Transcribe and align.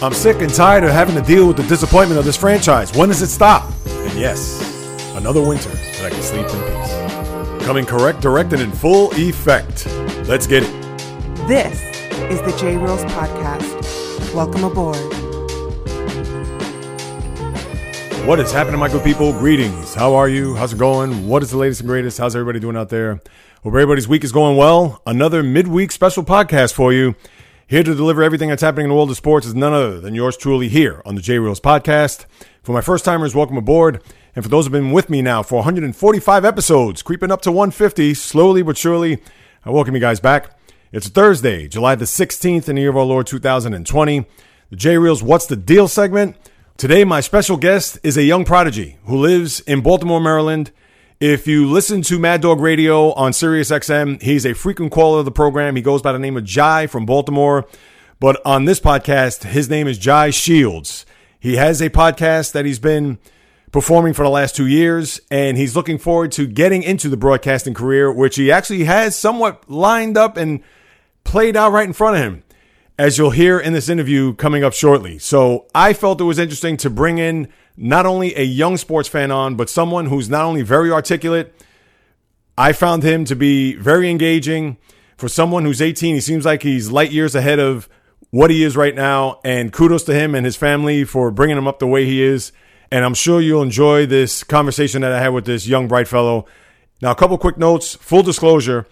I'm 0.00 0.14
sick 0.14 0.42
and 0.42 0.54
tired 0.54 0.84
of 0.84 0.90
having 0.90 1.16
to 1.16 1.20
deal 1.22 1.48
with 1.48 1.56
the 1.56 1.64
disappointment 1.64 2.20
of 2.20 2.24
this 2.24 2.36
franchise. 2.36 2.96
When 2.96 3.08
does 3.08 3.20
it 3.20 3.26
stop? 3.26 3.68
And 3.84 4.16
yes, 4.16 4.62
another 5.16 5.42
winter 5.42 5.70
that 5.70 6.04
I 6.04 6.10
can 6.10 6.22
sleep 6.22 6.46
in 6.46 7.58
peace. 7.58 7.66
Coming 7.66 7.84
correct, 7.84 8.20
direct, 8.20 8.52
and 8.52 8.62
in 8.62 8.70
full 8.70 9.10
effect. 9.14 9.86
Let's 10.28 10.46
get 10.46 10.62
it. 10.62 10.70
This 11.48 11.82
is 12.30 12.40
the 12.42 12.52
JayReelz 12.60 13.08
Podcast. 13.08 14.32
Welcome 14.32 14.62
aboard. 14.62 14.96
What 18.24 18.38
is 18.38 18.52
happening, 18.52 18.78
my 18.78 18.88
good 18.88 19.02
people? 19.02 19.32
Greetings. 19.32 19.94
How 19.94 20.14
are 20.14 20.28
you? 20.28 20.54
How's 20.54 20.74
it 20.74 20.78
going? 20.78 21.26
What 21.26 21.42
is 21.42 21.50
the 21.50 21.56
latest 21.56 21.80
and 21.80 21.88
greatest? 21.88 22.18
How's 22.18 22.36
everybody 22.36 22.60
doing 22.60 22.76
out 22.76 22.88
there? 22.88 23.14
Hope 23.64 23.72
everybody's 23.72 24.06
week 24.06 24.22
is 24.22 24.30
going 24.30 24.56
well. 24.56 25.02
Another 25.06 25.42
midweek 25.42 25.90
special 25.90 26.22
podcast 26.22 26.72
for 26.72 26.92
you. 26.92 27.16
Here 27.68 27.82
to 27.82 27.94
deliver 27.94 28.22
everything 28.22 28.48
that's 28.48 28.62
happening 28.62 28.84
in 28.84 28.88
the 28.88 28.94
world 28.94 29.10
of 29.10 29.18
sports 29.18 29.46
is 29.46 29.54
none 29.54 29.74
other 29.74 30.00
than 30.00 30.14
yours 30.14 30.38
truly 30.38 30.70
here 30.70 31.02
on 31.04 31.16
the 31.16 31.20
JayReelz 31.20 31.60
podcast. 31.60 32.24
For 32.62 32.72
my 32.72 32.80
first 32.80 33.04
timers, 33.04 33.34
welcome 33.34 33.58
aboard. 33.58 34.02
And 34.34 34.42
for 34.42 34.48
those 34.48 34.64
who've 34.64 34.72
been 34.72 34.90
with 34.90 35.10
me 35.10 35.20
now 35.20 35.42
for 35.42 35.56
145 35.56 36.46
episodes, 36.46 37.02
creeping 37.02 37.30
up 37.30 37.42
to 37.42 37.52
150, 37.52 38.14
slowly 38.14 38.62
but 38.62 38.78
surely, 38.78 39.22
I 39.66 39.70
welcome 39.70 39.94
you 39.94 40.00
guys 40.00 40.18
back. 40.18 40.58
It's 40.92 41.10
Thursday, 41.10 41.68
July 41.68 41.94
the 41.94 42.06
16th 42.06 42.70
in 42.70 42.76
the 42.76 42.80
year 42.80 42.88
of 42.88 42.96
our 42.96 43.04
Lord 43.04 43.26
2020. 43.26 44.24
The 44.70 44.76
JayReelz 44.76 45.22
What's 45.22 45.44
the 45.44 45.54
Deal 45.54 45.88
segment. 45.88 46.36
Today, 46.78 47.04
my 47.04 47.20
special 47.20 47.58
guest 47.58 47.98
is 48.02 48.16
a 48.16 48.22
young 48.22 48.46
prodigy 48.46 48.96
who 49.04 49.18
lives 49.18 49.60
in 49.60 49.82
Baltimore, 49.82 50.22
Maryland. 50.22 50.70
If 51.20 51.48
you 51.48 51.68
listen 51.68 52.02
to 52.02 52.18
Mad 52.20 52.42
Dog 52.42 52.60
Radio 52.60 53.12
on 53.14 53.32
Sirius 53.32 53.72
XM, 53.72 54.22
he's 54.22 54.46
a 54.46 54.54
frequent 54.54 54.92
caller 54.92 55.18
of 55.18 55.24
the 55.24 55.32
program. 55.32 55.74
He 55.74 55.82
goes 55.82 56.00
by 56.00 56.12
the 56.12 56.18
name 56.20 56.36
of 56.36 56.44
Jai 56.44 56.86
from 56.86 57.06
Baltimore. 57.06 57.66
But 58.20 58.40
on 58.46 58.66
this 58.66 58.78
podcast, 58.78 59.42
his 59.42 59.68
name 59.68 59.88
is 59.88 59.98
Jai 59.98 60.30
Shields. 60.30 61.04
He 61.40 61.56
has 61.56 61.80
a 61.80 61.90
podcast 61.90 62.52
that 62.52 62.66
he's 62.66 62.78
been 62.78 63.18
performing 63.72 64.12
for 64.12 64.22
the 64.22 64.30
last 64.30 64.54
two 64.54 64.68
years, 64.68 65.20
and 65.28 65.56
he's 65.58 65.74
looking 65.74 65.98
forward 65.98 66.30
to 66.32 66.46
getting 66.46 66.84
into 66.84 67.08
the 67.08 67.16
broadcasting 67.16 67.74
career, 67.74 68.12
which 68.12 68.36
he 68.36 68.52
actually 68.52 68.84
has 68.84 69.18
somewhat 69.18 69.68
lined 69.68 70.16
up 70.16 70.36
and 70.36 70.62
played 71.24 71.56
out 71.56 71.72
right 71.72 71.88
in 71.88 71.92
front 71.94 72.16
of 72.16 72.22
him, 72.22 72.44
as 72.96 73.18
you'll 73.18 73.30
hear 73.30 73.58
in 73.58 73.72
this 73.72 73.88
interview 73.88 74.34
coming 74.34 74.62
up 74.62 74.72
shortly. 74.72 75.18
So 75.18 75.66
I 75.74 75.94
felt 75.94 76.20
it 76.20 76.24
was 76.24 76.38
interesting 76.38 76.76
to 76.76 76.88
bring 76.88 77.18
in 77.18 77.48
not 77.78 78.06
only 78.06 78.34
a 78.34 78.42
young 78.42 78.76
sports 78.76 79.08
fan 79.08 79.30
on, 79.30 79.54
but 79.54 79.70
someone 79.70 80.06
who's 80.06 80.28
not 80.28 80.44
only 80.44 80.62
very 80.62 80.90
articulate. 80.90 81.54
I 82.56 82.72
found 82.72 83.04
him 83.04 83.24
to 83.26 83.36
be 83.36 83.74
very 83.74 84.10
engaging. 84.10 84.76
For 85.16 85.28
someone 85.28 85.64
who's 85.64 85.80
18, 85.80 86.16
he 86.16 86.20
seems 86.20 86.44
like 86.44 86.62
he's 86.62 86.90
light 86.90 87.12
years 87.12 87.34
ahead 87.34 87.58
of 87.58 87.88
what 88.30 88.50
he 88.50 88.64
is 88.64 88.76
right 88.76 88.94
now. 88.94 89.40
And 89.44 89.72
kudos 89.72 90.02
to 90.04 90.14
him 90.14 90.34
and 90.34 90.44
his 90.44 90.56
family 90.56 91.04
for 91.04 91.30
bringing 91.30 91.56
him 91.56 91.68
up 91.68 91.78
the 91.78 91.86
way 91.86 92.04
he 92.04 92.20
is. 92.20 92.52
And 92.90 93.04
I'm 93.04 93.14
sure 93.14 93.40
you'll 93.40 93.62
enjoy 93.62 94.06
this 94.06 94.42
conversation 94.42 95.02
that 95.02 95.12
I 95.12 95.20
had 95.20 95.28
with 95.28 95.44
this 95.44 95.66
young, 95.66 95.86
bright 95.86 96.08
fellow. 96.08 96.46
Now, 97.00 97.12
a 97.12 97.14
couple 97.14 97.38
quick 97.38 97.58
notes. 97.58 97.94
Full 97.94 98.22
disclosure 98.22 98.86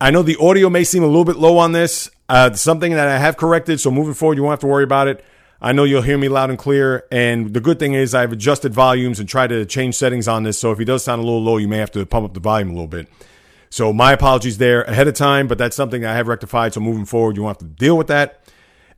I 0.00 0.10
know 0.10 0.22
the 0.22 0.36
audio 0.36 0.68
may 0.68 0.84
seem 0.84 1.02
a 1.02 1.06
little 1.06 1.24
bit 1.24 1.36
low 1.36 1.56
on 1.56 1.72
this. 1.72 2.10
Uh, 2.28 2.52
something 2.52 2.92
that 2.92 3.08
I 3.08 3.18
have 3.18 3.36
corrected. 3.36 3.80
So 3.80 3.90
moving 3.90 4.14
forward, 4.14 4.36
you 4.36 4.42
won't 4.42 4.52
have 4.52 4.60
to 4.60 4.66
worry 4.66 4.84
about 4.84 5.08
it. 5.08 5.24
I 5.60 5.72
know 5.72 5.84
you'll 5.84 6.02
hear 6.02 6.18
me 6.18 6.28
loud 6.28 6.50
and 6.50 6.58
clear. 6.58 7.06
And 7.10 7.54
the 7.54 7.60
good 7.60 7.78
thing 7.78 7.94
is, 7.94 8.14
I've 8.14 8.32
adjusted 8.32 8.74
volumes 8.74 9.18
and 9.18 9.28
tried 9.28 9.48
to 9.48 9.64
change 9.64 9.94
settings 9.94 10.28
on 10.28 10.42
this. 10.42 10.58
So 10.58 10.70
if 10.72 10.78
he 10.78 10.84
does 10.84 11.02
sound 11.02 11.22
a 11.22 11.24
little 11.24 11.42
low, 11.42 11.56
you 11.56 11.68
may 11.68 11.78
have 11.78 11.90
to 11.92 12.04
pump 12.04 12.26
up 12.26 12.34
the 12.34 12.40
volume 12.40 12.70
a 12.70 12.72
little 12.72 12.86
bit. 12.86 13.08
So 13.70 13.92
my 13.92 14.12
apologies 14.12 14.58
there 14.58 14.82
ahead 14.82 15.08
of 15.08 15.14
time, 15.14 15.48
but 15.48 15.58
that's 15.58 15.76
something 15.76 16.04
I 16.04 16.14
have 16.14 16.28
rectified. 16.28 16.74
So 16.74 16.80
moving 16.80 17.04
forward, 17.04 17.36
you 17.36 17.42
won't 17.42 17.60
have 17.60 17.68
to 17.68 17.74
deal 17.74 17.96
with 17.96 18.08
that. 18.08 18.42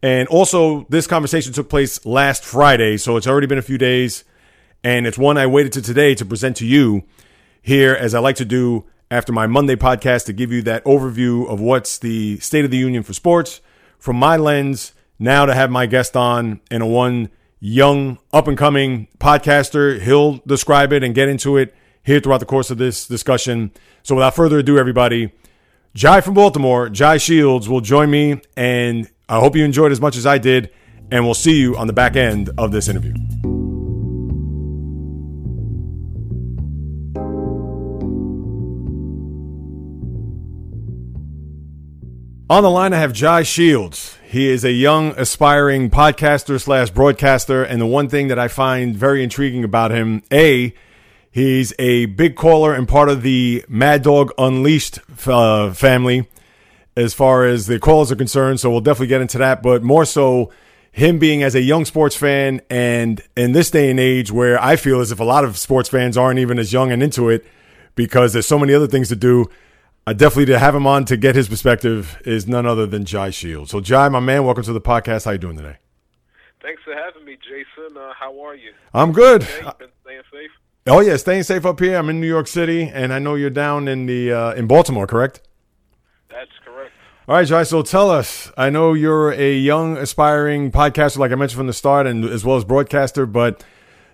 And 0.02 0.28
also, 0.28 0.86
this 0.88 1.06
conversation 1.06 1.52
took 1.52 1.68
place 1.68 2.04
last 2.06 2.44
Friday. 2.44 2.96
So 2.96 3.16
it's 3.16 3.26
already 3.26 3.46
been 3.46 3.58
a 3.58 3.62
few 3.62 3.78
days. 3.78 4.24
And 4.84 5.06
it's 5.06 5.18
one 5.18 5.38
I 5.38 5.46
waited 5.46 5.72
to 5.74 5.82
today 5.82 6.14
to 6.14 6.24
present 6.24 6.56
to 6.58 6.66
you 6.66 7.04
here, 7.62 7.94
as 7.94 8.14
I 8.14 8.20
like 8.20 8.36
to 8.36 8.44
do 8.44 8.84
after 9.10 9.32
my 9.32 9.46
Monday 9.46 9.74
podcast, 9.74 10.26
to 10.26 10.32
give 10.32 10.52
you 10.52 10.62
that 10.62 10.84
overview 10.84 11.48
of 11.48 11.60
what's 11.60 11.98
the 11.98 12.38
state 12.38 12.64
of 12.64 12.70
the 12.70 12.76
union 12.76 13.02
for 13.02 13.12
sports 13.12 13.60
from 13.98 14.16
my 14.16 14.36
lens 14.36 14.92
now 15.18 15.46
to 15.46 15.54
have 15.54 15.70
my 15.70 15.86
guest 15.86 16.16
on 16.16 16.60
and 16.70 16.82
a 16.82 16.86
one 16.86 17.30
young 17.60 18.18
up 18.32 18.48
and 18.48 18.56
coming 18.56 19.08
podcaster. 19.18 20.00
He'll 20.00 20.38
describe 20.46 20.92
it 20.92 21.02
and 21.02 21.14
get 21.14 21.28
into 21.28 21.56
it 21.56 21.74
here 22.02 22.20
throughout 22.20 22.38
the 22.38 22.46
course 22.46 22.70
of 22.70 22.78
this 22.78 23.06
discussion. 23.06 23.72
So 24.02 24.14
without 24.14 24.34
further 24.34 24.58
ado, 24.58 24.78
everybody, 24.78 25.32
Jai 25.94 26.20
from 26.20 26.34
Baltimore, 26.34 26.88
Jai 26.88 27.16
Shields 27.16 27.68
will 27.68 27.80
join 27.80 28.10
me 28.10 28.40
and 28.56 29.10
I 29.28 29.40
hope 29.40 29.56
you 29.56 29.64
enjoyed 29.64 29.92
as 29.92 30.00
much 30.00 30.16
as 30.16 30.26
I 30.26 30.38
did 30.38 30.70
and 31.10 31.24
we'll 31.24 31.34
see 31.34 31.58
you 31.58 31.76
on 31.76 31.86
the 31.86 31.92
back 31.92 32.16
end 32.16 32.50
of 32.58 32.72
this 32.72 32.88
interview. 32.88 33.14
On 42.50 42.62
the 42.62 42.70
line, 42.70 42.94
I 42.94 42.98
have 42.98 43.12
Jai 43.12 43.42
Shields. 43.42 44.17
He 44.30 44.50
is 44.50 44.62
a 44.62 44.72
young, 44.72 45.14
aspiring 45.16 45.88
podcaster 45.88 46.60
slash 46.60 46.90
broadcaster. 46.90 47.62
And 47.62 47.80
the 47.80 47.86
one 47.86 48.10
thing 48.10 48.28
that 48.28 48.38
I 48.38 48.46
find 48.46 48.94
very 48.94 49.22
intriguing 49.22 49.64
about 49.64 49.90
him, 49.90 50.22
A, 50.30 50.74
he's 51.30 51.72
a 51.78 52.04
big 52.04 52.36
caller 52.36 52.74
and 52.74 52.86
part 52.86 53.08
of 53.08 53.22
the 53.22 53.64
Mad 53.68 54.02
Dog 54.02 54.32
Unleashed 54.36 54.98
uh, 55.26 55.72
family 55.72 56.28
as 56.94 57.14
far 57.14 57.46
as 57.46 57.68
the 57.68 57.78
callers 57.78 58.12
are 58.12 58.16
concerned. 58.16 58.60
So 58.60 58.70
we'll 58.70 58.82
definitely 58.82 59.06
get 59.06 59.22
into 59.22 59.38
that. 59.38 59.62
But 59.62 59.82
more 59.82 60.04
so, 60.04 60.52
him 60.92 61.18
being 61.18 61.42
as 61.42 61.54
a 61.54 61.62
young 61.62 61.86
sports 61.86 62.14
fan 62.14 62.60
and 62.68 63.22
in 63.34 63.52
this 63.52 63.70
day 63.70 63.90
and 63.90 63.98
age 63.98 64.30
where 64.30 64.62
I 64.62 64.76
feel 64.76 65.00
as 65.00 65.10
if 65.10 65.20
a 65.20 65.24
lot 65.24 65.44
of 65.44 65.56
sports 65.56 65.88
fans 65.88 66.18
aren't 66.18 66.38
even 66.38 66.58
as 66.58 66.70
young 66.70 66.92
and 66.92 67.02
into 67.02 67.30
it 67.30 67.46
because 67.94 68.34
there's 68.34 68.46
so 68.46 68.58
many 68.58 68.74
other 68.74 68.88
things 68.88 69.08
to 69.08 69.16
do. 69.16 69.48
Uh, 70.08 70.14
definitely 70.14 70.46
to 70.46 70.58
have 70.58 70.74
him 70.74 70.86
on 70.86 71.04
to 71.04 71.18
get 71.18 71.36
his 71.36 71.50
perspective 71.50 72.18
is 72.24 72.48
none 72.48 72.64
other 72.64 72.86
than 72.86 73.04
Jai 73.04 73.28
Shield. 73.28 73.68
So, 73.68 73.78
Jai, 73.78 74.08
my 74.08 74.20
man, 74.20 74.42
welcome 74.42 74.64
to 74.64 74.72
the 74.72 74.80
podcast. 74.80 75.26
How 75.26 75.32
you 75.32 75.38
doing 75.38 75.58
today? 75.58 75.76
Thanks 76.62 76.80
for 76.82 76.94
having 76.94 77.26
me, 77.26 77.36
Jason. 77.42 77.94
Uh, 77.94 78.14
how 78.18 78.40
are 78.40 78.54
you? 78.54 78.72
I'm 78.94 79.12
good. 79.12 79.42
Okay, 79.42 79.70
been 79.78 79.88
staying 80.02 80.22
safe? 80.32 80.50
Oh 80.86 81.00
yeah, 81.00 81.18
staying 81.18 81.42
safe 81.42 81.66
up 81.66 81.78
here. 81.78 81.98
I'm 81.98 82.08
in 82.08 82.22
New 82.22 82.26
York 82.26 82.46
City, 82.46 82.84
and 82.84 83.12
I 83.12 83.18
know 83.18 83.34
you're 83.34 83.50
down 83.50 83.86
in 83.86 84.06
the 84.06 84.32
uh, 84.32 84.54
in 84.54 84.66
Baltimore, 84.66 85.06
correct? 85.06 85.42
That's 86.30 86.52
correct. 86.64 86.92
All 87.28 87.34
right, 87.34 87.46
Jai. 87.46 87.64
So 87.64 87.82
tell 87.82 88.10
us. 88.10 88.50
I 88.56 88.70
know 88.70 88.94
you're 88.94 89.32
a 89.32 89.52
young, 89.52 89.98
aspiring 89.98 90.72
podcaster, 90.72 91.18
like 91.18 91.32
I 91.32 91.34
mentioned 91.34 91.58
from 91.58 91.66
the 91.66 91.74
start, 91.74 92.06
and 92.06 92.24
as 92.24 92.46
well 92.46 92.56
as 92.56 92.64
broadcaster. 92.64 93.26
But 93.26 93.62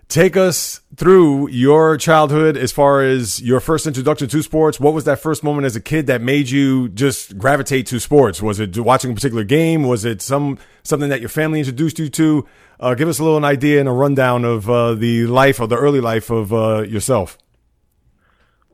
take 0.09 0.37
us 0.37 0.81
through 0.97 1.49
your 1.51 1.97
childhood 1.97 2.57
as 2.57 2.73
far 2.73 3.03
as 3.03 3.41
your 3.41 3.61
first 3.61 3.87
introduction 3.87 4.29
to 4.29 4.43
sports. 4.43 4.79
What 4.79 4.95
was 4.95 5.05
that 5.05 5.19
first 5.19 5.43
moment 5.43 5.67
as 5.67 5.77
a 5.77 5.81
kid 5.81 6.07
that 6.07 6.21
made 6.21 6.51
you 6.51 6.89
just 6.91 7.39
gravitate 7.39 7.87
to 7.87 7.99
sports? 7.99 8.43
Was 8.43 8.61
it 8.61 8.79
watching 8.79 9.13
a 9.13 9.15
particular 9.15 9.45
game? 9.45 9.85
Was 9.85 10.05
it 10.05 10.23
some 10.23 10.59
something 10.83 11.09
that 11.09 11.21
your 11.21 11.29
family 11.29 11.59
introduced 11.61 11.99
you 11.99 12.09
to? 12.11 12.47
Uh, 12.79 12.95
give 12.95 13.09
us 13.09 13.19
a 13.19 13.23
little 13.23 13.39
an 13.39 13.45
idea 13.45 13.81
and 13.81 13.89
a 13.89 13.93
rundown 13.93 14.45
of 14.45 14.69
uh, 14.69 14.95
the 14.95 15.27
life 15.27 15.61
or 15.61 15.67
the 15.67 15.77
early 15.77 16.01
life 16.01 16.31
of 16.31 16.53
uh, 16.53 16.83
yourself. 16.83 17.39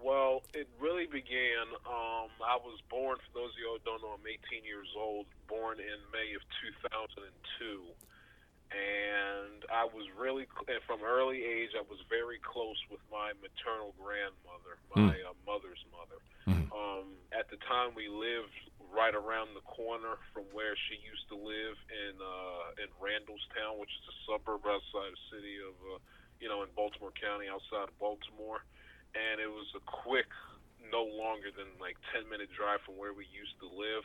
Well, 0.02 0.42
it 0.54 0.68
really 0.80 1.06
began. 1.06 1.66
Um, 1.86 2.30
I 2.42 2.56
was 2.64 2.80
born. 2.88 3.18
For 3.18 3.40
those 3.40 3.50
of 3.52 3.58
you 3.58 3.70
who 3.72 3.78
don't 3.84 4.02
know, 4.02 4.14
I'm 4.14 4.26
18 4.26 4.64
years 4.64 4.88
old. 4.96 5.26
Born 5.48 5.78
in 5.78 6.00
May 6.12 6.34
of 6.34 6.42
2002 6.80 7.82
and 8.72 9.49
I 9.70 9.86
was 9.86 10.02
really 10.18 10.50
and 10.66 10.82
from 10.82 11.06
early 11.06 11.46
age 11.46 11.78
I 11.78 11.86
was 11.86 12.02
very 12.10 12.42
close 12.42 12.78
with 12.90 13.00
my 13.06 13.30
maternal 13.38 13.94
grandmother, 13.94 14.82
my 14.90 15.14
mm. 15.14 15.30
uh, 15.30 15.38
mother's 15.46 15.80
mother. 15.94 16.18
Mm. 16.50 16.66
Um, 16.74 17.06
at 17.30 17.46
the 17.54 17.58
time, 17.70 17.94
we 17.94 18.10
lived 18.10 18.50
right 18.90 19.14
around 19.14 19.54
the 19.54 19.62
corner 19.62 20.18
from 20.34 20.50
where 20.50 20.74
she 20.90 20.98
used 20.98 21.22
to 21.30 21.38
live 21.38 21.78
in 21.86 22.14
uh, 22.18 22.82
in 22.82 22.90
Randallstown, 22.98 23.78
which 23.78 23.94
is 23.94 24.04
a 24.10 24.16
suburb 24.26 24.66
outside 24.66 25.14
the 25.14 25.24
city 25.30 25.62
of 25.62 25.74
uh, 25.86 26.02
you 26.42 26.50
know 26.50 26.66
in 26.66 26.70
Baltimore 26.74 27.14
County, 27.14 27.46
outside 27.46 27.86
of 27.86 27.96
Baltimore, 28.02 28.66
and 29.14 29.38
it 29.38 29.50
was 29.50 29.70
a 29.78 29.82
quick, 29.86 30.28
no 30.90 31.06
longer 31.06 31.54
than 31.54 31.70
like 31.78 31.94
ten 32.10 32.26
minute 32.26 32.50
drive 32.50 32.82
from 32.82 32.98
where 32.98 33.14
we 33.14 33.30
used 33.30 33.54
to 33.62 33.70
live. 33.70 34.02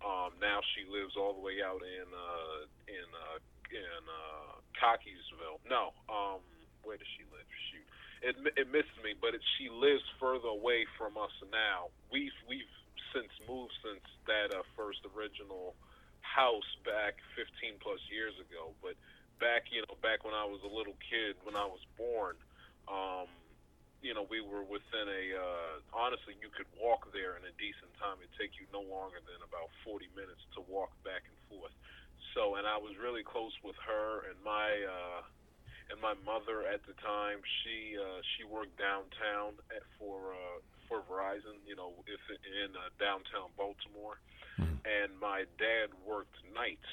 Um, 0.00 0.36
now 0.40 0.64
she 0.72 0.88
lives 0.88 1.16
all 1.16 1.36
the 1.36 1.44
way 1.44 1.60
out 1.60 1.84
in 1.84 2.08
uh, 2.08 2.60
in 2.88 3.08
uh, 3.12 3.38
in 3.68 4.00
uh, 4.08 4.63
Cockeysville. 4.78 5.62
No, 5.68 5.94
um, 6.10 6.40
where 6.82 6.96
does 6.96 7.08
she 7.16 7.24
live? 7.30 7.48
Shoot, 7.70 7.86
it 8.22 8.34
it 8.56 8.66
misses 8.72 8.96
me, 9.02 9.14
but 9.18 9.34
it, 9.34 9.42
she 9.58 9.68
lives 9.68 10.04
further 10.20 10.48
away 10.48 10.86
from 10.98 11.16
us 11.16 11.32
now. 11.50 11.92
We've 12.10 12.34
we've 12.48 12.70
since 13.14 13.30
moved 13.46 13.72
since 13.84 14.02
that 14.26 14.50
uh, 14.50 14.66
first 14.74 15.06
original 15.14 15.78
house 16.24 16.66
back 16.82 17.22
15 17.38 17.78
plus 17.78 18.02
years 18.10 18.34
ago. 18.42 18.74
But 18.82 18.98
back, 19.38 19.70
you 19.70 19.86
know, 19.86 19.94
back 20.02 20.26
when 20.26 20.34
I 20.34 20.42
was 20.42 20.58
a 20.66 20.72
little 20.72 20.98
kid, 20.98 21.38
when 21.46 21.54
I 21.54 21.64
was 21.68 21.78
born, 21.94 22.34
um, 22.90 23.30
you 24.02 24.12
know, 24.12 24.26
we 24.28 24.44
were 24.44 24.66
within 24.66 25.08
a. 25.08 25.24
Uh, 25.32 25.74
honestly, 25.94 26.36
you 26.42 26.52
could 26.52 26.68
walk 26.76 27.08
there 27.16 27.40
in 27.40 27.44
a 27.48 27.54
decent 27.56 27.88
time. 27.96 28.20
It'd 28.20 28.34
take 28.36 28.58
you 28.60 28.68
no 28.68 28.84
longer 28.84 29.22
than 29.24 29.40
about 29.40 29.72
40 29.86 30.12
minutes 30.12 30.44
to 30.58 30.60
walk 30.68 30.92
back 31.06 31.24
and 31.24 31.38
forth. 31.48 31.72
So, 32.34 32.56
and 32.56 32.66
I 32.66 32.78
was 32.78 32.94
really 33.00 33.22
close 33.22 33.52
with 33.62 33.76
her 33.86 34.28
and 34.30 34.38
my. 34.44 34.70
Uh, 34.84 35.22
and 35.92 36.00
my 36.00 36.16
mother 36.24 36.64
at 36.64 36.80
the 36.88 36.96
time, 37.04 37.44
she 37.60 37.92
uh, 37.92 38.20
she 38.34 38.42
worked 38.48 38.72
downtown 38.80 39.52
at, 39.68 39.84
for 40.00 40.32
uh, 40.32 40.58
for 40.88 41.04
Verizon, 41.04 41.60
you 41.68 41.76
know, 41.76 41.92
if 42.08 42.20
in 42.30 42.72
uh, 42.72 42.88
downtown 42.96 43.52
Baltimore, 43.56 44.16
mm-hmm. 44.56 44.80
and 44.84 45.12
my 45.20 45.44
dad 45.60 45.92
worked 46.04 46.36
nights. 46.54 46.88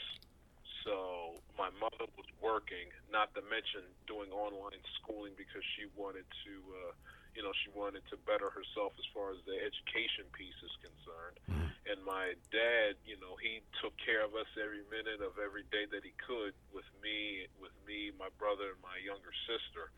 So 0.84 1.38
my 1.58 1.70
mother 1.78 2.10
was 2.18 2.26
working, 2.42 2.90
not 3.12 3.30
to 3.38 3.42
mention 3.46 3.86
doing 4.10 4.34
online 4.34 4.82
schooling 4.98 5.38
because 5.38 5.62
she 5.78 5.86
wanted 5.94 6.26
to, 6.26 6.54
uh, 6.74 6.92
you 7.36 7.42
know, 7.42 7.52
she 7.64 7.72
wanted 7.72 8.04
to 8.12 8.20
better 8.28 8.52
herself 8.52 8.92
as 9.00 9.08
far 9.16 9.32
as 9.32 9.40
the 9.48 9.56
education 9.56 10.28
piece 10.36 10.58
is 10.62 10.74
concerned. 10.84 11.38
Mm-hmm. 11.48 11.90
And 11.90 11.98
my 12.06 12.38
dad, 12.54 13.00
you 13.08 13.18
know, 13.18 13.40
he 13.40 13.64
took 13.82 13.96
care 14.00 14.22
of 14.22 14.36
us 14.38 14.48
every 14.60 14.86
minute 14.92 15.24
of 15.24 15.40
every 15.42 15.66
day 15.74 15.90
that 15.90 16.04
he 16.04 16.14
could 16.22 16.54
with 16.76 16.88
me, 17.02 17.50
with 17.58 17.74
me, 17.88 18.14
my 18.16 18.30
brother, 18.38 18.78
and 18.78 18.82
my 18.84 19.00
younger 19.02 19.34
sister 19.48 19.90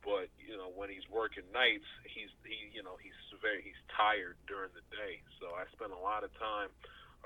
but 0.00 0.32
you 0.40 0.56
know 0.56 0.72
when 0.72 0.88
he's 0.88 1.04
working 1.12 1.44
nights 1.52 1.84
he's 2.08 2.32
he 2.44 2.72
you 2.72 2.80
know 2.80 2.96
he's 3.04 3.16
very 3.44 3.60
he's 3.60 3.76
tired 3.92 4.36
during 4.48 4.72
the 4.72 4.84
day 4.88 5.20
so 5.36 5.52
i 5.56 5.64
spent 5.76 5.92
a 5.92 6.00
lot 6.00 6.24
of 6.24 6.32
time 6.40 6.72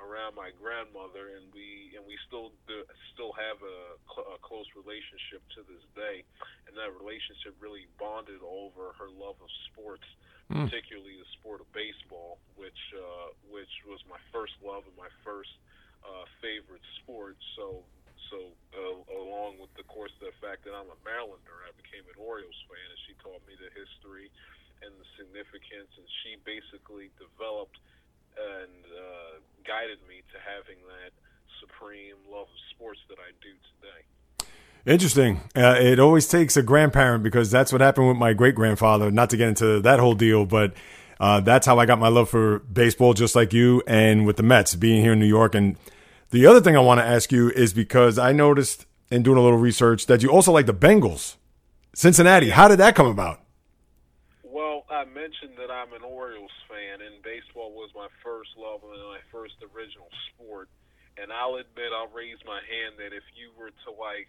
around 0.02 0.34
my 0.34 0.50
grandmother 0.58 1.38
and 1.38 1.46
we 1.54 1.94
and 1.94 2.02
we 2.02 2.18
still 2.26 2.50
do, 2.66 2.82
still 3.14 3.30
have 3.34 3.58
a, 3.62 3.78
cl- 4.10 4.30
a 4.34 4.38
close 4.42 4.66
relationship 4.74 5.42
to 5.54 5.62
this 5.70 5.84
day 5.94 6.26
and 6.66 6.74
that 6.74 6.90
relationship 6.98 7.54
really 7.62 7.86
bonded 7.96 8.42
over 8.42 8.94
her 8.98 9.10
love 9.10 9.38
of 9.38 9.50
sports 9.70 10.06
mm. 10.50 10.66
particularly 10.66 11.14
the 11.14 11.30
sport 11.38 11.62
of 11.62 11.68
baseball 11.70 12.42
which 12.58 12.80
uh 12.98 13.30
which 13.46 13.70
was 13.86 14.02
my 14.10 14.18
first 14.34 14.54
love 14.60 14.82
and 14.86 14.96
my 14.98 15.10
first 15.22 15.54
uh 16.02 16.26
favorite 16.42 16.84
sport 17.02 17.38
so 17.54 17.86
so 18.32 18.50
uh, 18.74 18.98
along 19.20 19.60
with 19.62 19.70
the 19.78 19.86
course 19.86 20.10
the 20.18 20.34
fact 20.42 20.64
that 20.64 20.74
I'm 20.74 20.88
a 20.88 20.98
Marylander, 21.04 21.60
I 21.68 21.72
became 21.76 22.02
an 22.08 22.16
Orioles 22.16 22.56
fan, 22.66 22.88
and 22.88 23.00
she 23.06 23.12
taught 23.20 23.44
me 23.44 23.54
the 23.54 23.70
history 23.76 24.32
and 24.82 24.90
the 24.96 25.08
significance, 25.16 25.92
and 25.96 26.08
she 26.24 26.40
basically 26.42 27.12
developed 27.20 27.78
and 28.36 28.84
uh, 28.92 29.38
guided 29.66 29.98
me 30.08 30.22
to 30.32 30.38
having 30.38 30.78
that 30.86 31.12
supreme 31.60 32.16
love 32.30 32.48
of 32.48 32.60
sports 32.74 33.00
that 33.08 33.18
I 33.18 33.32
do 33.42 33.52
today. 33.76 34.50
Interesting. 34.86 35.40
Uh, 35.56 35.76
it 35.78 35.98
always 35.98 36.28
takes 36.28 36.56
a 36.56 36.62
grandparent 36.62 37.22
because 37.22 37.50
that's 37.50 37.72
what 37.72 37.80
happened 37.80 38.08
with 38.08 38.18
my 38.18 38.32
great 38.34 38.54
grandfather. 38.54 39.10
Not 39.10 39.30
to 39.30 39.36
get 39.36 39.48
into 39.48 39.80
that 39.80 39.98
whole 39.98 40.14
deal, 40.14 40.44
but 40.44 40.74
uh, 41.18 41.40
that's 41.40 41.66
how 41.66 41.78
I 41.78 41.86
got 41.86 41.98
my 41.98 42.08
love 42.08 42.28
for 42.28 42.58
baseball, 42.60 43.14
just 43.14 43.34
like 43.34 43.52
you, 43.52 43.82
and 43.86 44.26
with 44.26 44.36
the 44.36 44.42
Mets 44.42 44.74
being 44.74 45.02
here 45.02 45.14
in 45.14 45.20
New 45.20 45.26
York 45.26 45.54
and 45.54 45.76
the 46.34 46.46
other 46.46 46.60
thing 46.60 46.76
I 46.76 46.80
want 46.80 46.98
to 46.98 47.04
ask 47.04 47.30
you 47.30 47.50
is 47.50 47.72
because 47.72 48.18
I 48.18 48.32
noticed 48.32 48.86
in 49.08 49.22
doing 49.22 49.38
a 49.38 49.40
little 49.40 49.58
research 49.58 50.06
that 50.06 50.20
you 50.20 50.30
also 50.30 50.50
like 50.50 50.66
the 50.66 50.74
Bengals. 50.74 51.36
Cincinnati, 51.94 52.50
how 52.50 52.66
did 52.66 52.80
that 52.80 52.96
come 52.96 53.06
about? 53.06 53.40
Well, 54.42 54.84
I 54.90 55.04
mentioned 55.04 55.52
that 55.58 55.70
I'm 55.70 55.92
an 55.92 56.02
Orioles 56.02 56.50
baseball 57.24 57.72
was 57.72 57.90
my 57.96 58.06
first 58.22 58.52
love 58.54 58.84
and 58.84 58.92
my 59.00 59.24
first 59.32 59.56
original 59.74 60.12
sport. 60.30 60.68
And 61.16 61.32
I'll 61.32 61.56
admit, 61.56 61.94
I'll 61.94 62.12
raise 62.12 62.38
my 62.44 62.60
hand 62.60 62.98
that 62.98 63.16
if 63.16 63.24
you 63.34 63.50
were 63.56 63.70
to 63.70 63.90
like, 63.96 64.28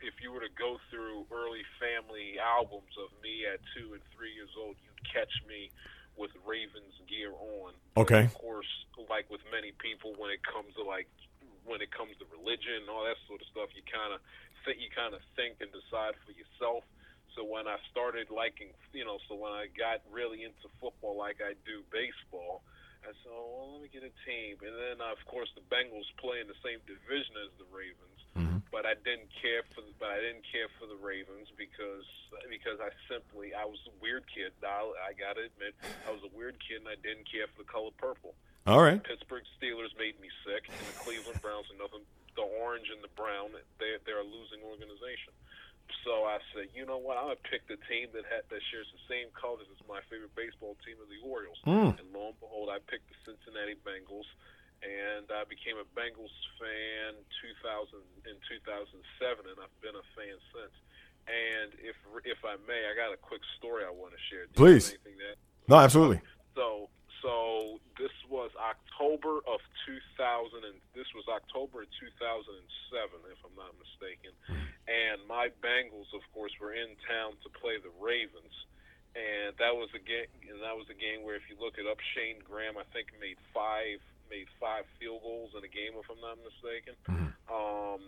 if 0.00 0.16
you 0.24 0.32
were 0.32 0.40
to 0.40 0.52
go 0.56 0.80
through 0.88 1.28
early 1.30 1.62
family 1.76 2.40
albums 2.40 2.92
of 2.96 3.12
me 3.20 3.44
at 3.44 3.60
two 3.76 3.92
and 3.92 4.02
three 4.16 4.32
years 4.32 4.50
old, 4.56 4.74
you'd 4.80 5.04
catch 5.04 5.32
me 5.44 5.68
with 6.16 6.32
Ravens 6.44 6.96
gear 7.08 7.32
on. 7.32 7.72
Okay. 7.96 8.24
But 8.26 8.32
of 8.32 8.40
course, 8.40 8.72
like 9.08 9.28
with 9.28 9.44
many 9.52 9.72
people, 9.76 10.16
when 10.16 10.32
it 10.32 10.40
comes 10.40 10.72
to 10.80 10.84
like 10.84 11.08
when 11.64 11.78
it 11.78 11.94
comes 11.94 12.16
to 12.18 12.26
religion 12.32 12.82
and 12.82 12.90
all 12.90 13.04
that 13.06 13.20
sort 13.28 13.38
of 13.40 13.46
stuff, 13.54 13.70
you 13.76 13.84
kind 13.86 14.10
of 14.10 14.20
think 14.64 14.82
you 14.82 14.90
kind 14.90 15.14
of 15.14 15.22
think 15.38 15.60
and 15.62 15.70
decide 15.70 16.16
for 16.26 16.32
yourself. 16.34 16.82
So 17.34 17.44
when 17.44 17.66
I 17.66 17.80
started 17.90 18.28
liking, 18.28 18.68
you 18.92 19.04
know, 19.04 19.16
so 19.28 19.34
when 19.34 19.52
I 19.52 19.66
got 19.72 20.04
really 20.12 20.44
into 20.44 20.68
football 20.80 21.16
like 21.16 21.40
I 21.40 21.56
do 21.64 21.80
baseball, 21.88 22.60
I 23.02 23.10
said, 23.18 23.34
oh, 23.34 23.48
well, 23.50 23.68
let 23.74 23.80
me 23.82 23.90
get 23.90 24.06
a 24.06 24.14
team. 24.22 24.62
And 24.62 24.74
then, 24.78 24.96
uh, 25.02 25.10
of 25.10 25.22
course, 25.26 25.50
the 25.58 25.64
Bengals 25.66 26.06
play 26.22 26.38
in 26.38 26.46
the 26.46 26.58
same 26.62 26.78
division 26.86 27.34
as 27.42 27.50
the 27.58 27.66
Ravens. 27.74 28.20
Mm-hmm. 28.38 28.58
But 28.70 28.86
I 28.86 28.94
didn't 28.94 29.28
care 29.42 29.66
for, 29.74 29.82
the, 29.82 29.90
but 29.98 30.14
I 30.14 30.20
didn't 30.22 30.46
care 30.46 30.70
for 30.78 30.86
the 30.86 30.96
Ravens 30.96 31.50
because 31.58 32.06
because 32.48 32.80
I 32.80 32.88
simply 33.04 33.52
I 33.52 33.68
was 33.68 33.80
a 33.84 33.94
weird 34.00 34.24
kid. 34.30 34.56
I, 34.64 34.86
I 35.08 35.12
got 35.12 35.36
to 35.36 35.44
admit, 35.44 35.76
I 36.08 36.14
was 36.14 36.24
a 36.24 36.32
weird 36.32 36.56
kid 36.62 36.80
and 36.80 36.88
I 36.88 36.96
didn't 37.00 37.28
care 37.28 37.44
for 37.52 37.66
the 37.66 37.68
color 37.68 37.92
purple. 38.00 38.32
All 38.64 38.80
right. 38.80 39.02
Pittsburgh 39.02 39.42
Steelers 39.58 39.90
made 39.98 40.14
me 40.22 40.30
sick, 40.46 40.70
and 40.70 40.78
the 40.86 40.96
Cleveland 41.02 41.42
Browns 41.42 41.66
are 41.74 41.80
nothing. 41.82 42.06
The 42.32 42.46
orange 42.64 42.88
and 42.88 43.04
the 43.04 43.12
brown, 43.12 43.52
they 43.76 43.98
they're 44.08 44.22
a 44.22 44.24
losing 44.24 44.64
organization. 44.64 45.36
So 46.04 46.26
I 46.26 46.42
said, 46.52 46.72
you 46.74 46.84
know 46.84 46.98
what? 46.98 47.16
I'm 47.16 47.30
gonna 47.30 47.46
pick 47.46 47.68
the 47.68 47.78
team 47.86 48.10
that 48.16 48.26
had, 48.26 48.48
that 48.50 48.62
shares 48.72 48.88
the 48.90 49.02
same 49.06 49.28
colors 49.36 49.68
as 49.70 49.80
my 49.86 50.00
favorite 50.08 50.34
baseball 50.34 50.74
team 50.82 50.98
of 50.98 51.06
the 51.12 51.20
Orioles. 51.22 51.60
Mm. 51.62 51.94
And 52.00 52.06
lo 52.10 52.34
and 52.34 52.38
behold, 52.40 52.72
I 52.72 52.82
picked 52.82 53.06
the 53.12 53.18
Cincinnati 53.22 53.78
Bengals, 53.86 54.26
and 54.82 55.30
I 55.30 55.46
became 55.46 55.78
a 55.78 55.86
Bengals 55.94 56.34
fan 56.58 57.14
2000 57.62 58.02
in 58.26 58.36
2007, 58.36 59.46
and 59.46 59.58
I've 59.62 59.76
been 59.78 59.94
a 59.94 60.06
fan 60.18 60.36
since. 60.50 60.76
And 61.30 61.70
if 61.78 61.94
if 62.26 62.42
I 62.42 62.58
may, 62.66 62.82
I 62.90 62.98
got 62.98 63.14
a 63.14 63.20
quick 63.20 63.46
story 63.58 63.86
I 63.86 63.94
want 63.94 64.10
to 64.12 64.20
share. 64.26 64.50
Do 64.50 64.58
Please. 64.58 64.98
No, 65.68 65.78
absolutely. 65.78 66.20
So 66.58 66.90
so 67.22 67.78
this 67.96 68.12
was 68.26 68.50
October 68.58 69.38
of 69.46 69.62
2000, 69.86 70.66
and 70.66 70.76
this 70.92 71.06
was 71.14 71.24
October 71.30 71.86
of 71.86 71.90
2007, 71.96 72.50
if 73.30 73.38
I'm 73.46 73.54
not 73.54 73.72
mistaken. 73.78 74.34
And 74.90 75.22
my 75.30 75.54
Bengals, 75.62 76.10
of 76.10 76.26
course, 76.34 76.50
were 76.58 76.74
in 76.74 76.98
town 77.06 77.38
to 77.46 77.48
play 77.62 77.78
the 77.78 77.94
Ravens, 78.02 78.52
and 79.14 79.54
that 79.62 79.72
was 79.78 79.88
a 79.94 80.02
game. 80.02 80.26
And 80.50 80.58
that 80.66 80.74
was 80.74 80.90
a 80.90 80.98
game 80.98 81.22
where, 81.22 81.38
if 81.38 81.46
you 81.46 81.54
look 81.56 81.78
it 81.78 81.86
up, 81.86 82.02
Shayne 82.12 82.42
Graham, 82.42 82.74
I 82.74 82.84
think, 82.90 83.14
made 83.22 83.38
five 83.54 84.02
made 84.26 84.48
five 84.56 84.88
field 84.96 85.20
goals 85.20 85.52
in 85.52 85.62
a 85.62 85.68
game, 85.68 85.92
if 85.94 86.08
I'm 86.08 86.18
not 86.24 86.40
mistaken. 86.40 86.96
Mm-hmm. 87.04 87.30
Um, 87.52 88.02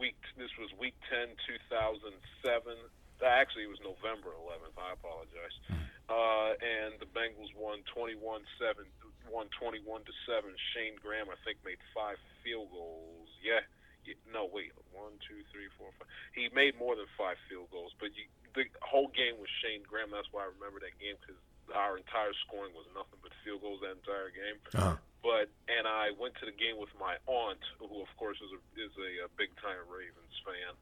week 0.00 0.16
this 0.40 0.50
was 0.56 0.72
week 0.80 0.96
10, 1.12 1.36
2007. 1.68 2.74
Actually, 3.20 3.66
it 3.66 3.72
was 3.72 3.82
November 3.84 4.32
11th. 4.32 4.78
I 4.78 4.94
apologize. 4.94 5.54
Uh, 6.08 6.56
and 6.56 6.96
the 6.96 7.08
Bengals 7.12 7.52
won 7.52 7.84
21-7, 7.92 8.40
won 9.28 9.52
21 9.60 9.84
to 10.08 10.14
seven. 10.24 10.56
Shayne 10.72 10.96
Graham, 10.96 11.28
I 11.28 11.36
think, 11.44 11.60
made 11.68 11.76
five 11.92 12.16
field 12.40 12.72
goals. 12.72 13.28
Yeah, 13.44 13.60
no, 14.32 14.48
wait, 14.48 14.72
one, 14.88 15.20
two, 15.20 15.44
three, 15.52 15.68
four, 15.76 15.92
five. 16.00 16.08
He 16.32 16.48
made 16.56 16.80
more 16.80 16.96
than 16.96 17.04
five 17.20 17.36
field 17.44 17.68
goals, 17.68 17.92
but 18.00 18.16
you, 18.16 18.24
the 18.56 18.64
whole 18.80 19.12
game 19.12 19.36
was 19.36 19.52
Shayne 19.60 19.84
Graham. 19.84 20.08
That's 20.08 20.32
why 20.32 20.48
I 20.48 20.50
remember 20.56 20.80
that 20.80 20.96
game 20.96 21.20
because 21.20 21.36
our 21.76 22.00
entire 22.00 22.32
scoring 22.48 22.72
was 22.72 22.88
nothing 22.96 23.20
but 23.20 23.36
field 23.44 23.60
goals 23.60 23.84
that 23.84 24.00
entire 24.00 24.32
game. 24.32 24.56
Uh-huh. 24.72 24.96
But 25.20 25.52
and 25.68 25.84
I 25.84 26.16
went 26.16 26.40
to 26.40 26.48
the 26.48 26.56
game 26.56 26.80
with 26.80 26.94
my 26.96 27.20
aunt, 27.28 27.60
who 27.76 28.00
of 28.00 28.08
course 28.16 28.40
is 28.40 28.48
a 28.54 28.60
is 28.80 28.94
a, 28.96 29.28
a 29.28 29.30
big 29.36 29.52
time 29.60 29.84
Ravens 29.92 30.36
fan 30.40 30.72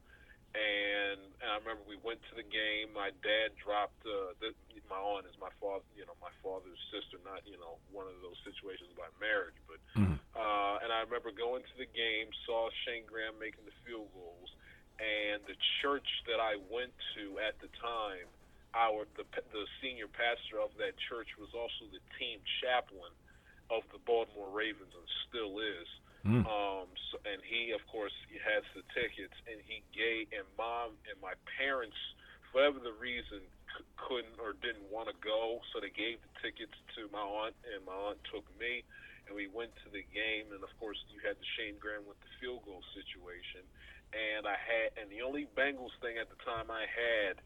and, 0.55 1.19
and 1.43 1.49
I 1.51 1.55
remember 1.59 1.83
we 1.87 1.99
went 1.99 2.23
to 2.31 2.33
the 2.39 2.47
game. 2.47 2.93
My 2.95 3.11
dad 3.23 3.55
dropped 3.59 3.99
uh, 4.07 4.35
the, 4.39 4.55
my 4.87 4.99
aunt 4.99 5.27
is 5.27 5.35
my 5.39 5.51
father, 5.59 5.83
you 5.95 6.07
know, 6.07 6.15
my 6.23 6.31
father's 6.39 6.79
sister, 6.91 7.19
not 7.27 7.43
you 7.43 7.59
know 7.59 7.79
one 7.91 8.07
of 8.07 8.15
those 8.23 8.39
situations 8.47 8.91
by 8.95 9.07
marriage, 9.19 9.57
but 9.67 9.79
mm-hmm. 9.99 10.15
uh, 10.35 10.83
and 10.83 10.89
I 10.95 11.03
remember 11.03 11.35
going 11.35 11.63
to 11.63 11.75
the 11.75 11.89
game, 11.91 12.31
saw 12.47 12.71
Shayne 12.87 13.03
Graham 13.03 13.35
making 13.35 13.67
the 13.67 13.75
field 13.83 14.07
goals, 14.15 14.49
and 14.97 15.43
the 15.45 15.59
church 15.83 16.07
that 16.31 16.39
I 16.39 16.55
went 16.71 16.95
to 17.19 17.37
at 17.43 17.59
the 17.59 17.67
time, 17.83 18.27
our 18.71 19.03
the 19.19 19.27
the 19.51 19.65
senior 19.83 20.07
pastor 20.07 20.63
of 20.63 20.71
that 20.79 20.95
church 21.11 21.35
was 21.35 21.51
also 21.51 21.91
the 21.91 22.03
team 22.15 22.39
chaplain 22.63 23.11
of 23.67 23.83
the 23.91 23.99
Baltimore 24.07 24.51
Ravens 24.51 24.95
and 24.95 25.07
still 25.27 25.59
is. 25.59 25.87
Mm. 26.27 26.43
Um, 26.43 26.91
so, 27.09 27.23
and 27.23 27.39
he, 27.39 27.71
of 27.71 27.79
course, 27.87 28.11
he 28.27 28.35
has 28.43 28.67
the 28.75 28.83
tickets, 28.91 29.33
and 29.47 29.63
he 29.63 29.79
gave, 29.95 30.27
and 30.35 30.43
mom 30.59 30.99
and 31.07 31.15
my 31.23 31.31
parents, 31.55 31.95
whatever 32.51 32.83
the 32.83 32.91
reason, 32.99 33.39
c- 33.71 33.87
couldn't 33.95 34.35
or 34.35 34.51
didn't 34.59 34.91
want 34.91 35.07
to 35.07 35.15
go, 35.23 35.63
so 35.71 35.79
they 35.79 35.93
gave 35.95 36.19
the 36.19 36.33
tickets 36.43 36.75
to 36.99 37.07
my 37.15 37.23
aunt, 37.23 37.55
and 37.71 37.79
my 37.87 37.95
aunt 38.11 38.19
took 38.27 38.43
me, 38.59 38.83
and 39.27 39.31
we 39.31 39.47
went 39.47 39.71
to 39.83 39.89
the 39.95 40.03
game, 40.11 40.51
and 40.51 40.59
of 40.59 40.71
course, 40.83 40.99
you 41.07 41.23
had 41.23 41.39
the 41.39 41.47
Shayne 41.55 41.79
Graham 41.79 42.03
with 42.03 42.19
the 42.19 42.31
field 42.43 42.67
goal 42.67 42.83
situation, 42.91 43.63
and 44.11 44.43
I 44.43 44.59
had, 44.59 44.99
and 44.99 45.07
the 45.07 45.23
only 45.23 45.47
Bengals 45.55 45.95
thing 46.03 46.19
at 46.19 46.27
the 46.27 46.39
time 46.43 46.67
I 46.67 46.83
had, 46.91 47.39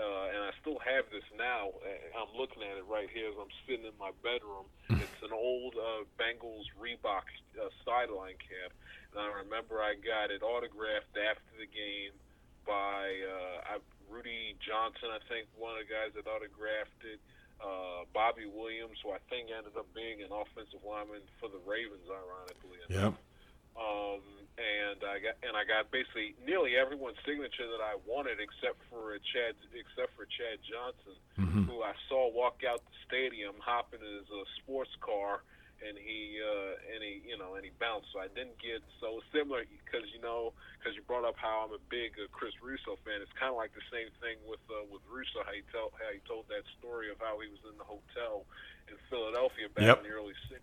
uh, 0.00 0.32
and 0.32 0.40
I 0.48 0.52
still 0.64 0.80
have 0.80 1.04
this 1.12 1.26
now. 1.36 1.76
I'm 2.16 2.32
looking 2.32 2.64
at 2.64 2.80
it 2.80 2.88
right 2.88 3.08
here 3.12 3.28
as 3.28 3.36
I'm 3.36 3.52
sitting 3.68 3.84
in 3.84 3.92
my 4.00 4.16
bedroom. 4.24 4.64
It's 4.88 5.20
an 5.20 5.36
old 5.36 5.76
uh, 5.76 6.08
Bengals 6.16 6.64
Reebok 6.80 7.28
uh, 7.60 7.68
sideline 7.84 8.40
cap, 8.40 8.72
and 9.12 9.20
I 9.20 9.28
remember 9.44 9.84
I 9.84 10.00
got 10.00 10.32
it 10.32 10.40
autographed 10.40 11.12
after 11.12 11.52
the 11.60 11.68
game 11.68 12.16
by 12.64 13.12
uh, 13.20 13.76
I, 13.76 13.84
Rudi 14.08 14.56
Johnson. 14.64 15.12
I 15.12 15.20
think 15.28 15.52
one 15.60 15.76
of 15.76 15.84
the 15.84 15.90
guys 15.92 16.16
that 16.16 16.24
autographed 16.24 17.04
it. 17.04 17.20
Uh, 17.60 18.08
Bobby 18.16 18.48
Williams, 18.48 18.96
who 19.04 19.12
I 19.12 19.20
think 19.28 19.52
ended 19.52 19.76
up 19.76 19.84
being 19.92 20.24
an 20.24 20.32
offensive 20.32 20.80
lineman 20.80 21.20
for 21.36 21.52
the 21.52 21.60
Ravens, 21.68 22.08
ironically 22.08 22.80
enough. 22.88 23.12
Yep. 23.12 23.76
Um, 23.76 24.24
and 24.60 25.00
I 25.02 25.16
got 25.24 25.34
and 25.40 25.56
I 25.56 25.64
got 25.64 25.88
basically 25.90 26.36
nearly 26.44 26.76
everyone's 26.76 27.16
signature 27.24 27.64
that 27.72 27.80
I 27.80 27.96
wanted, 28.04 28.38
except 28.44 28.76
for 28.92 29.16
Chad, 29.32 29.56
except 29.72 30.12
for 30.14 30.28
Chad 30.28 30.60
Johnson, 30.68 31.16
who 31.64 31.80
I 31.82 31.96
saw 32.12 32.28
walk 32.28 32.60
out 32.68 32.84
the 32.84 32.96
stadium, 33.08 33.56
hop 33.58 33.94
in 33.96 34.00
his 34.04 34.28
uh, 34.28 34.44
sports 34.60 34.92
car, 35.00 35.40
and 35.80 35.96
he 35.96 36.36
uh, 36.44 36.76
and 36.92 37.00
he 37.00 37.24
you 37.24 37.40
know 37.40 37.56
and 37.56 37.64
he 37.64 37.72
bounced. 37.80 38.12
So 38.12 38.20
I 38.20 38.28
didn't 38.28 38.60
get 38.60 38.84
so 39.00 39.24
similar 39.32 39.64
because 39.64 40.04
you 40.12 40.20
know 40.20 40.52
because 40.76 40.92
you 40.92 41.02
brought 41.08 41.24
up 41.24 41.40
how 41.40 41.64
I'm 41.64 41.72
a 41.72 41.82
big 41.88 42.14
uh, 42.20 42.28
Chris 42.30 42.52
Russo 42.60 43.00
fan. 43.08 43.24
It's 43.24 43.32
kind 43.40 43.50
of 43.50 43.56
like 43.56 43.72
the 43.72 43.84
same 43.88 44.12
thing 44.20 44.36
with 44.44 44.60
uh, 44.68 44.84
with 44.92 45.00
Russo. 45.08 45.40
How 45.40 45.56
he 45.56 45.64
tell 45.72 45.88
how 45.96 46.12
he 46.12 46.20
told 46.28 46.44
that 46.52 46.68
story 46.78 47.08
of 47.08 47.16
how 47.18 47.40
he 47.40 47.48
was 47.48 47.64
in 47.64 47.76
the 47.80 47.88
hotel 47.88 48.44
in 48.92 48.96
Philadelphia 49.08 49.70
back 49.72 49.88
Yep. 49.88 49.96
in 50.04 50.04
the 50.10 50.14
early 50.14 50.36
'60s, 50.52 50.60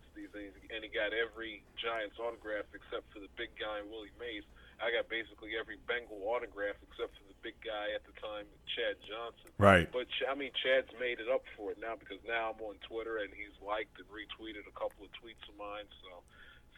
and 0.78 0.86
he, 0.86 0.94
got 0.94 1.10
every 1.10 1.66
Giants 1.74 2.22
autograph 2.22 2.70
except 2.70 3.10
for 3.10 3.18
the 3.18 3.32
big 3.34 3.50
guy 3.58 3.82
Willie 3.90 4.14
Mays. 4.22 4.46
I 4.78 4.94
got 4.94 5.10
basically 5.10 5.58
every 5.58 5.82
Bengal 5.90 6.22
autograph 6.30 6.78
except 6.86 7.18
for 7.18 7.26
the 7.26 7.38
big 7.42 7.58
guy 7.66 7.98
at 7.98 8.06
the 8.06 8.14
time, 8.22 8.46
Chad 8.70 9.02
Johnson. 9.02 9.50
Right. 9.58 9.90
But 9.90 10.06
I 10.30 10.38
mean, 10.38 10.54
Chad's 10.54 10.94
made 11.02 11.18
it 11.18 11.26
up 11.26 11.42
for 11.58 11.74
it 11.74 11.82
now 11.82 11.98
because 11.98 12.22
now 12.30 12.54
I'm 12.54 12.62
on 12.62 12.78
Twitter 12.86 13.18
and 13.26 13.34
he's 13.34 13.58
liked 13.66 13.98
and 13.98 14.06
retweeted 14.14 14.70
a 14.70 14.76
couple 14.78 15.10
of 15.10 15.12
tweets 15.18 15.42
of 15.50 15.58
mine. 15.58 15.90
So, 16.06 16.22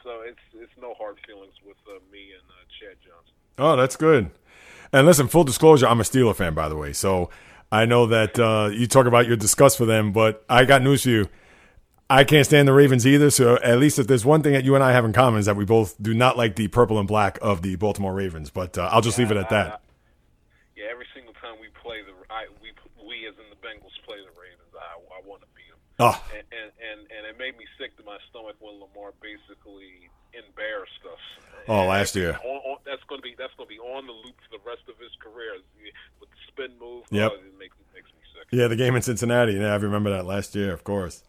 so 0.07 0.11
it's 0.23 0.45
it's 0.55 0.75
no 0.79 0.95
hard 0.95 1.19
feelings 1.27 1.59
with 1.59 1.79
uh, 1.91 1.99
me 2.07 2.31
and 2.31 2.47
uh, 2.47 2.63
Chad 2.79 2.95
Johnson. 3.03 3.35
Oh, 3.59 3.75
that's 3.75 3.99
good. 3.99 4.31
And 4.95 5.05
listen, 5.05 5.27
full 5.27 5.43
disclosure, 5.43 5.87
I'm 5.87 5.99
a 5.99 6.07
Steeler 6.07 6.35
fan, 6.35 6.55
by 6.55 6.69
the 6.71 6.79
way. 6.79 6.93
So 6.95 7.29
I 7.71 7.85
know 7.85 8.07
that 8.07 8.39
uh, 8.39 8.71
you 8.71 8.87
talk 8.87 9.05
about 9.05 9.27
your 9.27 9.35
disgust 9.35 9.77
for 9.77 9.85
them, 9.85 10.11
but 10.11 10.43
I 10.49 10.65
got 10.65 10.81
news 10.81 11.03
for 11.03 11.09
you. 11.09 11.29
I 12.09 12.23
can't 12.23 12.45
stand 12.45 12.67
the 12.67 12.73
Ravens 12.73 13.05
either. 13.05 13.29
So 13.29 13.57
at 13.61 13.77
least 13.79 13.99
if 13.99 14.07
there's 14.07 14.25
one 14.25 14.41
thing 14.41 14.53
that 14.53 14.63
you 14.65 14.73
and 14.75 14.83
I 14.83 14.91
have 14.93 15.05
in 15.05 15.13
common 15.13 15.39
is 15.39 15.45
that 15.45 15.55
we 15.55 15.65
both 15.65 15.95
do 16.01 16.13
not 16.13 16.37
like 16.37 16.55
the 16.55 16.67
purple 16.67 16.97
and 16.97 17.07
black 17.07 17.37
of 17.41 17.61
the 17.61 17.75
Baltimore 17.75 18.13
Ravens. 18.13 18.49
But 18.49 18.77
uh, 18.77 18.89
I'll 18.91 19.01
just 19.01 19.17
leave 19.19 19.29
it 19.31 19.37
at 19.37 19.49
that. 19.49 19.81
Yeah, 20.75 20.85
every 20.91 21.05
single 21.13 21.33
time 21.35 21.55
we 21.61 21.67
play 21.83 22.01
the 22.01 22.13
I, 22.33 22.47
we 22.61 22.73
we 22.97 23.27
as 23.27 23.35
in 23.37 23.45
the 23.53 23.59
Bengals 23.61 23.93
play 24.05 24.17
the 24.17 24.33
Ravens, 24.33 24.73
I, 24.73 24.97
I 24.97 25.21
want 25.27 25.41
to 25.41 25.47
beat 25.53 25.69
them. 25.69 25.77
Oh, 25.99 26.17
And, 26.33 26.41
and 26.49 26.71
and 26.81 26.99
and 27.13 27.21
it 27.29 27.37
made 27.37 27.57
me 27.57 27.65
sick 27.77 27.95
to 27.97 28.03
my 28.03 28.17
stomach 28.33 28.55
when 28.59 28.81
Lamar 28.81 29.13
basically 29.21 30.09
embarrassed 30.33 31.03
us. 31.05 31.21
Oh, 31.67 31.81
And 31.85 31.89
last 31.89 32.15
year. 32.15 32.39
on, 32.41 32.57
on, 32.65 32.77
that's 32.85 33.03
going 33.05 33.21
to 33.21 33.27
be 33.27 33.35
that's 33.37 33.53
going 33.53 33.69
to 33.69 33.73
be 33.75 33.81
on 33.81 34.07
the 34.09 34.13
loop 34.13 34.33
for 34.49 34.57
the 34.57 34.63
rest 34.65 34.81
of 34.89 34.97
his 34.97 35.13
career 35.21 35.61
with 36.19 36.29
the 36.33 36.41
spin 36.49 36.73
move. 36.81 37.05
Yep. 37.13 37.31
Oh, 37.33 37.37
it 37.37 37.53
makes 37.59 37.77
makes 37.93 38.09
me 38.09 38.21
sick. 38.33 38.49
Yeah, 38.49 38.65
the 38.65 38.75
game 38.79 38.95
in 38.97 39.01
Cincinnati. 39.05 39.53
Yeah, 39.61 39.73
I 39.73 39.77
remember 39.77 40.09
that 40.09 40.25
last 40.25 40.55
year, 40.55 40.73
of 40.73 40.83
course. 40.83 41.21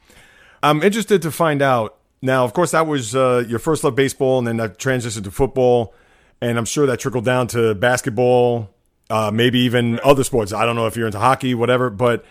I'm 0.62 0.83
interested 0.83 1.23
to 1.23 1.31
find 1.31 1.62
out. 1.62 1.97
Now, 2.23 2.45
of 2.45 2.52
course, 2.52 2.73
that 2.73 2.87
was 2.87 3.17
uh, 3.17 3.45
your 3.49 3.59
first 3.59 3.83
love 3.83 3.95
baseball, 3.95 4.38
and 4.38 4.47
then 4.47 4.59
that 4.59 4.79
transitioned 4.79 5.25
to 5.25 5.31
football, 5.31 5.95
and 6.40 6.59
I'm 6.59 6.67
sure 6.67 6.87
that 6.87 7.00
trickled 7.00 7.25
down 7.25 7.47
to 7.49 7.75
basketball, 7.75 8.71
uh, 9.09 9.31
maybe 9.33 9.59
even 9.61 10.00
other 10.05 10.25
sports. 10.25 10.52
I 10.52 10.64
don't 10.64 10.76
know 10.76 10.87
if 10.87 10.97
you're 10.97 11.07
into 11.07 11.19
hockey, 11.19 11.55
whatever. 11.55 11.90
But 11.90 12.25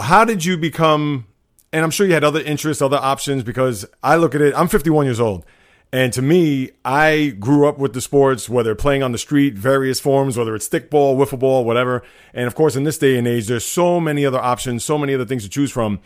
how 0.00 0.24
did 0.24 0.44
you 0.44 0.56
become? 0.56 1.26
And 1.72 1.84
I'm 1.84 1.90
sure 1.90 2.06
you 2.06 2.14
had 2.14 2.24
other 2.24 2.40
interests, 2.40 2.80
other 2.80 2.96
options. 2.96 3.42
Because 3.42 3.84
I 4.02 4.16
look 4.16 4.34
at 4.34 4.40
it, 4.40 4.54
I'm 4.56 4.68
51 4.68 5.06
years 5.06 5.20
old. 5.20 5.44
And 5.92 6.12
to 6.14 6.22
me, 6.22 6.70
I 6.84 7.36
grew 7.38 7.68
up 7.68 7.78
with 7.78 7.92
the 7.92 8.00
sports, 8.00 8.48
whether 8.48 8.74
playing 8.74 9.04
on 9.04 9.12
the 9.12 9.18
street, 9.18 9.54
various 9.54 10.00
forms, 10.00 10.36
whether 10.36 10.54
it's 10.56 10.68
stickball, 10.68 11.16
wiffle 11.16 11.38
ball, 11.38 11.64
whatever. 11.64 12.02
And 12.32 12.48
of 12.48 12.56
course, 12.56 12.74
in 12.74 12.82
this 12.82 12.98
day 12.98 13.16
and 13.16 13.28
age, 13.28 13.46
there's 13.46 13.64
so 13.64 14.00
many 14.00 14.26
other 14.26 14.40
options, 14.40 14.82
so 14.82 14.98
many 14.98 15.14
other 15.14 15.24
things 15.24 15.44
to 15.44 15.48
choose 15.48 15.70
from. 15.70 16.00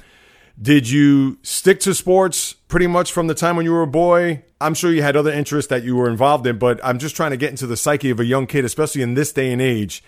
Did 0.60 0.90
you 0.90 1.38
stick 1.42 1.78
to 1.80 1.94
sports 1.94 2.52
pretty 2.52 2.88
much 2.88 3.12
from 3.12 3.28
the 3.28 3.34
time 3.34 3.54
when 3.54 3.64
you 3.64 3.70
were 3.72 3.82
a 3.82 3.86
boy? 3.86 4.42
I'm 4.60 4.74
sure 4.74 4.92
you 4.92 5.02
had 5.02 5.16
other 5.16 5.32
interests 5.32 5.68
that 5.68 5.84
you 5.84 5.94
were 5.94 6.10
involved 6.10 6.46
in, 6.48 6.58
but 6.58 6.80
I'm 6.82 6.98
just 6.98 7.14
trying 7.14 7.30
to 7.30 7.36
get 7.36 7.50
into 7.50 7.66
the 7.66 7.76
psyche 7.76 8.10
of 8.10 8.18
a 8.18 8.24
young 8.24 8.48
kid, 8.48 8.64
especially 8.64 9.02
in 9.02 9.14
this 9.14 9.32
day 9.32 9.52
and 9.52 9.62
age. 9.62 10.02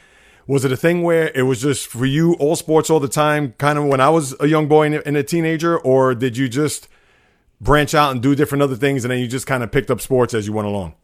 Was 0.49 0.65
it 0.65 0.73
a 0.73 0.77
thing 0.77 1.05
where 1.05 1.31
it 1.37 1.43
was 1.43 1.61
just 1.61 1.87
for 1.87 2.05
you 2.05 2.35
all 2.35 2.57
sports 2.57 2.91
all 2.91 2.99
the 2.99 3.07
time, 3.07 3.55
kind 3.59 3.79
of 3.79 3.85
when 3.85 4.01
I 4.01 4.11
was 4.11 4.35
a 4.41 4.49
young 4.49 4.67
boy 4.67 4.93
and 4.93 5.17
a 5.17 5.23
teenager, 5.23 5.79
or 5.79 6.17
did 6.17 6.37
you 6.37 6.49
just 6.49 6.89
branch 7.61 7.95
out 7.95 8.11
and 8.11 8.21
do 8.21 8.35
different 8.35 8.63
other 8.63 8.75
things, 8.75 9.05
and 9.05 9.13
then 9.13 9.21
you 9.21 9.29
just 9.29 9.47
kind 9.47 9.63
of 9.63 9.71
picked 9.71 9.91
up 9.91 10.01
sports 10.01 10.35
as 10.35 10.49
you 10.49 10.53
went 10.53 10.67
along? 10.67 10.95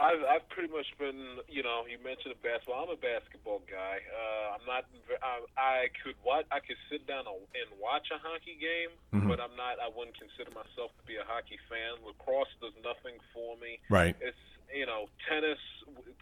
I've 0.00 0.22
pretty 0.58 0.74
much 0.74 0.90
been, 0.98 1.38
you 1.46 1.62
know, 1.62 1.86
you 1.86 2.02
mentioned 2.02 2.34
basketball. 2.42 2.82
I'm 2.82 2.90
a 2.90 2.98
basketball 2.98 3.62
guy. 3.70 4.02
Uh, 4.10 4.58
I'm 4.58 4.64
not. 4.66 4.90
I, 5.22 5.46
I 5.54 5.78
could 6.02 6.18
watch. 6.26 6.50
I 6.50 6.58
could 6.58 6.74
sit 6.90 7.06
down 7.06 7.30
and 7.30 7.68
watch 7.78 8.10
a 8.10 8.18
hockey 8.18 8.58
game, 8.58 8.90
but 9.30 9.38
I'm 9.38 9.54
not. 9.54 9.78
I 9.78 9.86
wouldn't 9.86 10.18
consider 10.18 10.50
myself 10.50 10.90
to 10.98 11.02
be 11.06 11.14
a 11.14 11.22
hockey 11.22 11.62
fan. 11.70 12.02
Lacrosse 12.02 12.50
does 12.58 12.74
nothing 12.82 13.22
for 13.30 13.54
me. 13.62 13.78
Right. 13.86 14.18
It's 14.18 14.34
you 14.74 14.86
know 14.86 15.08
tennis. 15.28 15.60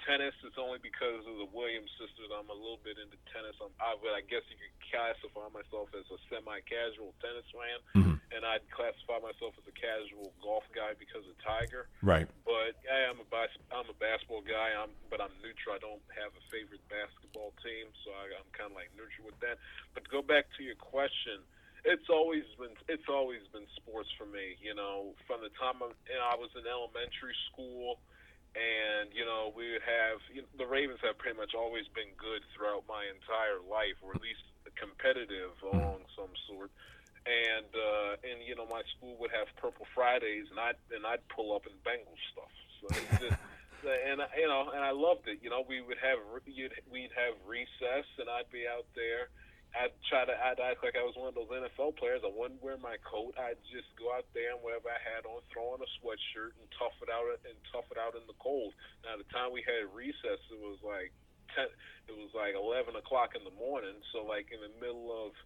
Tennis 0.06 0.38
is 0.46 0.54
only 0.54 0.78
because 0.78 1.26
of 1.26 1.34
the 1.42 1.50
Williams 1.50 1.90
sisters. 1.98 2.30
I'm 2.30 2.46
a 2.46 2.54
little 2.54 2.78
bit 2.86 2.94
into 2.94 3.18
tennis. 3.34 3.58
I'm, 3.58 3.74
I, 3.82 3.98
but 3.98 4.14
I 4.14 4.22
guess 4.22 4.46
you 4.46 4.54
could 4.54 4.78
classify 4.86 5.50
myself 5.50 5.90
as 5.98 6.06
a 6.14 6.18
semi-casual 6.30 7.10
tennis 7.18 7.48
fan, 7.50 7.80
mm-hmm. 7.98 8.16
and 8.30 8.46
I'd 8.46 8.62
classify 8.70 9.18
myself 9.18 9.58
as 9.58 9.66
a 9.66 9.74
casual 9.74 10.30
golf 10.38 10.62
guy 10.70 10.94
because 10.94 11.26
of 11.26 11.34
Tiger 11.42 11.90
Right. 12.06 12.30
but 12.46 12.78
I 12.86 13.10
am 13.10 13.18
a 13.18 13.26
bas- 13.26 13.58
I'm 13.74 13.90
a 13.90 13.98
basketball 13.98 14.46
guy. 14.46 14.78
I'm 14.78 14.94
but 15.10 15.18
I'm 15.18 15.34
neutral. 15.42 15.74
I 15.74 15.82
don't 15.82 16.02
have 16.14 16.30
a 16.38 16.42
favorite 16.54 16.86
basketball 16.86 17.50
team, 17.66 17.90
so 18.06 18.14
I, 18.14 18.30
I'm 18.38 18.46
kind 18.54 18.70
of 18.70 18.78
like 18.78 18.94
neutral 18.94 19.26
with 19.26 19.38
that. 19.42 19.58
But 19.90 20.06
to 20.06 20.10
go 20.14 20.22
back 20.22 20.46
to 20.56 20.62
your 20.62 20.78
question, 20.78 21.42
it's 21.82 22.06
always 22.06 22.46
been 22.58 22.78
it's 22.86 23.10
always 23.10 23.42
been 23.50 23.66
sports 23.74 24.10
for 24.14 24.26
me. 24.26 24.54
You 24.62 24.78
know, 24.78 25.18
from 25.26 25.42
the 25.42 25.50
time 25.58 25.82
I, 25.82 25.90
you 26.06 26.14
know, 26.14 26.26
I 26.30 26.38
was 26.38 26.54
in 26.54 26.62
elementary 26.66 27.34
school, 27.50 27.98
and 28.56 29.12
you 29.12 29.24
know 29.28 29.52
we 29.52 29.76
would 29.76 29.84
have 29.84 30.18
you 30.32 30.40
know, 30.40 30.48
the 30.56 30.66
Ravens 30.66 30.98
have 31.04 31.20
pretty 31.20 31.36
much 31.36 31.52
always 31.52 31.84
been 31.92 32.10
good 32.16 32.40
throughout 32.56 32.88
my 32.88 33.04
entire 33.12 33.60
life, 33.68 34.00
or 34.00 34.16
at 34.16 34.22
least 34.24 34.40
competitive 34.80 35.52
along 35.62 36.04
some 36.16 36.32
sort 36.48 36.72
and 37.26 37.70
uh, 37.74 38.12
and 38.22 38.38
you 38.46 38.54
know 38.54 38.66
my 38.70 38.82
school 38.96 39.18
would 39.18 39.34
have 39.34 39.50
Purple 39.58 39.86
Fridays, 39.94 40.46
and 40.50 40.58
I'd 40.58 40.78
and 40.94 41.02
I'd 41.02 41.22
pull 41.28 41.54
up 41.54 41.66
in 41.66 41.74
Bengal 41.82 42.14
stuff. 42.30 42.54
So 42.80 42.84
it's 42.94 43.18
just, 43.18 43.38
and 44.08 44.22
you 44.38 44.46
know, 44.46 44.70
and 44.70 44.82
I 44.82 44.94
loved 44.94 45.26
it. 45.26 45.42
You 45.42 45.50
know, 45.50 45.66
we 45.66 45.82
would 45.82 45.98
have 45.98 46.22
you'd, 46.46 46.72
we'd 46.90 47.10
have 47.18 47.34
recess, 47.42 48.06
and 48.18 48.30
I'd 48.30 48.50
be 48.54 48.64
out 48.70 48.86
there. 48.94 49.34
I'd 49.76 49.92
try 50.08 50.24
to 50.24 50.32
I'd 50.32 50.56
act 50.56 50.80
like 50.80 50.96
I 50.96 51.04
was 51.04 51.12
one 51.20 51.28
of 51.28 51.36
those 51.36 51.52
NFL 51.52 52.00
players. 52.00 52.24
I 52.24 52.32
wouldn't 52.32 52.64
wear 52.64 52.80
my 52.80 52.96
coat. 53.04 53.36
I'd 53.36 53.60
just 53.68 53.92
go 54.00 54.08
out 54.16 54.24
there 54.32 54.56
and 54.56 54.64
whatever 54.64 54.88
I 54.88 54.96
had 54.96 55.28
on, 55.28 55.44
throw 55.52 55.76
on 55.76 55.84
a 55.84 55.90
sweatshirt 56.00 56.56
and 56.56 56.66
tough 56.80 56.96
it 57.04 57.12
out 57.12 57.28
and 57.44 57.56
tough 57.68 57.84
it 57.92 58.00
out 58.00 58.16
in 58.16 58.24
the 58.24 58.36
cold. 58.40 58.72
Now 59.04 59.20
the 59.20 59.28
time 59.28 59.52
we 59.52 59.60
had 59.60 59.84
recess, 59.92 60.40
it 60.48 60.60
was 60.60 60.80
like 60.80 61.12
ten. 61.52 61.68
It 62.08 62.16
was 62.16 62.32
like 62.32 62.56
eleven 62.56 62.96
o'clock 62.96 63.36
in 63.36 63.44
the 63.44 63.52
morning. 63.54 64.00
So 64.16 64.24
like 64.24 64.48
in 64.48 64.64
the 64.64 64.72
middle 64.80 65.12
of 65.12 65.36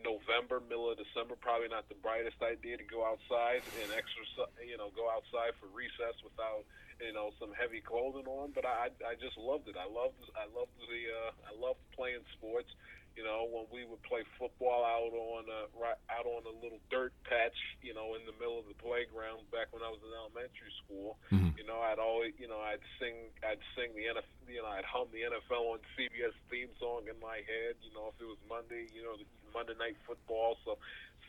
November, 0.00 0.62
middle 0.64 0.88
of 0.88 0.96
December, 0.96 1.36
probably 1.36 1.68
not 1.68 1.88
the 1.90 1.98
brightest 1.98 2.40
idea 2.40 2.78
to 2.78 2.86
go 2.86 3.04
outside 3.04 3.66
and 3.82 3.90
exercise. 3.92 4.54
You 4.62 4.78
know, 4.78 4.94
go 4.94 5.10
outside 5.10 5.58
for 5.58 5.68
recess 5.74 6.16
without 6.22 6.64
you 7.02 7.12
know 7.12 7.32
some 7.40 7.52
heavy 7.56 7.82
clothing 7.82 8.28
on. 8.28 8.52
But 8.54 8.64
I 8.64 8.94
I 9.02 9.18
just 9.18 9.36
loved 9.36 9.68
it. 9.68 9.76
I 9.76 9.88
loved 9.88 10.20
I 10.36 10.46
loved 10.52 10.72
the 10.78 11.02
uh, 11.10 11.30
I 11.48 11.52
loved 11.58 11.82
playing 11.92 12.24
sports. 12.38 12.70
You 13.18 13.26
know, 13.26 13.46
when 13.50 13.66
we 13.68 13.84
would 13.84 14.02
play 14.06 14.22
football 14.38 14.86
out 14.86 15.12
on 15.12 15.44
a, 15.50 15.60
right 15.76 15.98
out 16.08 16.24
on 16.24 16.46
a 16.46 16.54
little 16.62 16.80
dirt 16.88 17.12
patch, 17.26 17.56
you 17.82 17.92
know, 17.92 18.14
in 18.14 18.22
the 18.24 18.36
middle 18.38 18.58
of 18.58 18.66
the 18.70 18.78
playground 18.78 19.44
back 19.50 19.68
when 19.74 19.82
I 19.82 19.90
was 19.90 20.00
in 20.00 20.10
elementary 20.14 20.72
school. 20.84 21.18
Mm-hmm. 21.28 21.58
You 21.58 21.64
know, 21.66 21.82
I'd 21.82 21.98
always, 21.98 22.32
you 22.38 22.48
know, 22.48 22.62
I'd 22.62 22.82
sing, 23.02 23.28
I'd 23.42 23.60
sing 23.74 23.92
the 23.92 24.08
NFL, 24.14 24.48
you 24.48 24.62
know, 24.62 24.70
I'd 24.70 24.86
hum 24.86 25.10
the 25.12 25.26
NFL 25.26 25.76
on 25.76 25.78
CBS 25.98 26.34
theme 26.48 26.72
song 26.78 27.10
in 27.10 27.18
my 27.18 27.42
head. 27.44 27.76
You 27.82 27.92
know, 27.92 28.14
if 28.14 28.16
it 28.22 28.28
was 28.28 28.40
Monday, 28.48 28.88
you 28.94 29.02
know, 29.02 29.18
the 29.18 29.26
Monday 29.52 29.74
Night 29.76 29.98
Football. 30.06 30.56
So, 30.64 30.78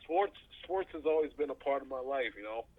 sports, 0.04 0.38
sports 0.64 0.90
has 0.94 1.04
always 1.06 1.34
been 1.34 1.50
a 1.50 1.58
part 1.58 1.82
of 1.82 1.90
my 1.90 2.02
life. 2.02 2.38
You 2.38 2.46
know, 2.46 2.70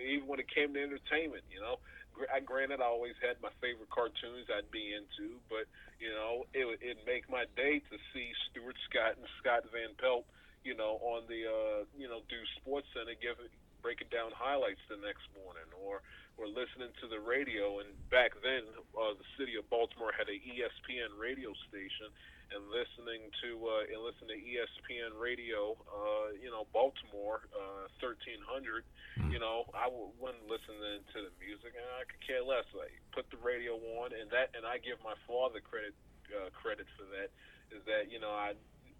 even 0.00 0.26
when 0.26 0.40
it 0.40 0.48
came 0.48 0.74
to 0.74 0.80
entertainment. 0.80 1.44
You 1.52 1.60
know, 1.60 1.78
I, 2.26 2.40
granted, 2.40 2.80
I 2.80 2.90
always 2.90 3.14
had 3.22 3.38
my 3.38 3.52
favorite 3.62 3.90
cartoons 3.90 4.50
I'd 4.50 4.70
be 4.70 4.94
into, 4.94 5.38
but 5.48 5.70
you 6.02 6.10
know, 6.10 6.46
it 6.54 6.66
it'd 6.82 7.04
make 7.06 7.30
my 7.30 7.46
day 7.54 7.78
to 7.78 7.96
see 8.12 8.34
Stuart 8.50 8.76
Scott 8.90 9.18
and 9.18 9.26
Scott 9.38 9.66
Van 9.70 9.94
Pelt, 9.98 10.26
you 10.64 10.74
know, 10.74 10.98
on 11.02 11.26
the 11.30 11.46
uh, 11.46 11.80
you 11.94 12.08
know, 12.10 12.22
do 12.26 12.40
Sports 12.60 12.86
Center 12.94 13.14
give 13.18 13.38
breaking 13.82 14.10
down 14.10 14.34
highlights 14.34 14.82
the 14.90 14.98
next 14.98 15.26
morning, 15.38 15.66
or 15.78 16.02
or 16.38 16.46
listening 16.46 16.90
to 17.02 17.06
the 17.10 17.18
radio. 17.18 17.82
And 17.82 17.90
back 18.10 18.34
then, 18.42 18.62
uh, 18.94 19.14
the 19.14 19.28
city 19.38 19.58
of 19.58 19.66
Baltimore 19.70 20.14
had 20.14 20.30
a 20.30 20.38
ESPN 20.38 21.18
radio 21.18 21.54
station, 21.66 22.10
and 22.54 22.64
listening 22.72 23.28
to 23.44 23.48
uh, 23.60 23.92
and 23.92 24.00
listening 24.00 24.36
to 24.36 24.40
ESPN 24.40 25.12
radio, 25.20 25.76
uh, 25.88 26.32
you 26.40 26.48
know, 26.48 26.64
Baltimore, 26.72 27.44
uh, 27.52 27.88
1300. 28.00 28.84
Mm. 29.20 29.32
You 29.32 29.40
know, 29.40 29.68
I 29.76 29.88
wasn't 29.90 30.48
listening 30.48 31.04
to 31.12 31.18
the 31.28 31.32
music, 31.40 31.76
and 31.76 31.86
I 32.00 32.08
could 32.08 32.22
care 32.24 32.40
less. 32.40 32.64
I 32.72 32.88
put 33.12 33.28
the 33.28 33.40
radio 33.40 33.76
on, 34.00 34.16
and 34.16 34.32
that, 34.32 34.56
and 34.56 34.64
I 34.64 34.80
give 34.80 34.96
my 35.04 35.16
father 35.28 35.60
credit 35.60 35.92
uh, 36.32 36.48
credit 36.56 36.88
for 36.96 37.04
that. 37.16 37.28
Is 37.68 37.84
that 37.84 38.08
you 38.08 38.16
know 38.20 38.32
I 38.32 38.56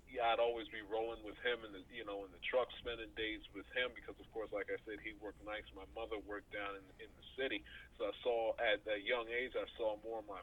yeah, 0.08 0.32
I'd 0.32 0.40
always 0.40 0.68
be 0.72 0.80
rolling 0.84 1.20
with 1.20 1.36
him 1.44 1.64
in 1.68 1.72
the 1.72 1.82
you 1.92 2.04
know 2.04 2.24
in 2.24 2.32
the 2.32 2.42
truck, 2.48 2.68
spending 2.80 3.12
days 3.16 3.44
with 3.52 3.68
him 3.76 3.92
because 3.92 4.16
of 4.16 4.28
course, 4.32 4.48
like 4.52 4.68
I 4.72 4.80
said, 4.88 5.00
he 5.04 5.16
worked 5.20 5.40
nights. 5.44 5.68
My 5.76 5.88
mother 5.92 6.20
worked 6.24 6.52
down 6.52 6.80
in, 6.80 6.84
in 7.00 7.10
the 7.12 7.26
city, 7.36 7.64
so 7.96 8.08
I 8.08 8.14
saw 8.24 8.56
at 8.60 8.80
a 8.88 9.00
young 9.00 9.28
age 9.28 9.52
I 9.56 9.68
saw 9.76 10.00
more 10.00 10.20
of 10.24 10.28
my 10.28 10.40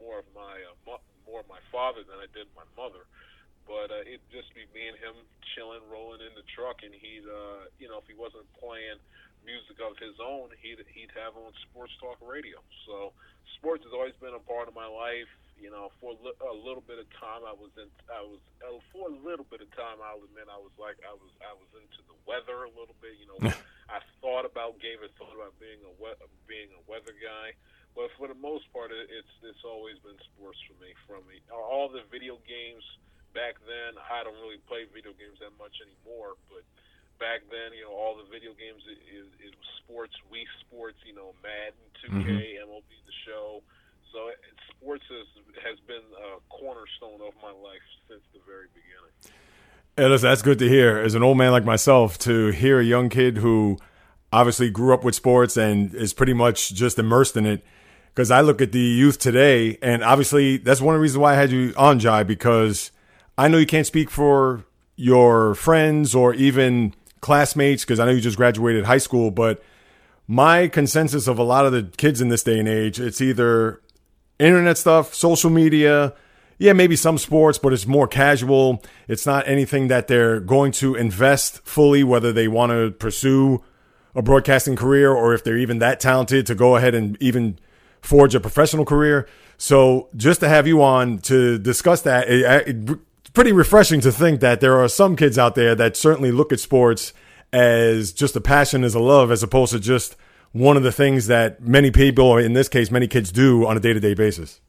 more 0.00 0.18
of 0.24 0.28
my 0.32 0.56
uh, 0.88 0.98
more 1.26 1.40
of 1.40 1.48
my 1.48 1.62
father 1.70 2.02
than 2.04 2.18
I 2.18 2.28
did 2.32 2.46
my 2.54 2.66
mother. 2.76 3.04
But 3.66 3.94
uh, 3.94 4.02
it'd 4.02 4.26
just 4.34 4.50
be 4.58 4.66
me 4.74 4.90
and 4.90 4.98
him 4.98 5.14
chilling, 5.54 5.82
rolling 5.86 6.18
in 6.18 6.34
the 6.34 6.42
truck, 6.50 6.82
and 6.82 6.90
he'd, 6.90 7.22
uh, 7.22 7.70
you 7.78 7.86
know, 7.86 8.02
if 8.02 8.06
he 8.10 8.14
wasn't 8.18 8.46
playing 8.58 8.98
music 9.46 9.78
of 9.82 9.94
his 9.98 10.18
own, 10.22 10.50
he'd 10.62 10.82
he'd 10.94 11.10
have 11.14 11.34
on 11.38 11.54
sports 11.70 11.94
talk 12.02 12.18
radio. 12.22 12.58
So 12.86 13.14
sports 13.58 13.86
has 13.86 13.94
always 13.94 14.14
been 14.18 14.34
a 14.34 14.42
part 14.42 14.66
of 14.66 14.74
my 14.74 14.86
life. 14.86 15.30
You 15.62 15.70
know, 15.70 15.94
for 16.02 16.18
a 16.18 16.56
little 16.58 16.82
bit 16.82 16.98
of 16.98 17.06
time, 17.22 17.46
I 17.46 17.54
was 17.54 17.70
in. 17.78 17.86
I 18.10 18.18
was 18.26 18.42
uh, 18.66 18.82
for 18.90 19.06
a 19.06 19.14
little 19.14 19.46
bit 19.46 19.62
of 19.62 19.70
time. 19.78 20.02
I'll 20.02 20.18
admit, 20.26 20.50
I 20.50 20.58
was 20.58 20.74
like, 20.74 20.98
I 21.06 21.14
was, 21.14 21.30
I 21.38 21.54
was 21.54 21.70
into 21.78 22.02
the 22.10 22.18
weather 22.26 22.66
a 22.66 22.72
little 22.74 22.98
bit. 22.98 23.14
You 23.14 23.30
know, 23.30 23.38
I 23.96 24.02
thought 24.18 24.42
about, 24.42 24.82
gave 24.82 24.98
a 25.06 25.10
thought 25.14 25.30
about 25.38 25.54
being 25.62 25.78
a 25.86 25.92
we- 26.02 26.18
being 26.50 26.66
a 26.74 26.82
weather 26.90 27.14
guy. 27.14 27.54
But 27.92 28.08
for 28.16 28.26
the 28.28 28.38
most 28.38 28.64
part, 28.72 28.88
it's 28.92 29.34
it's 29.44 29.64
always 29.68 30.00
been 30.00 30.16
sports 30.32 30.56
for 30.64 30.76
me. 30.80 30.96
From 31.04 31.20
me, 31.28 31.44
all 31.52 31.92
the 31.92 32.04
video 32.08 32.40
games 32.48 32.84
back 33.36 33.60
then, 33.68 34.00
I 34.00 34.24
don't 34.24 34.36
really 34.40 34.60
play 34.64 34.88
video 34.88 35.12
games 35.12 35.40
that 35.44 35.52
much 35.60 35.76
anymore. 35.84 36.40
But 36.48 36.64
back 37.20 37.44
then, 37.52 37.76
you 37.76 37.84
know, 37.84 37.92
all 37.92 38.16
the 38.16 38.28
video 38.32 38.56
games 38.56 38.80
it, 38.88 38.96
it, 39.04 39.28
it 39.44 39.52
was 39.52 39.68
sports, 39.84 40.16
Wii 40.32 40.48
Sports, 40.64 41.00
you 41.04 41.12
know, 41.12 41.36
Madden, 41.44 41.84
2K, 42.00 42.24
mm-hmm. 42.24 42.64
MLB 42.64 42.90
The 43.04 43.16
Show. 43.28 43.60
So 44.12 44.32
it, 44.32 44.40
sports 44.72 45.04
has 45.12 45.28
has 45.60 45.78
been 45.84 46.04
a 46.16 46.40
cornerstone 46.48 47.20
of 47.20 47.36
my 47.44 47.52
life 47.52 47.84
since 48.08 48.24
the 48.32 48.40
very 48.48 48.72
beginning. 48.72 49.12
Hey, 49.96 50.08
listen, 50.08 50.28
that's 50.28 50.42
good 50.42 50.58
to 50.60 50.68
hear. 50.68 50.98
As 50.98 51.14
an 51.14 51.22
old 51.22 51.36
man 51.36 51.52
like 51.52 51.64
myself, 51.64 52.18
to 52.20 52.48
hear 52.48 52.80
a 52.80 52.84
young 52.84 53.08
kid 53.08 53.38
who 53.38 53.76
obviously 54.32 54.70
grew 54.70 54.94
up 54.94 55.04
with 55.04 55.14
sports 55.14 55.56
and 55.56 55.94
is 55.94 56.14
pretty 56.14 56.32
much 56.32 56.72
just 56.72 56.98
immersed 56.98 57.36
in 57.36 57.44
it 57.44 57.62
because 58.14 58.30
I 58.30 58.40
look 58.42 58.60
at 58.60 58.72
the 58.72 58.78
youth 58.78 59.18
today, 59.18 59.78
and 59.80 60.04
obviously 60.04 60.58
that's 60.58 60.80
one 60.80 60.94
of 60.94 60.98
the 60.98 61.02
reasons 61.02 61.18
why 61.18 61.32
I 61.32 61.36
had 61.36 61.50
you 61.50 61.72
on, 61.76 61.98
Jai, 61.98 62.22
because 62.22 62.92
I 63.38 63.48
know 63.48 63.58
you 63.58 63.66
can't 63.66 63.86
speak 63.86 64.10
for 64.10 64.64
your 64.96 65.54
friends 65.54 66.14
or 66.14 66.34
even 66.34 66.94
classmates, 67.20 67.84
because 67.84 68.00
I 68.00 68.04
know 68.04 68.12
you 68.12 68.20
just 68.20 68.36
graduated 68.36 68.84
high 68.84 68.98
school, 68.98 69.30
but 69.30 69.62
my 70.26 70.68
consensus 70.68 71.26
of 71.26 71.38
a 71.38 71.42
lot 71.42 71.66
of 71.66 71.72
the 71.72 71.84
kids 71.96 72.20
in 72.20 72.28
this 72.28 72.42
day 72.42 72.58
and 72.58 72.68
age, 72.68 73.00
it's 73.00 73.20
either 73.20 73.80
internet 74.38 74.76
stuff, 74.76 75.14
social 75.14 75.50
media, 75.50 76.14
yeah, 76.58 76.72
maybe 76.72 76.96
some 76.96 77.18
sports, 77.18 77.58
but 77.58 77.72
it's 77.72 77.86
more 77.86 78.06
casual. 78.06 78.82
It's 79.08 79.26
not 79.26 79.48
anything 79.48 79.88
that 79.88 80.06
they're 80.06 80.38
going 80.38 80.72
to 80.72 80.94
invest 80.94 81.60
fully, 81.66 82.04
whether 82.04 82.32
they 82.32 82.46
want 82.46 82.70
to 82.70 82.90
pursue 82.90 83.64
a 84.14 84.22
broadcasting 84.22 84.76
career 84.76 85.12
or 85.12 85.34
if 85.34 85.42
they're 85.42 85.58
even 85.58 85.78
that 85.78 85.98
talented 85.98 86.46
to 86.46 86.54
go 86.54 86.76
ahead 86.76 86.94
and 86.94 87.16
even 87.20 87.58
forge 88.02 88.34
a 88.34 88.40
professional 88.40 88.84
career. 88.84 89.28
So 89.56 90.08
just 90.16 90.40
to 90.40 90.48
have 90.48 90.66
you 90.66 90.82
on 90.82 91.18
to 91.20 91.58
discuss 91.58 92.02
that, 92.02 92.28
it, 92.28 92.68
it's 92.68 93.30
pretty 93.30 93.52
refreshing 93.52 94.00
to 94.02 94.12
think 94.12 94.40
that 94.40 94.60
there 94.60 94.76
are 94.76 94.88
some 94.88 95.16
kids 95.16 95.38
out 95.38 95.54
there 95.54 95.74
that 95.76 95.96
certainly 95.96 96.32
look 96.32 96.52
at 96.52 96.60
sports 96.60 97.12
as 97.52 98.12
just 98.12 98.34
a 98.34 98.40
passion, 98.40 98.82
as 98.82 98.94
a 98.94 99.00
love, 99.00 99.30
as 99.30 99.42
opposed 99.42 99.72
to 99.72 99.80
just 99.80 100.16
one 100.52 100.76
of 100.76 100.82
the 100.82 100.92
things 100.92 101.28
that 101.28 101.62
many 101.62 101.90
people, 101.90 102.24
or 102.24 102.40
in 102.40 102.52
this 102.52 102.68
case, 102.68 102.90
many 102.90 103.06
kids 103.06 103.32
do 103.32 103.66
on 103.66 103.76
a 103.76 103.80
day 103.80 103.92
to 103.92 104.00
day 104.00 104.14
basis. 104.14 104.60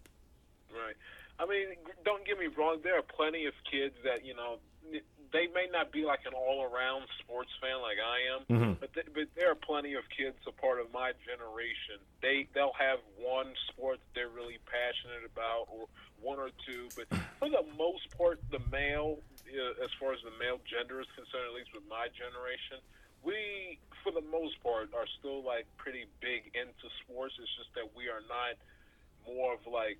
Right. 0.72 0.96
I 1.40 1.46
mean, 1.46 1.68
don't 2.06 2.26
get 2.26 2.40
me 2.40 2.48
wrong. 2.58 2.80
There 2.84 2.98
are 2.98 3.02
plenty 3.02 3.46
of 3.46 3.54
kids 3.70 3.96
that 4.04 4.26
you 4.26 4.36
know 4.36 4.60
they 5.34 5.50
may 5.50 5.66
not 5.74 5.92
be 5.92 6.06
like 6.06 6.22
an 6.30 6.38
all-around 6.38 7.10
sports 7.18 7.50
fan 7.58 7.82
like 7.82 7.98
I 7.98 8.18
am, 8.38 8.42
mm-hmm. 8.46 8.74
but 8.80 8.94
th- 8.94 9.10
but 9.14 9.28
there 9.36 9.50
are 9.50 9.58
plenty 9.58 9.98
of 9.98 10.06
kids 10.14 10.38
a 10.46 10.54
part 10.54 10.80
of 10.80 10.94
my 10.94 11.12
generation. 11.26 11.98
They 12.22 12.48
they'll 12.54 12.78
have 12.78 13.02
one 13.18 13.50
sport 13.74 14.00
they're 14.14 14.30
really 14.30 14.62
passionate 14.70 15.26
about, 15.26 15.68
or 15.74 15.90
one 16.22 16.38
or 16.38 16.54
two. 16.64 16.88
But 16.94 17.10
for 17.42 17.50
the 17.50 17.66
most 17.76 18.06
part, 18.16 18.40
the 18.54 18.62
male, 18.72 19.18
uh, 19.50 19.84
as 19.84 19.90
far 20.00 20.14
as 20.14 20.22
the 20.22 20.38
male 20.38 20.62
gender 20.70 21.02
is 21.02 21.10
concerned, 21.18 21.50
at 21.50 21.58
least 21.58 21.74
with 21.74 21.84
my 21.90 22.08
generation, 22.14 22.78
we 23.26 23.82
for 24.06 24.14
the 24.14 24.24
most 24.30 24.62
part 24.62 24.94
are 24.94 25.10
still 25.18 25.42
like 25.42 25.66
pretty 25.82 26.06
big 26.22 26.54
into 26.54 26.86
sports. 27.02 27.34
It's 27.42 27.50
just 27.58 27.74
that 27.74 27.90
we 27.98 28.06
are 28.06 28.22
not 28.30 28.54
more 29.26 29.58
of 29.58 29.66
like 29.66 29.98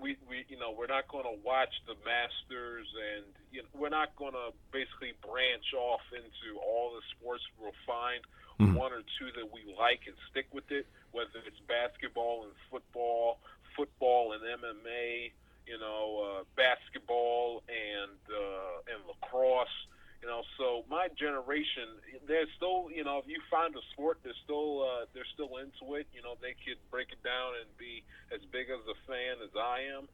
we, 0.00 0.16
we 0.28 0.44
you 0.48 0.58
know 0.58 0.74
we're 0.76 0.90
not 0.90 1.08
going 1.08 1.24
to 1.24 1.36
watch 1.44 1.72
the 1.86 1.94
Masters 2.04 2.86
and 2.92 3.24
you 3.52 3.62
know, 3.62 3.68
we're 3.74 3.94
not 3.94 4.14
going 4.16 4.32
to 4.32 4.50
basically 4.72 5.14
branch 5.22 5.72
off 5.76 6.02
into 6.12 6.58
all 6.58 6.92
the 6.94 7.02
sports. 7.14 7.42
We'll 7.60 7.76
find 7.86 8.20
mm-hmm. 8.60 8.74
one 8.74 8.92
or 8.92 9.02
two 9.18 9.30
that 9.38 9.46
we 9.52 9.62
like 9.78 10.06
and 10.06 10.16
stick 10.30 10.46
with 10.52 10.70
it, 10.70 10.86
whether 11.12 11.38
it's 11.46 11.60
basketball 11.68 12.44
and 12.44 12.52
football, 12.70 13.38
football 13.76 14.34
and 14.34 14.42
MMA, 14.42 15.30
you 15.66 15.78
know, 15.78 16.04
uh, 16.20 16.42
basketball 16.56 17.62
and 17.68 18.18
uh, 18.28 18.92
and 18.92 19.00
lacrosse 19.06 19.78
you 20.24 20.30
know, 20.32 20.40
so 20.56 20.88
my 20.88 21.12
generation, 21.20 22.00
they're 22.24 22.48
still, 22.56 22.88
you 22.88 23.04
know, 23.04 23.20
if 23.20 23.28
you 23.28 23.36
find 23.52 23.76
a 23.76 23.84
sport, 23.92 24.24
they're 24.24 24.40
still, 24.40 24.80
uh, 24.80 25.04
they're 25.12 25.28
still 25.36 25.60
into 25.60 26.00
it. 26.00 26.08
You 26.16 26.24
know, 26.24 26.40
they 26.40 26.56
could 26.64 26.80
break 26.88 27.12
it 27.12 27.20
down 27.20 27.60
and 27.60 27.68
be 27.76 28.00
as 28.32 28.40
big 28.48 28.72
as 28.72 28.80
a 28.88 28.96
fan 29.04 29.44
as 29.44 29.52
I 29.52 29.84
am. 29.92 30.08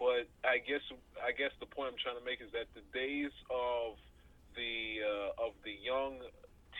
But 0.00 0.32
I 0.48 0.64
guess, 0.64 0.80
I 1.20 1.36
guess 1.36 1.52
the 1.60 1.68
point 1.68 1.92
I'm 1.92 2.00
trying 2.00 2.16
to 2.16 2.24
make 2.24 2.40
is 2.40 2.48
that 2.56 2.72
the 2.72 2.80
days 2.96 3.36
of 3.52 4.00
the 4.56 5.04
uh, 5.04 5.44
of 5.44 5.52
the 5.60 5.76
young 5.76 6.24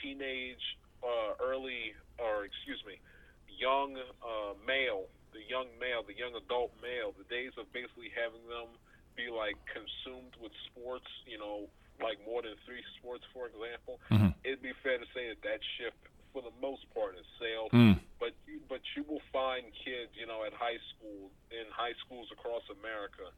teenage, 0.01 0.65
uh, 1.05 1.37
early, 1.37 1.93
or 2.17 2.49
excuse 2.49 2.81
me, 2.89 2.97
young 3.45 4.01
uh, 4.25 4.57
male, 4.65 5.05
the 5.37 5.45
young 5.45 5.69
male, 5.77 6.01
the 6.01 6.17
young 6.17 6.33
adult 6.33 6.73
male, 6.81 7.13
the 7.13 7.29
days 7.29 7.53
of 7.61 7.69
basically 7.77 8.09
having 8.17 8.41
them 8.49 8.73
be 9.21 9.29
like 9.29 9.61
consumed 9.69 10.33
with 10.41 10.57
sports, 10.73 11.13
you 11.29 11.37
know, 11.37 11.69
like 12.03 12.19
more 12.25 12.43
than 12.43 12.57
three 12.65 12.83
sports, 12.99 13.25
for 13.33 13.47
example, 13.47 14.01
mm-hmm. 14.11 14.33
it'd 14.45 14.65
be 14.65 14.73
fair 14.83 14.99
to 14.99 15.09
say 15.15 15.29
that 15.31 15.41
that 15.45 15.61
shift, 15.79 15.97
for 16.33 16.43
the 16.43 16.55
most 16.61 16.87
part, 16.95 17.17
is 17.17 17.27
sailed. 17.39 17.73
Mm. 17.73 18.01
But 18.19 18.37
you, 18.47 18.61
but 18.69 18.81
you 18.97 19.05
will 19.09 19.25
find 19.33 19.67
kids, 19.73 20.13
you 20.15 20.27
know, 20.27 20.45
at 20.45 20.53
high 20.53 20.79
school, 20.95 21.31
in 21.51 21.67
high 21.73 21.97
schools 22.05 22.29
across 22.33 22.63
America, 22.71 23.29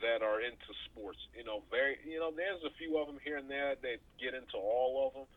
that 0.00 0.24
are 0.24 0.40
into 0.40 0.72
sports. 0.90 1.20
You 1.36 1.44
know, 1.44 1.62
very, 1.70 2.00
you 2.04 2.18
know, 2.18 2.32
there's 2.32 2.64
a 2.64 2.72
few 2.76 2.98
of 2.98 3.06
them 3.06 3.20
here 3.22 3.36
and 3.36 3.48
there 3.48 3.76
that 3.76 3.98
get 4.18 4.34
into 4.34 4.56
all 4.56 5.08
of 5.08 5.10
them, 5.14 5.28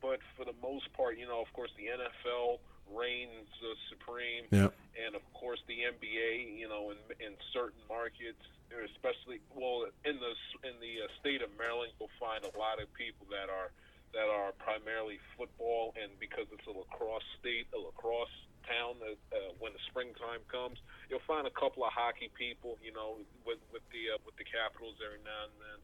but 0.00 0.18
for 0.38 0.44
the 0.44 0.56
most 0.62 0.90
part, 0.94 1.18
you 1.18 1.26
know, 1.26 1.42
of 1.42 1.50
course, 1.52 1.70
the 1.76 1.90
NFL 1.90 2.62
reigns 2.90 3.48
uh, 3.62 3.74
supreme, 3.88 4.46
yep. 4.50 4.74
and 4.98 5.14
of 5.14 5.22
course, 5.34 5.60
the 5.66 5.86
NBA. 5.86 6.58
You 6.58 6.68
know, 6.68 6.90
in 6.90 6.98
in 7.20 7.32
certain 7.52 7.82
markets 7.88 8.42
especially 8.80 9.44
well 9.52 9.92
in 10.08 10.16
the 10.16 10.32
in 10.64 10.74
the 10.80 11.04
uh, 11.04 11.08
state 11.20 11.44
of 11.44 11.52
Maryland, 11.60 11.92
you'll 12.00 12.12
find 12.16 12.40
a 12.44 12.54
lot 12.56 12.80
of 12.80 12.88
people 12.96 13.28
that 13.28 13.52
are 13.52 13.68
that 14.16 14.28
are 14.28 14.52
primarily 14.60 15.20
football, 15.36 15.92
and 15.96 16.12
because 16.20 16.44
it's 16.52 16.64
a 16.68 16.74
lacrosse 16.74 17.24
state, 17.40 17.68
a 17.72 17.80
lacrosse 17.80 18.32
town, 18.68 19.00
uh, 19.02 19.52
when 19.58 19.72
the 19.72 19.82
springtime 19.88 20.44
comes, 20.46 20.78
you'll 21.08 21.24
find 21.26 21.48
a 21.48 21.54
couple 21.54 21.82
of 21.82 21.90
hockey 21.92 22.30
people, 22.32 22.78
you 22.84 22.92
know, 22.92 23.20
with 23.44 23.60
with 23.72 23.84
the 23.90 24.14
uh, 24.14 24.20
with 24.24 24.36
the 24.36 24.46
Capitals 24.46 24.96
every 25.04 25.20
now 25.24 25.48
and 25.48 25.56
then. 25.60 25.78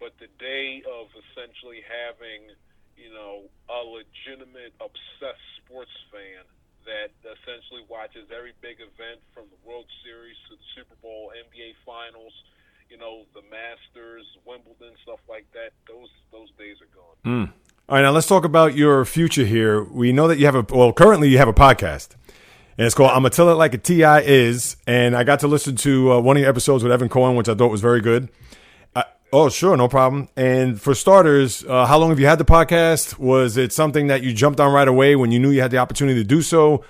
But 0.00 0.12
the 0.22 0.30
day 0.38 0.82
of 0.86 1.10
essentially 1.10 1.82
having, 1.82 2.54
you 2.94 3.10
know, 3.10 3.50
a 3.66 3.82
legitimate 3.82 4.72
obsessed 4.78 5.48
sports 5.64 5.94
fan 6.14 6.46
that 6.88 7.12
essentially 7.20 7.84
watches 7.88 8.24
every 8.32 8.56
big 8.64 8.80
event 8.80 9.20
from 9.36 9.44
the 9.52 9.60
World 9.68 9.84
Series 10.02 10.36
to 10.48 10.56
the 10.56 10.66
Super 10.74 10.96
Bowl, 11.04 11.30
NBA 11.36 11.76
Finals, 11.84 12.32
you 12.88 12.96
know, 12.96 13.28
the 13.34 13.44
Masters, 13.52 14.24
Wimbledon, 14.48 14.96
stuff 15.04 15.20
like 15.28 15.44
that. 15.52 15.76
Those 15.86 16.08
those 16.32 16.48
days 16.58 16.76
are 16.80 16.90
gone. 16.96 17.16
Mm. 17.24 17.52
All 17.88 17.96
right, 17.96 18.02
now 18.02 18.10
let's 18.10 18.26
talk 18.26 18.44
about 18.44 18.74
your 18.74 19.04
future 19.04 19.44
here. 19.44 19.84
We 19.84 20.12
know 20.12 20.28
that 20.28 20.38
you 20.38 20.46
have 20.46 20.54
a 20.54 20.64
well, 20.68 20.92
currently 20.92 21.28
you 21.28 21.38
have 21.38 21.48
a 21.48 21.54
podcast. 21.54 22.16
And 22.78 22.86
it's 22.86 22.94
called 22.94 23.10
I'm 23.10 23.18
gonna 23.18 23.30
tell 23.30 23.50
it 23.50 23.54
like 23.54 23.74
a 23.74 23.78
Ti 23.78 24.02
is, 24.24 24.76
and 24.86 25.16
I 25.16 25.24
got 25.24 25.40
to 25.40 25.48
listen 25.48 25.76
to 25.76 26.12
uh, 26.12 26.20
one 26.20 26.36
of 26.36 26.40
your 26.40 26.48
episodes 26.48 26.82
with 26.82 26.92
Evan 26.92 27.08
Cohen, 27.08 27.36
which 27.36 27.48
I 27.48 27.54
thought 27.54 27.70
was 27.70 27.80
very 27.80 28.00
good. 28.00 28.28
Oh, 29.30 29.50
sure, 29.50 29.76
no 29.76 29.88
problem. 29.88 30.28
And 30.36 30.80
for 30.80 30.94
starters, 30.94 31.62
uh, 31.64 31.84
how 31.84 31.98
long 31.98 32.08
have 32.08 32.18
you 32.18 32.26
had 32.26 32.38
the 32.38 32.46
podcast? 32.46 33.18
Was 33.18 33.58
it 33.58 33.72
something 33.72 34.06
that 34.06 34.22
you 34.22 34.32
jumped 34.32 34.58
on 34.58 34.72
right 34.72 34.88
away 34.88 35.16
when 35.16 35.30
you 35.32 35.38
knew 35.38 35.50
you 35.50 35.60
had 35.60 35.70
the 35.70 35.76
opportunity 35.76 36.18
to 36.18 36.26
do 36.26 36.40
so? 36.40 36.82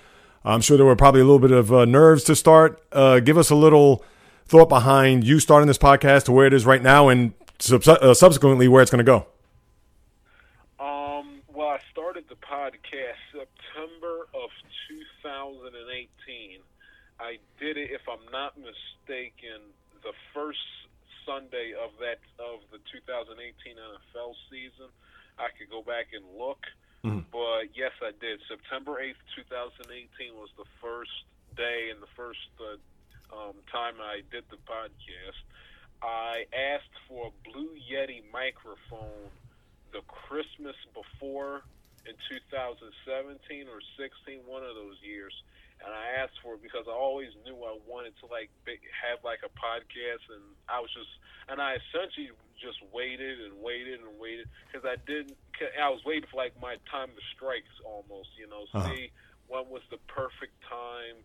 I'm 0.44 0.60
sure 0.60 0.76
there 0.76 0.86
were 0.86 0.94
probably 0.94 1.20
a 1.20 1.24
little 1.24 1.40
bit 1.40 1.50
of 1.50 1.72
uh, 1.72 1.84
nerves 1.84 2.22
to 2.24 2.36
start. 2.36 2.80
Uh, 2.92 3.18
give 3.18 3.36
us 3.36 3.50
a 3.50 3.56
little 3.56 4.04
thought 4.46 4.68
behind 4.68 5.24
you 5.24 5.40
starting 5.40 5.66
this 5.66 5.78
podcast 5.78 6.24
to 6.24 6.32
where 6.32 6.46
it 6.46 6.52
is 6.52 6.64
right 6.64 6.80
now 6.80 7.08
and 7.08 7.32
sub- 7.58 7.86
uh, 7.88 8.14
subsequently 8.14 8.68
where 8.68 8.82
it's 8.82 8.90
going 8.90 9.04
to 9.04 9.10
go. 9.10 9.26
Um, 10.78 11.40
well, 11.52 11.68
I 11.68 11.80
started 11.90 12.24
the 12.28 12.36
podcast 12.36 13.18
September 13.32 14.28
of 14.32 14.50
2018. 14.88 16.60
I 17.18 17.38
did 17.58 17.76
it, 17.76 17.90
if 17.90 18.02
I'm 18.08 18.30
not 18.30 18.54
mistaken, 18.56 19.60
the 20.04 20.12
first 20.32 20.58
Sunday 21.28 21.76
of 21.76 21.92
that 22.00 22.24
of 22.40 22.64
the 22.72 22.80
2018 22.88 23.36
NFL 23.76 24.32
season. 24.48 24.88
I 25.36 25.52
could 25.52 25.68
go 25.68 25.84
back 25.84 26.16
and 26.16 26.24
look, 26.40 26.64
mm-hmm. 27.04 27.28
but 27.28 27.68
yes, 27.76 27.92
I 28.00 28.16
did. 28.16 28.40
September 28.48 28.96
8th, 28.96 29.20
2018 29.52 30.32
was 30.40 30.48
the 30.56 30.64
first 30.80 31.12
day 31.52 31.92
and 31.92 32.00
the 32.00 32.10
first 32.16 32.48
uh, 32.56 32.80
um, 33.28 33.60
time 33.68 34.00
I 34.00 34.24
did 34.32 34.48
the 34.48 34.56
podcast. 34.64 35.44
I 36.00 36.48
asked 36.50 36.96
for 37.06 37.28
a 37.28 37.34
Blue 37.44 37.76
Yeti 37.76 38.24
microphone 38.32 39.28
the 39.92 40.00
Christmas 40.08 40.76
before 40.96 41.62
in 42.08 42.16
2017 42.32 43.68
or 43.68 43.84
16, 44.00 44.40
one 44.48 44.64
of 44.64 44.74
those 44.74 44.96
years 45.04 45.34
and 45.84 45.94
I 45.94 46.22
asked 46.22 46.42
for 46.42 46.54
it 46.58 46.62
because 46.62 46.90
I 46.90 46.94
always 46.94 47.30
knew 47.46 47.54
I 47.62 47.78
wanted 47.86 48.14
to 48.22 48.26
like 48.26 48.50
have 48.66 49.22
like 49.22 49.46
a 49.46 49.52
podcast, 49.54 50.26
and 50.30 50.42
I 50.66 50.80
was 50.82 50.90
just, 50.90 51.10
and 51.46 51.62
I 51.62 51.78
essentially 51.78 52.34
just 52.58 52.82
waited 52.90 53.38
and 53.38 53.62
waited 53.62 54.02
and 54.02 54.18
waited 54.18 54.50
because 54.66 54.82
I 54.82 54.98
didn't, 55.06 55.38
I 55.78 55.90
was 55.90 56.02
waiting 56.02 56.26
for 56.26 56.36
like 56.36 56.58
my 56.58 56.82
time 56.90 57.14
to 57.14 57.22
strike 57.34 57.66
almost, 57.86 58.34
you 58.34 58.50
know, 58.50 58.66
uh-huh. 58.74 58.90
see 58.90 59.14
when 59.46 59.70
was 59.70 59.82
the 59.94 60.02
perfect 60.10 60.58
time, 60.66 61.22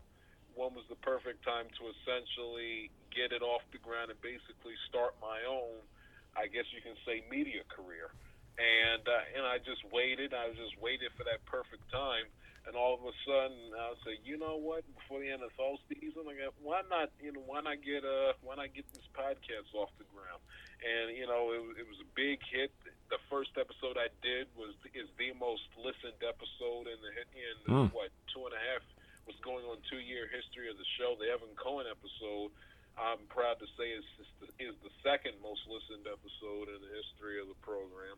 when 0.54 0.72
was 0.78 0.86
the 0.86 1.00
perfect 1.02 1.42
time 1.42 1.66
to 1.82 1.90
essentially 1.90 2.94
get 3.10 3.34
it 3.34 3.42
off 3.42 3.66
the 3.74 3.82
ground 3.82 4.14
and 4.14 4.20
basically 4.22 4.78
start 4.86 5.18
my 5.18 5.42
own, 5.50 5.82
I 6.38 6.46
guess 6.46 6.70
you 6.70 6.78
can 6.78 6.94
say, 7.02 7.26
media 7.26 7.66
career, 7.66 8.14
and 8.54 9.02
uh, 9.02 9.34
and 9.34 9.42
I 9.42 9.58
just 9.58 9.82
waited, 9.90 10.30
I 10.30 10.46
was 10.46 10.56
just 10.56 10.78
waiting 10.78 11.10
for 11.18 11.26
that 11.26 11.42
perfect 11.50 11.90
time 11.90 12.30
and 12.64 12.76
all 12.76 12.96
of 12.96 13.04
a 13.04 13.14
sudden 13.28 13.76
I 13.76 13.92
say, 14.04 14.16
you 14.24 14.40
know 14.40 14.56
what? 14.56 14.84
Before 14.96 15.20
the 15.20 15.28
end 15.28 15.44
of 15.44 15.52
NFL 15.52 15.80
season, 15.88 16.24
I 16.24 16.34
got 16.36 16.56
why 16.60 16.80
not? 16.88 17.12
You 17.20 17.36
know, 17.36 17.44
why 17.44 17.60
not 17.60 17.84
get 17.84 18.04
uh 18.04 18.36
why 18.40 18.56
not 18.56 18.72
get 18.72 18.88
this 18.96 19.04
podcast 19.12 19.68
off 19.76 19.92
the 20.00 20.08
ground? 20.08 20.40
And 20.80 21.12
you 21.16 21.28
know, 21.28 21.52
it, 21.52 21.84
it 21.84 21.86
was 21.88 22.00
a 22.00 22.08
big 22.16 22.40
hit. 22.48 22.72
The 23.12 23.20
first 23.28 23.52
episode 23.60 24.00
I 24.00 24.08
did 24.24 24.48
was 24.56 24.72
is 24.96 25.08
the 25.20 25.36
most 25.36 25.68
listened 25.76 26.20
episode 26.24 26.88
in 26.88 26.98
the 27.04 27.12
in 27.36 27.56
mm. 27.68 27.88
what 27.92 28.08
two 28.32 28.48
and 28.48 28.56
a 28.56 28.62
half 28.72 28.84
was 29.28 29.36
going 29.44 29.64
on 29.68 29.80
two 29.88 30.00
year 30.00 30.28
history 30.28 30.68
of 30.72 30.80
the 30.80 30.88
show. 30.96 31.16
The 31.20 31.28
Evan 31.28 31.52
Cohen 31.56 31.88
episode. 31.88 32.52
I'm 32.94 33.26
proud 33.26 33.58
to 33.58 33.66
say 33.74 33.90
is 33.90 34.06
is 34.62 34.74
the 34.86 34.92
second 35.02 35.34
most 35.42 35.66
listened 35.66 36.06
episode 36.06 36.70
in 36.70 36.78
the 36.78 36.92
history 36.94 37.42
of 37.42 37.50
the 37.50 37.58
program. 37.58 38.16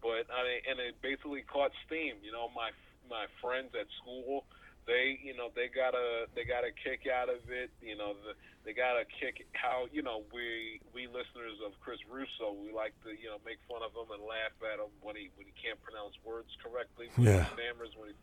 But 0.00 0.28
I 0.32 0.40
mean, 0.44 0.60
and 0.68 0.76
it 0.80 0.96
basically 1.00 1.44
caught 1.44 1.72
steam. 1.84 2.20
You 2.24 2.32
know, 2.32 2.48
my 2.56 2.72
my 3.08 3.26
friends 3.40 3.72
at 3.78 3.86
school, 4.02 4.44
they 4.86 5.16
you 5.24 5.32
know 5.36 5.48
they 5.56 5.68
got 5.72 5.96
a 5.96 6.28
they 6.36 6.44
got 6.44 6.64
a 6.64 6.72
kick 6.72 7.08
out 7.08 7.28
of 7.28 7.40
it. 7.48 7.72
You 7.80 7.96
know 7.96 8.12
the, 8.20 8.36
they 8.64 8.72
got 8.72 9.00
a 9.00 9.04
kick 9.08 9.48
how 9.56 9.88
you 9.92 10.04
know 10.04 10.24
we 10.32 10.80
we 10.92 11.08
listeners 11.08 11.56
of 11.64 11.72
Chris 11.80 12.00
Russo 12.08 12.52
we 12.52 12.72
like 12.72 12.92
to 13.04 13.12
you 13.16 13.32
know 13.32 13.40
make 13.44 13.60
fun 13.64 13.80
of 13.80 13.96
him 13.96 14.12
and 14.12 14.22
laugh 14.24 14.56
at 14.60 14.80
him 14.80 14.92
when 15.00 15.16
he 15.16 15.32
when 15.36 15.48
he 15.48 15.54
can't 15.56 15.80
pronounce 15.80 16.16
words 16.24 16.52
correctly. 16.60 17.08
Yeah. 17.16 17.48
Stammers 17.56 17.96
when 17.96 18.12
he 18.12 18.16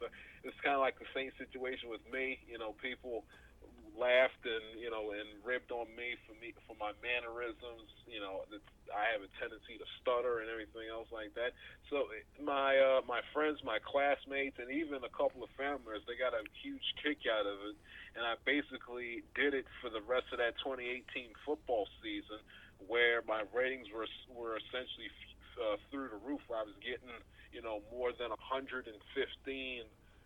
it's 0.45 0.57
kind 0.61 0.77
of 0.77 0.85
like 0.85 0.97
the 1.01 1.09
same 1.17 1.33
situation 1.41 1.89
with 1.89 2.05
me. 2.13 2.41
You 2.45 2.61
know 2.61 2.77
people 2.77 3.25
laughed 3.97 4.43
and 4.47 4.79
you 4.79 4.89
know 4.89 5.11
and 5.11 5.27
ribbed 5.43 5.71
on 5.75 5.87
me 5.93 6.15
for 6.23 6.33
me 6.39 6.55
for 6.65 6.75
my 6.79 6.95
mannerisms. 7.03 7.91
You 8.07 8.23
know, 8.23 8.47
I 8.95 9.11
have 9.11 9.21
a 9.21 9.31
tendency 9.37 9.75
to 9.75 9.87
stutter 9.99 10.39
and 10.39 10.47
everything 10.47 10.87
else 10.87 11.11
like 11.11 11.35
that. 11.35 11.51
So 11.91 12.07
my 12.39 12.79
uh, 12.79 13.01
my 13.03 13.21
friends, 13.35 13.59
my 13.61 13.77
classmates, 13.83 14.57
and 14.57 14.71
even 14.71 15.03
a 15.03 15.11
couple 15.11 15.43
of 15.43 15.51
family 15.59 15.81
members, 15.81 16.05
they 16.05 16.19
got 16.19 16.37
a 16.37 16.43
huge 16.61 16.83
kick 17.01 17.25
out 17.25 17.47
of 17.49 17.57
it. 17.71 17.75
And 18.13 18.27
I 18.27 18.35
basically 18.43 19.23
did 19.33 19.55
it 19.55 19.65
for 19.79 19.89
the 19.89 20.03
rest 20.03 20.29
of 20.35 20.37
that 20.43 20.59
2018 20.61 21.31
football 21.47 21.87
season, 22.03 22.43
where 22.85 23.23
my 23.25 23.43
ratings 23.55 23.87
were 23.89 24.07
were 24.29 24.59
essentially 24.59 25.09
uh, 25.57 25.77
through 25.89 26.11
the 26.11 26.21
roof. 26.21 26.43
I 26.51 26.63
was 26.63 26.75
getting 26.83 27.11
you 27.51 27.61
know 27.63 27.81
more 27.89 28.11
than 28.11 28.29
115 28.29 28.85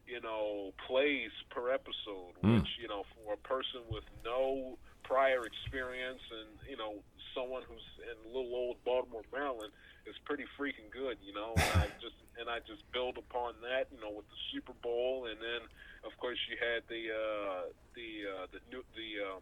you 0.08 0.22
know, 0.22 0.72
plays 0.88 1.32
per 1.50 1.74
episode, 1.74 2.38
mm. 2.44 2.60
which, 2.62 2.70
you 2.82 2.88
know, 2.88 3.04
for 3.13 3.34
a 3.34 3.41
person 3.41 3.82
with 3.89 4.04
no 4.24 4.78
prior 5.04 5.46
experience 5.46 6.22
and, 6.32 6.50
you 6.70 6.78
know, 6.78 7.02
someone 7.34 7.63
who's 7.68 7.84
in 8.06 8.15
little 8.32 8.54
old 8.56 8.78
Baltimore, 8.86 9.26
Maryland, 9.34 9.74
is 10.08 10.15
pretty 10.24 10.46
freaking 10.58 10.88
good, 10.94 11.18
you 11.26 11.34
know. 11.34 11.54
And 11.58 11.82
I 11.82 11.88
just 12.00 12.15
and 12.39 12.50
I 12.50 12.60
just 12.63 12.84
build 12.94 13.18
upon 13.18 13.56
that, 13.62 13.89
you 13.91 14.00
know, 14.00 14.12
with 14.12 14.28
the 14.30 14.39
Super 14.54 14.74
Bowl 14.82 15.28
and 15.30 15.38
then 15.41 15.68
of 16.06 16.13
course 16.22 16.38
you 16.48 16.56
had 16.62 16.86
the 16.88 17.10
uh 17.10 17.62
the 17.98 18.10
uh 18.30 18.46
the 18.54 18.62
new 18.70 18.86
the 18.94 19.10
um 19.26 19.41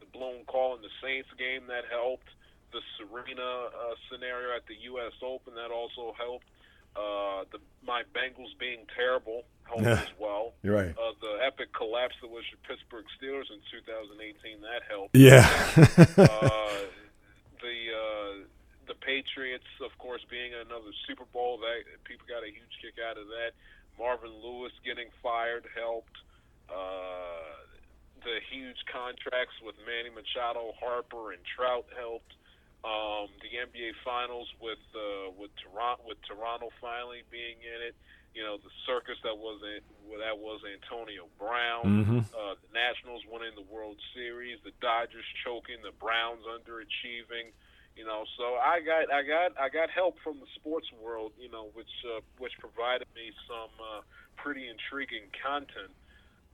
the 0.00 0.06
blown 0.12 0.44
call 0.46 0.76
in 0.76 0.82
the 0.82 0.92
Saints 1.02 1.28
game 1.38 1.66
that 1.68 1.84
helped. 1.90 2.28
The 2.72 2.82
Serena 2.98 3.70
uh, 3.72 3.94
scenario 4.10 4.54
at 4.54 4.66
the 4.66 4.74
U.S. 4.90 5.14
Open 5.22 5.54
that 5.54 5.70
also 5.70 6.12
helped. 6.18 6.50
Uh, 6.96 7.46
the 7.52 7.62
my 7.86 8.02
Bengals 8.12 8.52
being 8.58 8.84
terrible 8.94 9.44
as 9.74 10.08
well. 10.18 10.54
You're 10.62 10.74
right. 10.74 10.94
Uh, 10.96 11.12
the 11.20 11.44
epic 11.44 11.72
collapse 11.72 12.14
that 12.22 12.30
was 12.30 12.44
the 12.50 12.58
Pittsburgh 12.66 13.04
Steelers 13.18 13.50
in 13.50 13.60
2018 13.70 14.60
that 14.62 14.82
helped. 14.88 15.16
Yeah. 15.16 15.44
uh, 16.18 16.86
the 17.62 17.76
uh, 17.90 18.32
the 18.86 18.94
Patriots, 18.94 19.66
of 19.82 19.96
course, 19.98 20.22
being 20.30 20.54
another 20.54 20.94
Super 21.06 21.26
Bowl, 21.32 21.58
that 21.58 21.82
people 22.04 22.26
got 22.28 22.42
a 22.42 22.50
huge 22.50 22.74
kick 22.80 23.02
out 23.02 23.18
of 23.18 23.26
that. 23.28 23.52
Marvin 23.98 24.32
Lewis 24.42 24.72
getting 24.84 25.08
fired 25.22 25.66
helped. 25.74 26.16
Uh, 26.68 27.66
the 28.22 28.38
huge 28.50 28.78
contracts 28.90 29.54
with 29.62 29.74
Manny 29.86 30.10
Machado, 30.10 30.74
Harper, 30.78 31.32
and 31.32 31.42
Trout 31.46 31.86
helped 31.94 32.34
um, 32.86 33.30
the 33.42 33.50
NBA 33.50 33.98
Finals 34.04 34.46
with 34.60 34.82
uh, 34.94 35.30
with 35.38 35.50
Toronto 35.58 36.02
with 36.06 36.18
Toronto 36.22 36.70
finally 36.80 37.22
being 37.30 37.58
in 37.62 37.80
it. 37.82 37.96
You 38.36 38.44
know 38.44 38.60
the 38.60 38.68
circus 38.84 39.16
that 39.24 39.32
was 39.32 39.64
well, 40.04 40.20
that 40.20 40.36
was 40.36 40.60
Antonio 40.60 41.24
Brown. 41.40 42.04
Mm-hmm. 42.04 42.20
Uh, 42.36 42.60
the 42.60 42.68
Nationals 42.76 43.24
winning 43.24 43.56
the 43.56 43.64
World 43.64 43.96
Series. 44.12 44.60
The 44.60 44.76
Dodgers 44.84 45.24
choking. 45.40 45.80
The 45.80 45.96
Browns 45.96 46.44
underachieving. 46.44 47.56
You 47.96 48.04
know, 48.04 48.28
so 48.36 48.60
I 48.60 48.84
got 48.84 49.08
I 49.08 49.24
got 49.24 49.56
I 49.56 49.72
got 49.72 49.88
help 49.88 50.20
from 50.20 50.36
the 50.36 50.50
sports 50.52 50.92
world. 51.00 51.32
You 51.40 51.48
know, 51.48 51.72
which 51.72 51.88
uh, 52.04 52.20
which 52.36 52.52
provided 52.60 53.08
me 53.16 53.32
some 53.48 53.72
uh, 53.80 54.04
pretty 54.36 54.68
intriguing 54.68 55.32
content. 55.40 55.96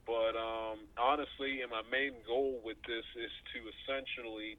But 0.06 0.38
um, 0.38 0.86
honestly, 0.94 1.66
and 1.66 1.70
my 1.74 1.82
main 1.90 2.14
goal 2.22 2.62
with 2.62 2.78
this 2.86 3.06
is 3.18 3.34
to 3.54 3.58
essentially 3.74 4.54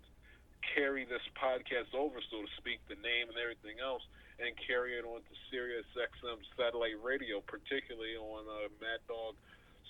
carry 0.76 1.04
this 1.04 1.24
podcast 1.36 1.92
over, 1.96 2.20
so 2.32 2.44
to 2.44 2.52
speak, 2.58 2.80
the 2.88 2.96
name 2.96 3.28
and 3.28 3.38
everything 3.40 3.84
else, 3.84 4.04
and 4.40 4.54
carry 4.58 4.98
it 4.98 5.06
on 5.06 5.22
to 5.22 5.34
Sirius 5.52 5.86
XM 5.94 6.42
satellite 6.58 6.98
radio, 7.04 7.42
particularly 7.42 8.18
on 8.18 8.46
uh, 8.50 8.70
Mad 8.82 9.02
Dog 9.06 9.38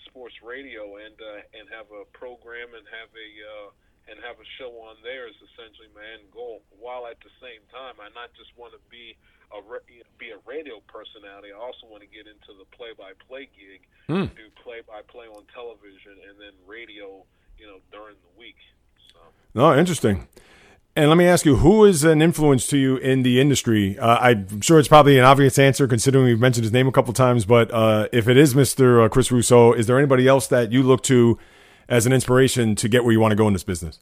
Sports 0.09 0.35
Radio, 0.43 0.99
and 0.99 1.15
uh, 1.15 1.57
and 1.57 1.69
have 1.71 1.87
a 1.91 2.03
program 2.11 2.75
and 2.75 2.83
have 2.91 3.11
a 3.15 3.29
uh, 3.39 3.69
and 4.11 4.19
have 4.19 4.35
a 4.35 4.47
show 4.59 4.71
on 4.83 4.99
there 4.99 5.31
is 5.31 5.37
essentially 5.39 5.87
my 5.95 6.03
end 6.19 6.27
goal. 6.35 6.59
While 6.75 7.07
at 7.07 7.19
the 7.23 7.31
same 7.39 7.63
time, 7.71 7.95
I 8.03 8.11
not 8.11 8.35
just 8.35 8.51
want 8.59 8.75
to 8.75 8.81
be 8.91 9.15
a 9.55 9.59
be 10.19 10.35
a 10.35 10.39
radio 10.43 10.83
personality. 10.91 11.55
I 11.55 11.59
also 11.59 11.87
want 11.87 12.03
to 12.03 12.11
get 12.11 12.27
into 12.27 12.51
the 12.59 12.67
play-by-play 12.75 13.47
gig, 13.55 13.87
mm. 14.11 14.27
do 14.35 14.45
play-by-play 14.59 15.27
on 15.31 15.47
television, 15.55 16.19
and 16.27 16.35
then 16.35 16.55
radio. 16.67 17.23
You 17.53 17.67
know, 17.69 17.79
during 17.91 18.15
the 18.17 18.39
week. 18.39 18.57
So. 19.13 19.19
No, 19.53 19.77
interesting. 19.77 20.27
And 20.95 21.09
let 21.09 21.17
me 21.17 21.25
ask 21.25 21.43
you, 21.43 21.55
who 21.55 21.85
is 21.85 22.03
an 22.03 22.21
influence 22.21 22.67
to 22.67 22.77
you 22.77 22.97
in 22.97 23.23
the 23.23 23.41
industry? 23.41 23.97
Uh, 23.97 24.17
I'm 24.19 24.61
sure 24.61 24.77
it's 24.77 24.87
probably 24.87 25.17
an 25.17 25.25
obvious 25.25 25.57
answer 25.57 25.87
considering 25.87 26.25
we've 26.25 26.39
mentioned 26.39 26.65
his 26.65 26.71
name 26.71 26.87
a 26.87 26.91
couple 26.91 27.13
times, 27.13 27.45
but 27.45 27.71
uh, 27.71 28.09
if 28.11 28.27
it 28.27 28.37
is 28.37 28.53
Mr. 28.53 29.03
Uh, 29.03 29.09
Chris 29.09 29.31
Russo, 29.31 29.73
is 29.73 29.87
there 29.87 29.97
anybody 29.97 30.27
else 30.27 30.45
that 30.47 30.71
you 30.71 30.83
look 30.83 31.01
to 31.03 31.39
as 31.89 32.05
an 32.05 32.13
inspiration 32.13 32.75
to 32.75 32.87
get 32.87 33.03
where 33.03 33.11
you 33.11 33.19
want 33.19 33.31
to 33.31 33.35
go 33.35 33.47
in 33.47 33.53
this 33.53 33.63
business? 33.63 34.01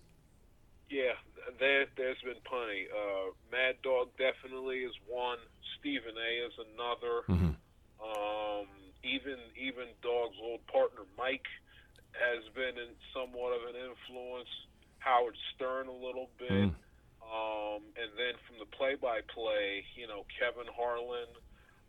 Yeah, 0.90 1.14
there, 1.62 1.86
there's 1.96 2.20
been 2.26 2.44
plenty. 2.44 2.88
Uh, 2.92 3.32
Mad 3.50 3.76
Dog 3.84 4.10
definitely 4.18 4.80
is 4.80 4.94
one. 5.08 5.38
Stephen 5.80 6.16
A 6.20 6.46
is 6.46 6.54
another. 6.76 7.24
Mm-hmm. 7.30 7.56
Um, 8.04 8.68
even 9.04 9.38
even 9.56 9.86
Dog's 10.04 10.36
old 10.44 10.66
partner 10.68 11.08
Mike 11.18 11.48
has 12.12 12.44
been 12.54 12.76
in 12.78 12.92
somewhat 13.16 13.56
of 13.56 13.64
an 13.74 13.80
influence. 13.80 14.50
Howard 15.02 15.36
Stern 15.54 15.88
a 15.88 15.98
little 15.98 16.30
bit. 16.38 16.70
Mm. 16.70 16.74
Um, 17.26 17.82
and 17.96 18.12
then 18.18 18.36
from 18.46 18.60
the 18.60 18.70
play-by-play, 18.78 19.86
you 19.98 20.08
know, 20.08 20.26
Kevin 20.38 20.70
Harlan. 20.70 21.30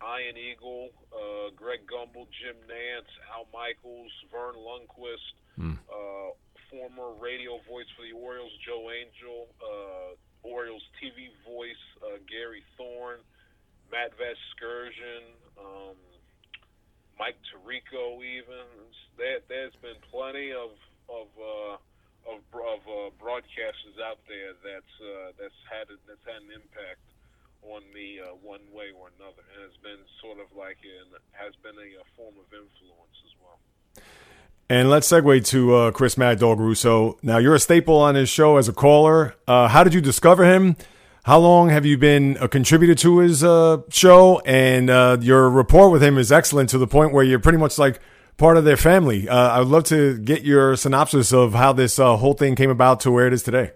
Ian 0.02 0.34
Eagle, 0.34 0.90
uh, 1.14 1.54
Greg 1.54 1.86
Gumbel, 1.86 2.26
Jim 2.34 2.58
Nantz, 2.66 3.12
Al 3.30 3.46
Michaels, 3.54 4.10
Verne 4.34 4.58
Lundquist, 4.58 5.30
uh, 5.62 6.34
former 6.70 7.14
radio 7.20 7.60
voice 7.68 7.86
for 7.94 8.02
the 8.02 8.16
Orioles, 8.16 8.52
Joe 8.66 8.90
Angel, 8.90 9.46
uh, 9.62 10.16
Orioles 10.42 10.82
TV 10.98 11.30
voice, 11.46 11.84
uh, 12.02 12.18
Gary 12.26 12.64
Thorne, 12.76 13.22
Matt 13.92 14.10
Vasgersian, 14.18 15.36
um, 15.60 15.96
Mike 17.18 17.38
Tirico, 17.52 18.18
even. 18.24 18.66
There, 19.16 19.38
there's 19.48 19.76
been 19.82 20.00
plenty 20.10 20.50
of 20.50 20.74
of 21.06 21.28
uh, 21.36 21.76
of, 22.26 22.40
of 22.54 22.80
uh, 22.86 23.10
broadcasters 23.18 23.96
out 24.02 24.18
there 24.28 24.54
that's 24.62 24.94
uh, 25.00 25.32
that's 25.38 25.60
had 25.70 25.90
a, 25.90 25.96
that's 26.06 26.24
had 26.24 26.42
an 26.42 26.52
impact 26.54 27.02
on 27.62 27.82
me 27.94 28.18
uh, 28.18 28.34
one 28.42 28.62
way 28.72 28.90
or 28.94 29.10
another, 29.18 29.42
and 29.54 29.64
it's 29.66 29.78
been 29.82 30.02
sort 30.20 30.38
of 30.38 30.50
like 30.56 30.78
an 30.82 31.18
has 31.32 31.54
been 31.62 31.76
a, 31.78 31.88
a 32.00 32.06
form 32.16 32.34
of 32.38 32.46
influence 32.50 33.18
as 33.24 33.34
well. 33.42 33.58
And 34.68 34.88
let's 34.88 35.10
segue 35.10 35.44
to 35.48 35.74
uh, 35.74 35.90
Chris 35.90 36.16
Mad 36.16 36.38
Dog 36.38 36.58
Russo. 36.58 37.18
Now, 37.22 37.38
you're 37.38 37.54
a 37.54 37.60
staple 37.60 37.98
on 37.98 38.14
his 38.14 38.28
show 38.28 38.56
as 38.56 38.68
a 38.68 38.72
caller. 38.72 39.34
Uh, 39.46 39.68
how 39.68 39.84
did 39.84 39.92
you 39.92 40.00
discover 40.00 40.44
him? 40.44 40.76
How 41.24 41.38
long 41.38 41.68
have 41.68 41.84
you 41.84 41.98
been 41.98 42.36
a 42.40 42.48
contributor 42.48 42.94
to 42.96 43.18
his 43.18 43.44
uh, 43.44 43.82
show? 43.90 44.40
And 44.46 44.88
uh, 44.90 45.18
your 45.20 45.50
rapport 45.50 45.90
with 45.90 46.02
him 46.02 46.16
is 46.16 46.32
excellent 46.32 46.70
to 46.70 46.78
the 46.78 46.86
point 46.86 47.12
where 47.12 47.22
you're 47.22 47.38
pretty 47.38 47.58
much 47.58 47.78
like 47.78 48.00
part 48.36 48.56
of 48.56 48.64
their 48.64 48.76
family. 48.76 49.28
Uh, 49.28 49.36
I 49.36 49.58
would 49.60 49.68
love 49.68 49.84
to 49.84 50.18
get 50.18 50.42
your 50.42 50.76
synopsis 50.76 51.32
of 51.32 51.54
how 51.54 51.72
this 51.72 51.98
uh, 51.98 52.16
whole 52.16 52.34
thing 52.34 52.54
came 52.56 52.70
about 52.70 53.00
to 53.00 53.10
where 53.10 53.26
it 53.26 53.32
is 53.32 53.42
today. 53.42 53.72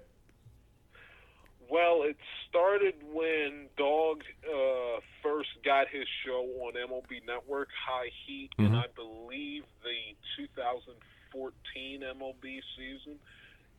Well, 1.71 2.03
it 2.03 2.16
started 2.49 2.95
when 3.12 3.66
Dog 3.77 4.23
uh, 4.45 5.01
first 5.23 5.51
got 5.64 5.88
his 5.88 6.07
show 6.25 6.42
on 6.64 6.73
MLB 6.75 7.27
Network, 7.27 7.69
High 7.87 8.11
Heat, 8.27 8.51
Mm-hmm. 8.59 8.73
and 8.75 8.77
I 8.77 8.87
believe 8.95 9.64
the 9.83 10.16
2014 10.42 12.01
MLB 12.01 12.61
season. 12.77 13.19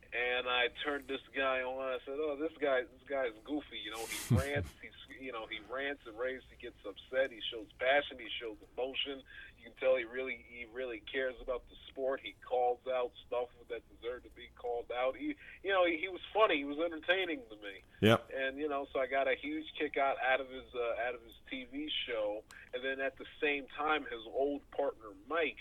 And 0.08 0.48
I 0.48 0.72
turned 0.86 1.04
this 1.06 1.20
guy 1.36 1.60
on. 1.60 1.84
I 1.84 1.98
said, 2.06 2.16
"Oh, 2.16 2.32
this 2.40 2.52
guy, 2.62 2.80
this 2.80 3.04
guy's 3.10 3.36
goofy. 3.44 3.76
You 3.84 3.92
know, 3.92 4.04
he 4.08 4.16
rants. 4.40 4.68
He's, 4.80 4.96
you 5.20 5.32
know, 5.32 5.44
he 5.52 5.60
rants 5.68 6.00
and 6.08 6.16
raves. 6.16 6.44
He 6.48 6.56
gets 6.64 6.80
upset. 6.80 7.28
He 7.28 7.40
shows 7.52 7.68
passion. 7.76 8.16
He 8.16 8.30
shows 8.40 8.56
emotion. 8.72 9.20
You 9.58 9.70
can 9.70 9.74
tell 9.80 9.96
he 9.96 10.04
really, 10.04 10.44
he 10.48 10.66
really 10.72 11.02
cares 11.10 11.34
about 11.42 11.62
the 11.68 11.76
sport. 11.90 12.20
He 12.22 12.34
calls 12.48 12.78
out 12.88 13.10
stuff 13.26 13.48
that 13.68 13.82
deserved 14.00 14.24
to 14.24 14.30
be 14.30 14.48
called 14.56 14.86
out. 14.96 15.16
He, 15.16 15.34
you 15.62 15.70
know, 15.70 15.84
he, 15.84 15.96
he 15.98 16.08
was 16.08 16.20
funny. 16.32 16.58
He 16.58 16.64
was 16.64 16.78
entertaining 16.78 17.40
to 17.50 17.56
me 17.56 17.82
Yep. 18.00 18.30
and 18.30 18.56
you 18.56 18.68
know, 18.68 18.86
so 18.92 19.00
I 19.00 19.06
got 19.06 19.26
a 19.26 19.34
huge 19.34 19.66
kick 19.78 19.96
out 19.98 20.16
out 20.22 20.40
of 20.40 20.48
his 20.48 20.64
uh, 20.74 21.06
out 21.08 21.14
of 21.14 21.20
his 21.26 21.34
TV 21.50 21.88
show, 22.06 22.42
and 22.72 22.84
then 22.84 23.00
at 23.04 23.18
the 23.18 23.24
same 23.42 23.64
time, 23.76 24.02
his 24.10 24.22
old 24.32 24.60
partner 24.70 25.10
Mike, 25.28 25.58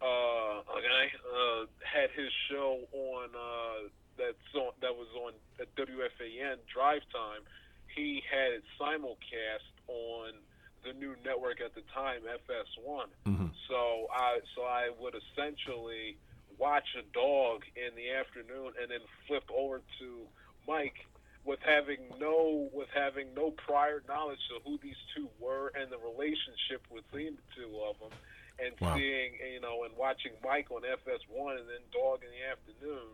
uh, 0.00 0.64
okay, 0.72 1.12
uh, 1.28 1.66
had 1.84 2.10
his 2.16 2.32
show 2.48 2.80
on 2.92 3.28
uh, 3.36 3.88
that's 4.16 4.54
on 4.54 4.72
that 4.80 4.96
was 4.96 5.08
on 5.20 5.32
at 5.60 5.68
WFAN 5.76 6.56
Drive 6.72 7.02
Time. 7.12 7.42
He 7.94 8.22
had 8.30 8.52
it 8.52 8.64
simulcast 8.80 9.68
on 9.88 10.32
the 10.86 10.94
new 10.98 11.14
network 11.24 11.60
at 11.60 11.74
the 11.74 11.82
time, 11.92 12.22
FS1. 12.22 13.06
Mm-hmm. 13.26 13.46
So 13.68 14.06
I 14.14 14.38
so 14.54 14.62
I 14.62 14.90
would 15.00 15.14
essentially 15.14 16.16
watch 16.58 16.86
a 16.98 17.02
dog 17.12 17.62
in 17.76 17.94
the 17.96 18.10
afternoon 18.14 18.72
and 18.80 18.90
then 18.90 19.00
flip 19.26 19.44
over 19.54 19.82
to 19.98 20.08
Mike 20.66 20.96
with 21.44 21.58
having 21.66 21.98
no 22.18 22.68
with 22.72 22.88
having 22.94 23.26
no 23.34 23.50
prior 23.50 24.02
knowledge 24.08 24.40
of 24.54 24.62
who 24.64 24.78
these 24.82 24.98
two 25.14 25.28
were 25.40 25.72
and 25.78 25.90
the 25.90 25.98
relationship 25.98 26.82
between 26.88 27.34
the 27.36 27.46
two 27.54 27.70
of 27.88 27.98
them, 27.98 28.14
and 28.62 28.72
Wow. 28.80 28.94
seeing 28.96 29.34
you 29.52 29.60
know 29.60 29.82
and 29.84 29.92
watching 29.96 30.32
Mike 30.44 30.70
on 30.70 30.82
FS1 30.82 31.58
and 31.58 31.66
then 31.68 31.82
Dog 31.92 32.22
in 32.22 32.30
the 32.30 32.44
afternoon, 32.50 33.10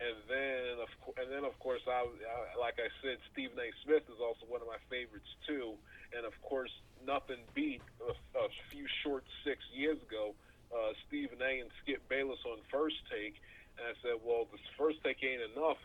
and 0.00 0.16
then 0.28 0.80
of 0.80 0.88
course 1.00 1.16
and 1.20 1.28
then 1.32 1.44
of 1.44 1.56
course 1.60 1.80
I, 1.86 2.04
I 2.04 2.58
like 2.58 2.76
I 2.80 2.88
said 3.04 3.16
Stephen 3.32 3.56
A. 3.60 3.68
Smith 3.84 4.04
is 4.08 4.20
also 4.20 4.44
one 4.48 4.60
of 4.60 4.66
my 4.68 4.80
favorites 4.90 5.28
too, 5.46 5.76
and 6.16 6.24
of 6.26 6.32
course 6.42 6.72
nothing 7.06 7.38
beat 7.54 7.82
a, 8.00 8.12
a 8.38 8.48
few 8.70 8.86
short 9.02 9.24
six 9.44 9.62
years 9.72 9.98
ago 10.02 10.34
uh, 10.72 10.92
Stephen 11.06 11.38
A. 11.42 11.60
and 11.60 11.70
Skip 11.82 12.06
Bayless 12.08 12.38
on 12.46 12.58
First 12.70 12.96
Take, 13.10 13.34
and 13.78 13.86
I 13.90 13.94
said, 14.02 14.22
well, 14.24 14.46
this 14.50 14.62
First 14.78 15.02
Take 15.02 15.22
ain't 15.22 15.42
enough. 15.54 15.82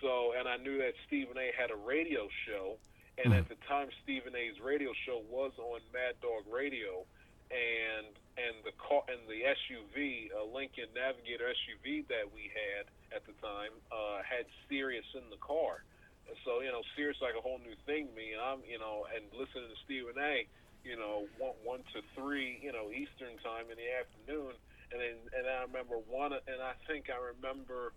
So, 0.00 0.34
and 0.36 0.48
I 0.48 0.56
knew 0.56 0.78
that 0.78 0.94
Stephen 1.06 1.36
A. 1.38 1.52
had 1.54 1.70
a 1.70 1.76
radio 1.76 2.26
show, 2.48 2.76
and 3.22 3.32
at 3.34 3.48
the 3.48 3.60
time, 3.68 3.88
Stephen 4.02 4.34
A.'s 4.34 4.58
radio 4.58 4.90
show 5.06 5.22
was 5.30 5.52
on 5.58 5.80
Mad 5.92 6.18
Dog 6.20 6.42
Radio, 6.50 7.04
and 7.52 8.08
and 8.34 8.56
the 8.64 8.72
car 8.80 9.04
and 9.12 9.20
the 9.28 9.44
SUV, 9.44 10.32
a 10.32 10.42
Lincoln 10.42 10.88
Navigator 10.96 11.44
SUV 11.52 12.08
that 12.08 12.24
we 12.34 12.50
had 12.50 12.88
at 13.14 13.22
the 13.28 13.36
time, 13.44 13.70
uh, 13.92 14.24
had 14.24 14.48
Sirius 14.66 15.04
in 15.14 15.28
the 15.28 15.36
car. 15.36 15.84
And 16.28 16.36
so, 16.44 16.60
you 16.60 16.70
know, 16.70 16.82
Sirius 16.94 17.18
like 17.20 17.34
a 17.38 17.42
whole 17.42 17.58
new 17.58 17.74
thing 17.86 18.08
to 18.08 18.14
me, 18.14 18.32
and 18.32 18.40
I'm, 18.40 18.60
you 18.68 18.78
know, 18.78 19.06
and 19.10 19.26
listening 19.34 19.68
to 19.70 19.78
Stephen 19.84 20.18
A. 20.18 20.46
You 20.82 20.98
know, 20.98 21.30
one 21.38 21.54
one 21.62 21.82
to 21.94 22.02
three, 22.18 22.58
you 22.58 22.72
know, 22.74 22.90
Eastern 22.90 23.38
time 23.38 23.70
in 23.70 23.78
the 23.78 23.86
afternoon, 23.94 24.58
and 24.90 24.98
then 24.98 25.14
and 25.38 25.46
I 25.46 25.62
remember 25.62 25.94
one, 26.10 26.34
and 26.34 26.58
I 26.58 26.74
think 26.90 27.06
I 27.06 27.18
remember 27.22 27.94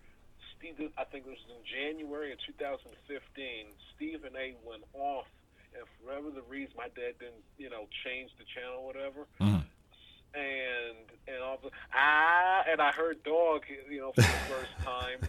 Steve. 0.54 0.94
I 0.98 1.04
think 1.10 1.26
it 1.26 1.34
was 1.34 1.42
in 1.50 1.66
January 1.66 2.32
of 2.32 2.38
2015. 2.46 2.94
Stephen 3.96 4.34
A. 4.38 4.54
went 4.62 4.86
off, 4.94 5.26
and 5.74 5.82
for 5.82 6.14
whatever 6.14 6.30
the 6.30 6.46
reason, 6.46 6.78
my 6.78 6.90
dad 6.94 7.18
didn't, 7.18 7.42
you 7.58 7.74
know, 7.74 7.90
change 8.06 8.30
the 8.38 8.46
channel, 8.54 8.86
or 8.86 8.86
whatever. 8.86 9.26
And 10.38 11.10
and 11.26 11.42
all 11.42 11.58
the 11.64 11.72
ah, 11.90 12.64
and 12.70 12.82
I 12.82 12.92
heard 12.92 13.24
dog, 13.24 13.64
you 13.90 14.00
know, 14.00 14.12
for 14.12 14.22
the 14.22 14.46
first 14.46 14.76
time, 14.86 15.26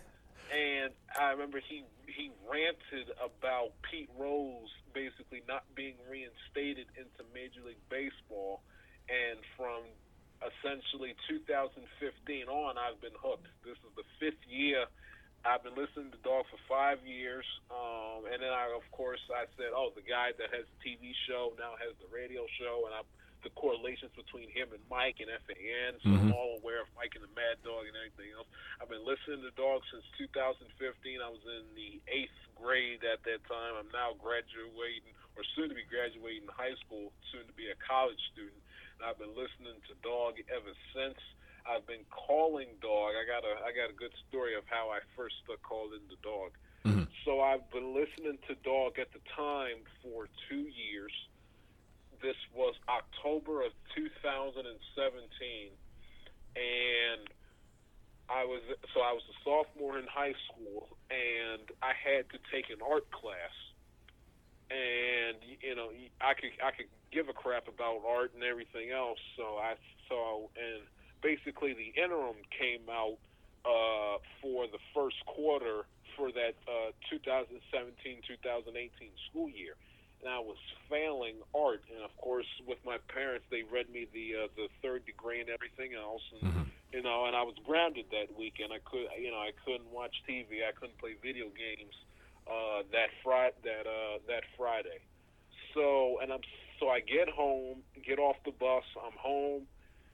and 0.52 0.92
I 1.18 1.32
remember 1.32 1.60
he 1.60 1.84
he 2.06 2.30
ranted 2.48 3.10
about 3.18 3.74
Pete 3.82 4.10
Rose 4.16 4.70
basically 4.94 5.42
not 5.48 5.64
being 5.74 5.96
reinstated 6.08 6.86
into 6.96 7.26
Major 7.34 7.60
League 7.66 7.82
Baseball, 7.90 8.62
and 9.10 9.38
from 9.56 9.84
essentially 10.40 11.16
2015 11.28 11.82
on, 12.48 12.76
I've 12.78 13.00
been 13.00 13.16
hooked. 13.16 13.48
This 13.64 13.78
is 13.80 13.92
the 13.96 14.06
fifth 14.20 14.42
year. 14.46 14.86
I've 15.46 15.62
been 15.62 15.78
listening 15.78 16.10
to 16.10 16.20
Dog 16.26 16.42
for 16.50 16.58
five 16.66 16.98
years, 17.06 17.46
um, 17.70 18.26
and 18.26 18.42
then 18.42 18.50
I, 18.50 18.66
of 18.74 18.82
course, 18.90 19.22
I 19.30 19.46
said, 19.54 19.70
"Oh, 19.70 19.94
the 19.94 20.02
guy 20.02 20.34
that 20.34 20.50
has 20.50 20.66
the 20.66 20.78
TV 20.82 21.14
show 21.30 21.54
now 21.54 21.78
has 21.78 21.94
the 22.02 22.10
radio 22.10 22.46
show," 22.58 22.82
and 22.86 22.94
I, 22.94 23.02
the 23.42 23.52
correlations 23.54 24.12
between 24.16 24.48
him 24.52 24.72
and 24.72 24.82
Mike 24.88 25.20
and 25.20 25.28
FAN. 25.46 26.00
So 26.02 26.08
I'm 26.12 26.32
all 26.32 26.58
aware 26.60 26.80
of 26.80 26.88
Mike 26.96 27.14
and 27.14 27.24
the 27.24 27.32
Mad 27.36 27.60
Dog 27.62 27.88
and 27.88 27.96
everything 27.96 28.32
else. 28.32 28.48
I've 28.80 28.90
been 28.90 29.04
listening 29.04 29.44
to 29.44 29.52
Dog 29.54 29.84
since 29.92 30.04
2015. 30.18 30.66
I 31.20 31.28
was 31.28 31.42
in 31.44 31.64
the 31.76 32.00
eighth 32.08 32.38
grade 32.56 33.04
at 33.04 33.22
that 33.28 33.44
time. 33.46 33.76
I'm 33.76 33.92
now 33.92 34.16
graduating, 34.16 35.12
or 35.36 35.44
soon 35.54 35.68
to 35.70 35.76
be 35.76 35.86
graduating 35.86 36.48
high 36.48 36.74
school, 36.86 37.12
soon 37.30 37.44
to 37.46 37.54
be 37.54 37.68
a 37.68 37.78
college 37.78 38.20
student. 38.32 38.58
And 38.98 39.04
I've 39.04 39.20
been 39.20 39.36
listening 39.36 39.76
to 39.88 39.92
Dog 40.00 40.40
ever 40.48 40.72
since. 40.96 41.20
I've 41.66 41.84
been 41.84 42.06
calling 42.08 42.70
Dog. 42.78 43.18
I 43.18 43.26
got 43.26 43.42
a 43.42 43.58
I 43.66 43.74
got 43.74 43.90
a 43.90 43.96
good 43.96 44.14
story 44.30 44.54
of 44.54 44.62
how 44.70 44.88
I 44.88 45.02
first 45.18 45.34
called 45.62 45.92
the 45.92 46.18
Dog. 46.22 46.54
Mm-hmm. 46.86 47.10
So 47.26 47.42
I've 47.42 47.66
been 47.74 47.90
listening 47.90 48.38
to 48.46 48.54
Dog 48.62 48.98
at 49.02 49.10
the 49.12 49.18
time 49.34 49.82
for 50.02 50.30
two 50.48 50.70
years. 50.70 51.12
This 52.22 52.36
was 52.54 52.74
October 52.88 53.62
of 53.62 53.72
2017, 53.94 54.56
and 56.56 57.28
I 58.28 58.44
was 58.44 58.62
so 58.94 59.00
I 59.00 59.12
was 59.12 59.22
a 59.30 59.36
sophomore 59.44 59.98
in 59.98 60.06
high 60.06 60.34
school, 60.48 60.88
and 61.10 61.62
I 61.82 61.92
had 61.94 62.28
to 62.30 62.38
take 62.52 62.70
an 62.70 62.82
art 62.82 63.10
class. 63.10 63.54
And 64.70 65.38
you 65.62 65.74
know, 65.74 65.90
I 66.20 66.34
could 66.34 66.50
I 66.64 66.70
could 66.72 66.90
give 67.12 67.28
a 67.28 67.32
crap 67.32 67.68
about 67.68 68.02
art 68.06 68.32
and 68.34 68.42
everything 68.42 68.90
else. 68.90 69.18
So 69.36 69.56
I 69.62 69.74
so 70.08 70.50
and 70.56 70.82
basically 71.22 71.74
the 71.74 71.94
interim 72.00 72.36
came 72.50 72.88
out 72.90 73.18
uh, 73.64 74.18
for 74.42 74.66
the 74.66 74.78
first 74.94 75.16
quarter 75.26 75.86
for 76.16 76.32
that 76.32 76.54
uh, 76.66 76.92
2017-2018 77.12 78.30
school 79.28 79.50
year, 79.50 79.74
and 80.22 80.32
I 80.32 80.38
was 80.38 80.56
failing 80.88 81.36
art. 81.54 81.82
And 81.92 82.04
of 82.04 82.14
course, 82.16 82.46
with 82.66 82.78
my 82.84 82.98
parents, 83.12 83.46
they 83.50 83.62
read 83.62 83.90
me 83.90 84.06
the 84.12 84.44
uh, 84.44 84.48
the 84.56 84.68
third 84.82 85.04
degree 85.06 85.40
and 85.40 85.50
everything 85.50 85.94
else, 85.94 86.22
and 86.40 86.66
you 86.92 87.02
know, 87.02 87.26
and 87.26 87.36
I 87.36 87.42
was 87.42 87.54
grounded 87.66 88.06
that 88.12 88.32
weekend. 88.38 88.72
I 88.72 88.80
could, 88.84 89.10
you 89.20 89.30
know, 89.30 89.42
I 89.42 89.50
couldn't 89.64 89.90
watch 89.92 90.14
TV. 90.28 90.64
I 90.66 90.72
couldn't 90.72 90.98
play 90.98 91.16
video 91.20 91.46
games 91.52 91.94
uh, 92.46 92.86
that 92.92 93.10
Friday. 93.22 93.56
That 93.64 93.86
uh, 93.86 94.18
that 94.28 94.44
Friday. 94.56 95.02
So, 95.74 96.18
and 96.22 96.32
I'm 96.32 96.40
so 96.80 96.88
I 96.88 97.00
get 97.00 97.28
home, 97.28 97.82
get 98.04 98.18
off 98.18 98.36
the 98.44 98.52
bus. 98.52 98.84
I'm 98.96 99.16
home. 99.18 99.66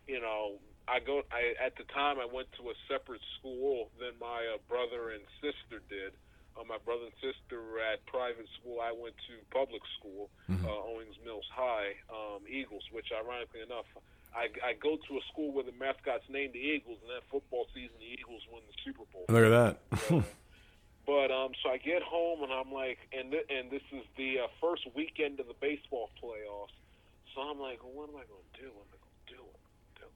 You 0.06 0.20
know, 0.20 0.58
I 0.88 0.98
go. 0.98 1.22
I 1.30 1.54
at 1.64 1.76
the 1.76 1.84
time 1.92 2.18
I 2.18 2.26
went 2.26 2.48
to 2.58 2.70
a 2.70 2.76
separate 2.88 3.22
school 3.38 3.90
than 4.00 4.18
my 4.20 4.42
uh, 4.54 4.58
brother 4.68 5.10
and 5.10 5.22
sister 5.40 5.82
did. 5.88 6.12
Uh, 6.52 6.64
my 6.68 6.76
brother 6.84 7.08
and 7.08 7.16
sister 7.20 7.62
were 7.64 7.80
at 7.80 8.04
private 8.06 8.44
school. 8.60 8.80
I 8.84 8.92
went 8.92 9.16
to 9.28 9.34
public 9.50 9.80
school, 9.98 10.28
Mm-hmm. 10.50 10.66
uh, 10.68 10.88
Owings 10.92 11.16
Mills 11.24 11.48
High, 11.54 11.96
um, 12.12 12.44
Eagles, 12.48 12.84
which 12.92 13.08
ironically 13.12 13.62
enough, 13.64 13.88
I, 14.36 14.48
I 14.64 14.72
go 14.76 14.96
to 14.96 15.10
a 15.16 15.22
school 15.32 15.52
where 15.52 15.64
the 15.64 15.72
mascot's 15.76 16.28
named 16.28 16.52
the 16.52 16.60
Eagles, 16.60 16.98
and 17.00 17.08
then 17.08 17.20
football 17.32 17.64
season, 17.72 17.96
the 18.00 18.12
Eagles 18.12 18.42
win 18.52 18.60
the 18.68 18.76
Super 18.84 19.04
Bowl. 19.12 19.24
Look 19.32 19.48
at 19.48 19.54
that. 19.56 19.74
But 21.04 21.34
um, 21.34 21.50
so 21.62 21.70
I 21.74 21.78
get 21.82 21.98
home 22.06 22.44
and 22.46 22.52
I'm 22.54 22.70
like, 22.70 22.98
and 23.10 23.32
th- 23.34 23.50
and 23.50 23.66
this 23.74 23.82
is 23.90 24.06
the 24.16 24.46
uh, 24.46 24.46
first 24.62 24.86
weekend 24.94 25.40
of 25.42 25.50
the 25.50 25.58
baseball 25.58 26.10
playoffs. 26.22 26.70
So 27.34 27.42
I'm 27.42 27.58
like, 27.58 27.82
well, 27.82 27.90
what 27.90 28.08
am 28.08 28.14
I 28.22 28.26
going 28.30 28.46
to 28.54 28.54
do? 28.62 28.70
What 28.70 28.86
am 28.86 28.94
I 28.94 29.00
going 29.02 29.18
to 29.26 29.28
do? 29.34 29.40
What 29.42 29.58
am 29.58 29.66
I 29.66 29.74
to 29.82 29.94
do? 29.98 30.08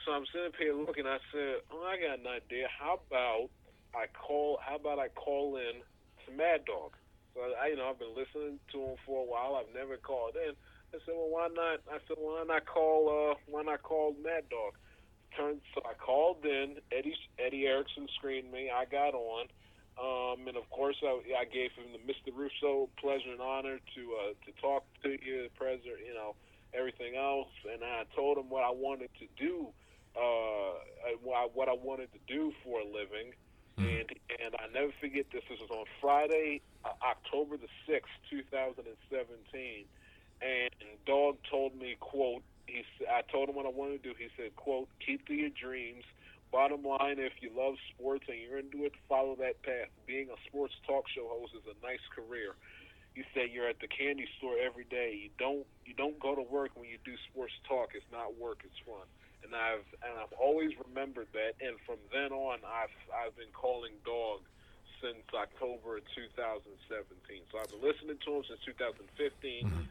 So 0.00 0.06
I'm 0.16 0.24
sitting 0.32 0.48
up 0.48 0.56
here 0.56 0.72
looking. 0.72 1.04
I 1.04 1.20
said, 1.28 1.60
oh, 1.68 1.84
I 1.84 2.00
got 2.00 2.24
an 2.24 2.30
idea. 2.32 2.72
How 2.72 3.04
about 3.04 3.52
I 3.94 4.06
call? 4.14 4.58
How 4.64 4.76
about 4.76 4.98
I 4.98 5.08
call 5.08 5.56
in 5.56 5.82
to 6.26 6.28
Mad 6.36 6.64
Dog? 6.64 6.94
So 7.34 7.40
I, 7.42 7.68
you 7.68 7.76
know, 7.76 7.88
I've 7.90 7.98
been 7.98 8.14
listening 8.14 8.58
to 8.72 8.78
him 8.78 8.96
for 9.06 9.22
a 9.22 9.26
while. 9.26 9.54
I've 9.54 9.72
never 9.74 9.96
called 9.96 10.34
in. 10.34 10.54
I 10.92 10.98
said, 11.06 11.14
well, 11.14 11.30
why 11.30 11.48
not? 11.54 11.80
I 11.90 11.98
said, 12.06 12.18
why 12.18 12.42
not 12.46 12.66
call? 12.66 13.06
Uh, 13.06 13.34
why 13.46 13.62
not 13.62 13.82
call 13.82 14.14
Mad 14.22 14.48
Dog? 14.50 14.74
Turned 15.36 15.60
so 15.74 15.82
I 15.86 15.94
called 15.94 16.44
in. 16.44 16.82
Eddie 16.90 17.14
Eddie 17.38 17.66
Erickson 17.66 18.08
screened 18.18 18.50
me. 18.50 18.70
I 18.70 18.84
got 18.84 19.14
on. 19.14 19.46
Um, 20.00 20.48
and 20.48 20.56
of 20.56 20.68
course, 20.70 20.96
I, 21.04 21.20
I 21.38 21.44
gave 21.44 21.70
him 21.78 21.92
the 21.92 22.02
Mr. 22.02 22.34
Russo 22.34 22.88
pleasure 22.98 23.30
and 23.30 23.40
honor 23.40 23.78
to 23.78 24.02
uh, 24.18 24.32
to 24.46 24.50
talk 24.60 24.82
to 25.04 25.10
you, 25.10 25.46
the 25.46 25.54
president, 25.54 26.02
you 26.02 26.14
know, 26.14 26.34
everything 26.74 27.14
else. 27.14 27.52
And 27.70 27.84
I 27.84 28.02
told 28.16 28.38
him 28.38 28.50
what 28.50 28.64
I 28.64 28.70
wanted 28.70 29.10
to 29.20 29.26
do, 29.38 29.68
uh, 30.16 30.74
I- 31.14 31.50
what 31.54 31.68
I 31.68 31.74
wanted 31.74 32.10
to 32.12 32.18
do 32.26 32.52
for 32.64 32.80
a 32.80 32.84
living. 32.84 33.30
And 33.80 34.08
and 34.44 34.54
I 34.58 34.66
never 34.72 34.92
forget 35.00 35.26
this. 35.32 35.42
This 35.48 35.60
was 35.60 35.70
on 35.70 35.84
Friday, 36.00 36.60
uh, 36.84 36.90
October 37.02 37.56
the 37.56 37.68
sixth, 37.86 38.12
two 38.28 38.42
thousand 38.50 38.86
and 38.86 39.00
seventeen. 39.10 39.84
And 40.42 40.70
Dog 41.06 41.36
told 41.50 41.76
me, 41.76 41.96
quote, 42.00 42.42
he 42.66 42.84
I 43.10 43.22
told 43.30 43.48
him 43.48 43.56
what 43.56 43.66
I 43.66 43.70
wanted 43.70 44.02
to 44.02 44.10
do. 44.10 44.14
He 44.18 44.28
said, 44.36 44.56
quote, 44.56 44.88
keep 45.04 45.26
to 45.26 45.34
your 45.34 45.50
dreams. 45.50 46.04
Bottom 46.50 46.82
line, 46.82 47.18
if 47.18 47.34
you 47.40 47.50
love 47.56 47.76
sports 47.94 48.24
and 48.26 48.36
you're 48.40 48.58
into 48.58 48.84
it, 48.84 48.92
follow 49.08 49.36
that 49.36 49.62
path. 49.62 49.86
Being 50.06 50.28
a 50.30 50.38
sports 50.48 50.74
talk 50.86 51.04
show 51.08 51.28
host 51.30 51.52
is 51.54 51.62
a 51.70 51.86
nice 51.86 52.02
career. 52.10 52.54
You 53.14 53.22
say 53.34 53.48
you're 53.52 53.68
at 53.68 53.78
the 53.80 53.86
candy 53.86 54.26
store 54.38 54.54
every 54.58 54.84
day. 54.84 55.18
You 55.22 55.30
don't 55.38 55.66
you 55.84 55.94
don't 55.94 56.18
go 56.18 56.34
to 56.34 56.42
work 56.42 56.70
when 56.74 56.88
you 56.88 56.98
do 57.04 57.12
sports 57.30 57.54
talk. 57.68 57.90
It's 57.94 58.04
not 58.10 58.38
work. 58.38 58.62
It's 58.64 58.78
fun. 58.86 59.06
And 59.42 59.56
I've 59.56 59.88
and 60.04 60.14
I've 60.20 60.34
always 60.38 60.70
remembered 60.88 61.28
that. 61.32 61.56
And 61.64 61.76
from 61.86 61.98
then 62.12 62.32
on, 62.32 62.60
I've 62.64 62.94
I've 63.10 63.36
been 63.36 63.52
calling 63.52 63.92
Dog 64.04 64.44
since 65.00 65.24
October 65.32 65.96
of 65.96 66.04
2017. 66.12 66.76
So 67.48 67.58
I've 67.58 67.72
been 67.72 67.80
listening 67.80 68.20
to 68.20 68.30
him 68.36 68.44
since 68.46 68.60
2015. 68.68 69.08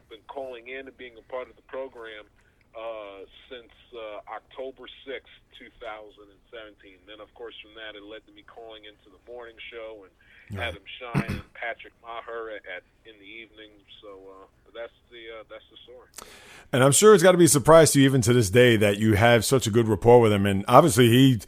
Been 0.09 0.25
calling 0.29 0.69
in 0.69 0.85
and 0.85 0.97
being 0.97 1.17
a 1.17 1.25
part 1.25 1.49
of 1.49 1.57
the 1.57 1.65
program 1.65 2.29
uh, 2.77 3.25
since 3.49 3.73
uh, 3.93 4.21
October 4.29 4.85
6th, 5.05 5.35
2017. 5.57 7.01
Then, 7.09 7.19
of 7.19 7.33
course, 7.33 7.57
from 7.61 7.73
that, 7.73 7.97
it 7.97 8.05
led 8.05 8.21
to 8.29 8.33
me 8.33 8.45
calling 8.45 8.85
into 8.85 9.09
the 9.09 9.21
morning 9.25 9.57
show 9.73 10.05
and 10.05 10.13
Adam 10.57 10.83
Schein 10.99 11.25
and 11.27 11.41
Patrick 11.53 11.93
Maher 12.01 12.51
at, 12.51 12.61
at 12.65 12.83
in 13.05 13.19
the 13.19 13.25
evening. 13.25 13.69
So 14.01 14.07
uh, 14.09 14.71
that's 14.73 14.93
the 15.11 15.39
uh, 15.39 15.43
that's 15.49 15.63
the 15.69 15.77
story. 15.83 16.31
And 16.71 16.83
I'm 16.83 16.91
sure 16.91 17.13
it's 17.13 17.23
got 17.23 17.31
to 17.33 17.37
be 17.37 17.45
a 17.45 17.49
surprise 17.49 17.91
to 17.91 17.99
you 17.99 18.05
even 18.05 18.21
to 18.21 18.33
this 18.33 18.49
day 18.49 18.77
that 18.77 18.97
you 18.97 19.13
have 19.13 19.43
such 19.43 19.67
a 19.67 19.71
good 19.71 19.87
rapport 19.87 20.21
with 20.21 20.31
him. 20.31 20.45
And 20.45 20.63
obviously, 20.67 21.09
he 21.09 21.39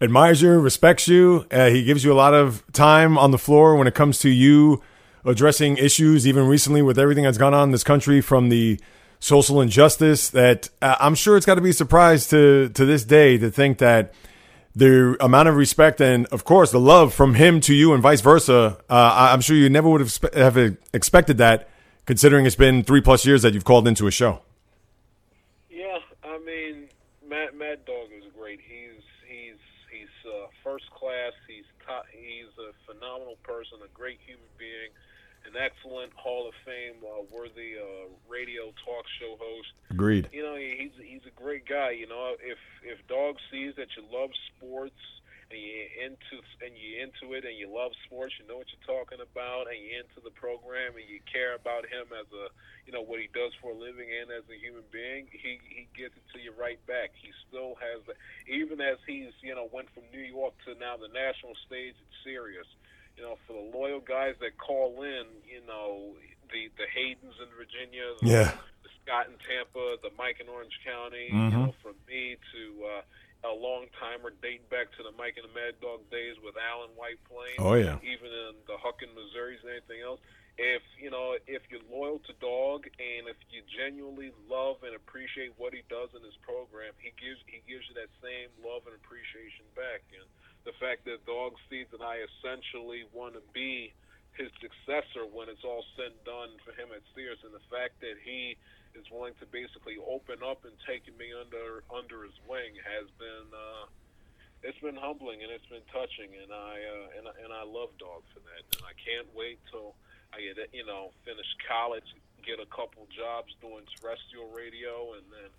admires 0.00 0.42
you, 0.42 0.50
respects 0.58 1.08
you. 1.08 1.46
Uh, 1.50 1.68
he 1.68 1.84
gives 1.84 2.04
you 2.04 2.12
a 2.12 2.14
lot 2.14 2.34
of 2.34 2.64
time 2.72 3.18
on 3.18 3.30
the 3.30 3.38
floor 3.38 3.76
when 3.76 3.86
it 3.86 3.94
comes 3.94 4.18
to 4.20 4.28
you 4.28 4.82
addressing 5.24 5.76
issues, 5.76 6.26
even 6.26 6.46
recently 6.46 6.82
with 6.82 6.98
everything 6.98 7.24
that's 7.24 7.38
gone 7.38 7.54
on 7.54 7.68
in 7.68 7.72
this 7.72 7.84
country 7.84 8.20
from 8.20 8.48
the 8.48 8.80
social 9.20 9.60
injustice. 9.60 10.30
That 10.30 10.68
uh, 10.80 10.96
I'm 11.00 11.14
sure 11.14 11.36
it's 11.36 11.46
got 11.46 11.56
to 11.56 11.60
be 11.60 11.70
a 11.70 11.74
surprise 11.74 12.26
to 12.28 12.68
to 12.70 12.84
this 12.84 13.04
day 13.04 13.38
to 13.38 13.50
think 13.50 13.78
that 13.78 14.12
the 14.74 15.16
amount 15.20 15.48
of 15.48 15.56
respect 15.56 16.00
and, 16.00 16.26
of 16.26 16.44
course, 16.44 16.70
the 16.70 16.80
love 16.80 17.12
from 17.12 17.34
him 17.34 17.60
to 17.60 17.74
you 17.74 17.92
and 17.92 18.02
vice 18.02 18.20
versa. 18.20 18.78
Uh, 18.88 19.30
I'm 19.32 19.40
sure 19.40 19.56
you 19.56 19.68
never 19.68 19.88
would 19.88 20.00
have, 20.00 20.12
spe- 20.12 20.34
have 20.34 20.56
expected 20.92 21.38
that, 21.38 21.68
considering 22.06 22.46
it's 22.46 22.56
been 22.56 22.82
three 22.82 23.00
plus 23.00 23.26
years 23.26 23.42
that 23.42 23.54
you've 23.54 23.64
called 23.64 23.86
into 23.86 24.06
a 24.06 24.10
show. 24.10 24.40
Yeah, 25.70 25.98
I 26.24 26.38
mean, 26.38 26.88
Mad 27.28 27.54
Mad 27.54 27.84
Dog 27.84 28.08
is 28.16 28.24
great. 28.38 28.60
He's 28.60 29.02
he's 29.28 29.60
he's 29.90 30.08
uh, 30.26 30.46
first 30.64 30.90
class. 30.90 31.32
He's 31.46 31.64
top, 31.86 32.04
he's 32.10 32.48
a 32.58 32.72
phenomenal 32.90 33.36
person, 33.42 33.78
a 33.84 33.88
great 33.92 34.18
human 34.24 34.48
being, 34.58 34.90
an 35.52 35.60
excellent 35.60 36.12
Hall 36.14 36.48
of 36.48 36.54
Fame 36.64 37.04
uh, 37.04 37.22
worthy 37.28 37.76
uh, 37.76 38.08
radio 38.28 38.72
talk 38.84 39.04
show 39.20 39.36
host. 39.36 39.68
Agreed. 39.90 40.28
You 40.32 40.42
know, 40.42 40.56
he's 40.56 40.96
he's 40.96 41.24
a 41.28 41.34
great 41.36 41.68
guy. 41.68 41.92
You 41.92 42.08
know, 42.08 42.34
if 42.40 42.58
if 42.80 42.98
Dog 43.08 43.36
sees 43.52 43.76
that 43.76 43.88
you 43.96 44.04
love 44.08 44.30
sports 44.48 44.96
and 45.52 45.60
you 45.60 45.84
into 46.00 46.40
and 46.64 46.72
you 46.72 47.04
into 47.04 47.36
it 47.36 47.44
and 47.44 47.52
you 47.52 47.68
love 47.68 47.92
sports, 48.08 48.32
you 48.40 48.48
know 48.48 48.56
what 48.56 48.72
you're 48.72 48.88
talking 48.88 49.20
about, 49.20 49.68
and 49.68 49.76
you're 49.76 50.00
into 50.00 50.24
the 50.24 50.32
program 50.32 50.96
and 50.96 51.04
you 51.04 51.20
care 51.28 51.52
about 51.52 51.84
him 51.84 52.08
as 52.16 52.28
a 52.32 52.48
you 52.88 52.92
know 52.92 53.04
what 53.04 53.20
he 53.20 53.28
does 53.36 53.52
for 53.60 53.76
a 53.76 53.78
living 53.78 54.08
and 54.08 54.32
as 54.32 54.48
a 54.48 54.56
human 54.56 54.84
being, 54.88 55.28
he 55.28 55.60
he 55.68 55.84
gets 55.92 56.16
it 56.16 56.24
to 56.32 56.40
you 56.40 56.56
right 56.56 56.80
back. 56.88 57.12
He 57.20 57.28
still 57.44 57.76
has, 57.76 58.00
even 58.48 58.80
as 58.80 58.96
he's 59.04 59.36
you 59.44 59.52
know 59.52 59.68
went 59.68 59.92
from 59.92 60.08
New 60.08 60.24
York 60.24 60.56
to 60.64 60.72
now 60.80 60.96
the 60.96 61.12
national 61.12 61.52
stage. 61.68 61.92
It's 62.00 62.18
serious. 62.24 62.66
You 63.16 63.22
know, 63.24 63.36
for 63.46 63.52
the 63.52 63.76
loyal 63.76 64.00
guys 64.00 64.34
that 64.40 64.56
call 64.58 65.02
in, 65.02 65.26
you 65.46 65.60
know 65.66 66.14
the 66.50 66.68
the 66.76 66.88
Haydens 66.90 67.36
in 67.40 67.48
Virginia, 67.56 68.04
the, 68.20 68.26
Yeah. 68.28 68.52
the 68.82 68.90
Scott 69.04 69.28
in 69.28 69.36
Tampa, 69.46 69.96
the 70.02 70.10
Mike 70.16 70.40
in 70.40 70.48
Orange 70.48 70.78
County. 70.84 71.28
Mhm. 71.32 71.50
You 71.52 71.56
know, 71.58 71.74
from 71.82 71.94
me 72.08 72.36
to 72.52 72.62
uh, 72.86 73.02
a 73.44 73.52
long 73.52 73.86
timer 73.98 74.30
dating 74.40 74.66
back 74.70 74.92
to 74.96 75.02
the 75.02 75.10
Mike 75.12 75.36
and 75.36 75.48
the 75.48 75.54
Mad 75.54 75.74
Dog 75.80 76.08
days 76.10 76.36
with 76.42 76.54
Alan 76.56 76.90
White 76.96 77.18
Plains. 77.28 77.58
Oh, 77.58 77.74
yeah. 77.74 77.98
Even 78.02 78.30
in 78.30 78.54
the 78.66 78.76
Huckin, 78.78 79.10
Missouri's 79.14 79.60
and 79.62 79.70
anything 79.72 80.00
else. 80.00 80.20
If 80.58 80.82
you 81.00 81.10
know, 81.10 81.34
if 81.48 81.62
you're 81.72 81.80
loyal 81.90 82.20
to 82.28 82.32
Dog 82.34 82.84
and 83.00 83.26
if 83.28 83.36
you 83.50 83.62
genuinely 83.72 84.32
love 84.48 84.82
and 84.84 84.94
appreciate 84.94 85.52
what 85.58 85.72
he 85.74 85.82
does 85.88 86.10
in 86.14 86.22
his 86.22 86.36
program, 86.44 86.92
he 87.00 87.10
gives 87.16 87.40
he 87.46 87.60
gives 87.66 87.88
you 87.88 87.94
that 87.96 88.12
same 88.22 88.48
love 88.62 88.84
and 88.86 88.94
appreciation 88.94 89.64
back. 89.74 90.04
And 90.12 90.28
the 90.64 90.74
fact 90.78 91.04
that 91.06 91.24
Dog 91.26 91.58
sees 91.70 91.86
that 91.90 92.02
I 92.02 92.22
essentially 92.22 93.04
want 93.12 93.34
to 93.34 93.42
be 93.52 93.92
his 94.38 94.48
successor 94.62 95.28
when 95.28 95.52
it's 95.52 95.64
all 95.64 95.84
said 95.96 96.14
and 96.16 96.24
done 96.24 96.56
for 96.64 96.72
him 96.72 96.88
at 96.94 97.04
Sirius, 97.12 97.42
and 97.44 97.52
the 97.52 97.66
fact 97.68 98.00
that 98.00 98.16
he 98.24 98.56
is 98.96 99.04
willing 99.12 99.36
to 99.40 99.46
basically 99.48 100.00
open 100.00 100.40
up 100.40 100.64
and 100.64 100.72
taking 100.88 101.16
me 101.16 101.32
under 101.32 101.84
under 101.92 102.24
his 102.24 102.36
wing 102.48 102.76
has 102.80 103.08
been 103.20 103.48
uh, 103.52 103.84
it's 104.62 104.78
been 104.80 104.96
humbling 104.96 105.42
and 105.42 105.50
it's 105.52 105.66
been 105.68 105.84
touching, 105.92 106.32
and 106.32 106.48
I 106.48 106.72
uh, 106.80 107.18
and 107.18 107.24
and 107.28 107.50
I 107.52 107.64
love 107.66 107.92
Dog 108.00 108.24
for 108.32 108.40
that, 108.40 108.62
and 108.76 108.82
I 108.88 108.94
can't 108.96 109.28
wait 109.36 109.60
till 109.68 109.92
I 110.32 110.40
get 110.40 110.56
you 110.72 110.86
know 110.86 111.12
finish 111.28 111.48
college, 111.68 112.06
get 112.40 112.56
a 112.56 112.68
couple 112.72 113.04
jobs 113.12 113.52
doing 113.60 113.84
terrestrial 113.98 114.48
radio, 114.48 115.18
and 115.18 115.26
then. 115.28 115.50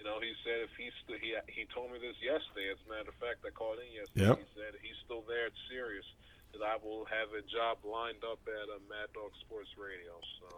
You 0.00 0.08
know, 0.08 0.16
he 0.16 0.32
said 0.40 0.64
if 0.64 0.72
he's 0.80 0.96
st- 1.04 1.20
he 1.20 1.36
he 1.52 1.68
told 1.76 1.92
me 1.92 2.00
this 2.00 2.16
yesterday. 2.24 2.72
As 2.72 2.80
a 2.80 2.88
matter 2.88 3.12
of 3.12 3.18
fact, 3.20 3.44
I 3.44 3.52
called 3.52 3.76
in 3.84 3.92
yesterday. 3.92 4.32
Yep. 4.32 4.40
He 4.40 4.48
said 4.56 4.72
he's 4.80 4.96
still 5.04 5.20
there 5.28 5.52
at 5.52 5.56
Sirius 5.68 6.08
that 6.56 6.64
I 6.64 6.80
will 6.80 7.04
have 7.04 7.36
a 7.36 7.44
job 7.44 7.84
lined 7.84 8.24
up 8.24 8.40
at 8.48 8.66
uh, 8.72 8.80
Mad 8.88 9.12
Dog 9.12 9.30
Sports 9.44 9.68
Radio. 9.76 10.16
So 10.40 10.56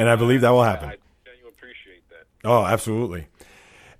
And 0.00 0.08
I 0.08 0.16
believe 0.16 0.40
that 0.40 0.50
will 0.50 0.64
happen. 0.64 0.88
I, 0.88 0.92
I 0.92 0.96
genuinely 1.28 1.52
appreciate 1.52 2.08
that. 2.08 2.24
Oh, 2.42 2.64
absolutely. 2.64 3.28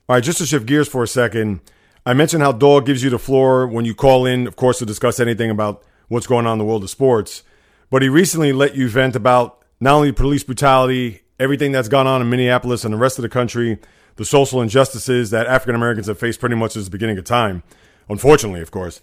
All 0.09 0.17
right, 0.17 0.25
just 0.25 0.39
to 0.39 0.47
shift 0.47 0.67
gears 0.67 0.89
for 0.89 1.03
a 1.05 1.09
second, 1.09 1.61
I 2.05 2.15
mentioned 2.15 2.43
how 2.43 2.53
Dog 2.53 2.87
gives 2.87 3.05
you 3.05 3.11
the 3.11 3.19
floor 3.19 3.67
when 3.67 3.85
you 3.85 3.95
call 3.95 4.27
in, 4.27 4.47
of 4.47 4.57
course, 4.57 4.79
to 4.81 4.87
discuss 4.87 5.21
anything 5.21 5.51
about 5.51 5.85
what's 6.09 6.27
going 6.27 6.47
on 6.47 6.55
in 6.55 6.59
the 6.59 6.65
world 6.65 6.83
of 6.83 6.91
sports. 6.91 7.45
But 7.91 8.03
he 8.03 8.09
recently 8.09 8.53
let 8.53 8.75
you 8.75 8.89
vent 8.89 9.15
about 9.15 9.63
not 9.79 9.95
only 9.95 10.11
police 10.11 10.43
brutality, 10.43 11.21
everything 11.39 11.71
that's 11.71 11.89
gone 11.89 12.07
on 12.07 12.21
in 12.21 12.31
Minneapolis 12.31 12.85
and 12.85 12.93
the 12.93 12.99
rest 12.99 13.19
of 13.19 13.23
the 13.23 13.29
country, 13.29 13.79
the 14.17 14.25
social 14.25 14.61
injustices 14.61 15.31
that 15.31 15.47
African 15.47 15.75
Americans 15.75 16.07
have 16.07 16.19
faced 16.19 16.41
pretty 16.41 16.57
much 16.57 16.73
since 16.73 16.87
the 16.87 16.91
beginning 16.91 17.19
of 17.19 17.25
time. 17.25 17.63
Unfortunately, 18.09 18.61
of 18.61 18.71
course. 18.71 19.01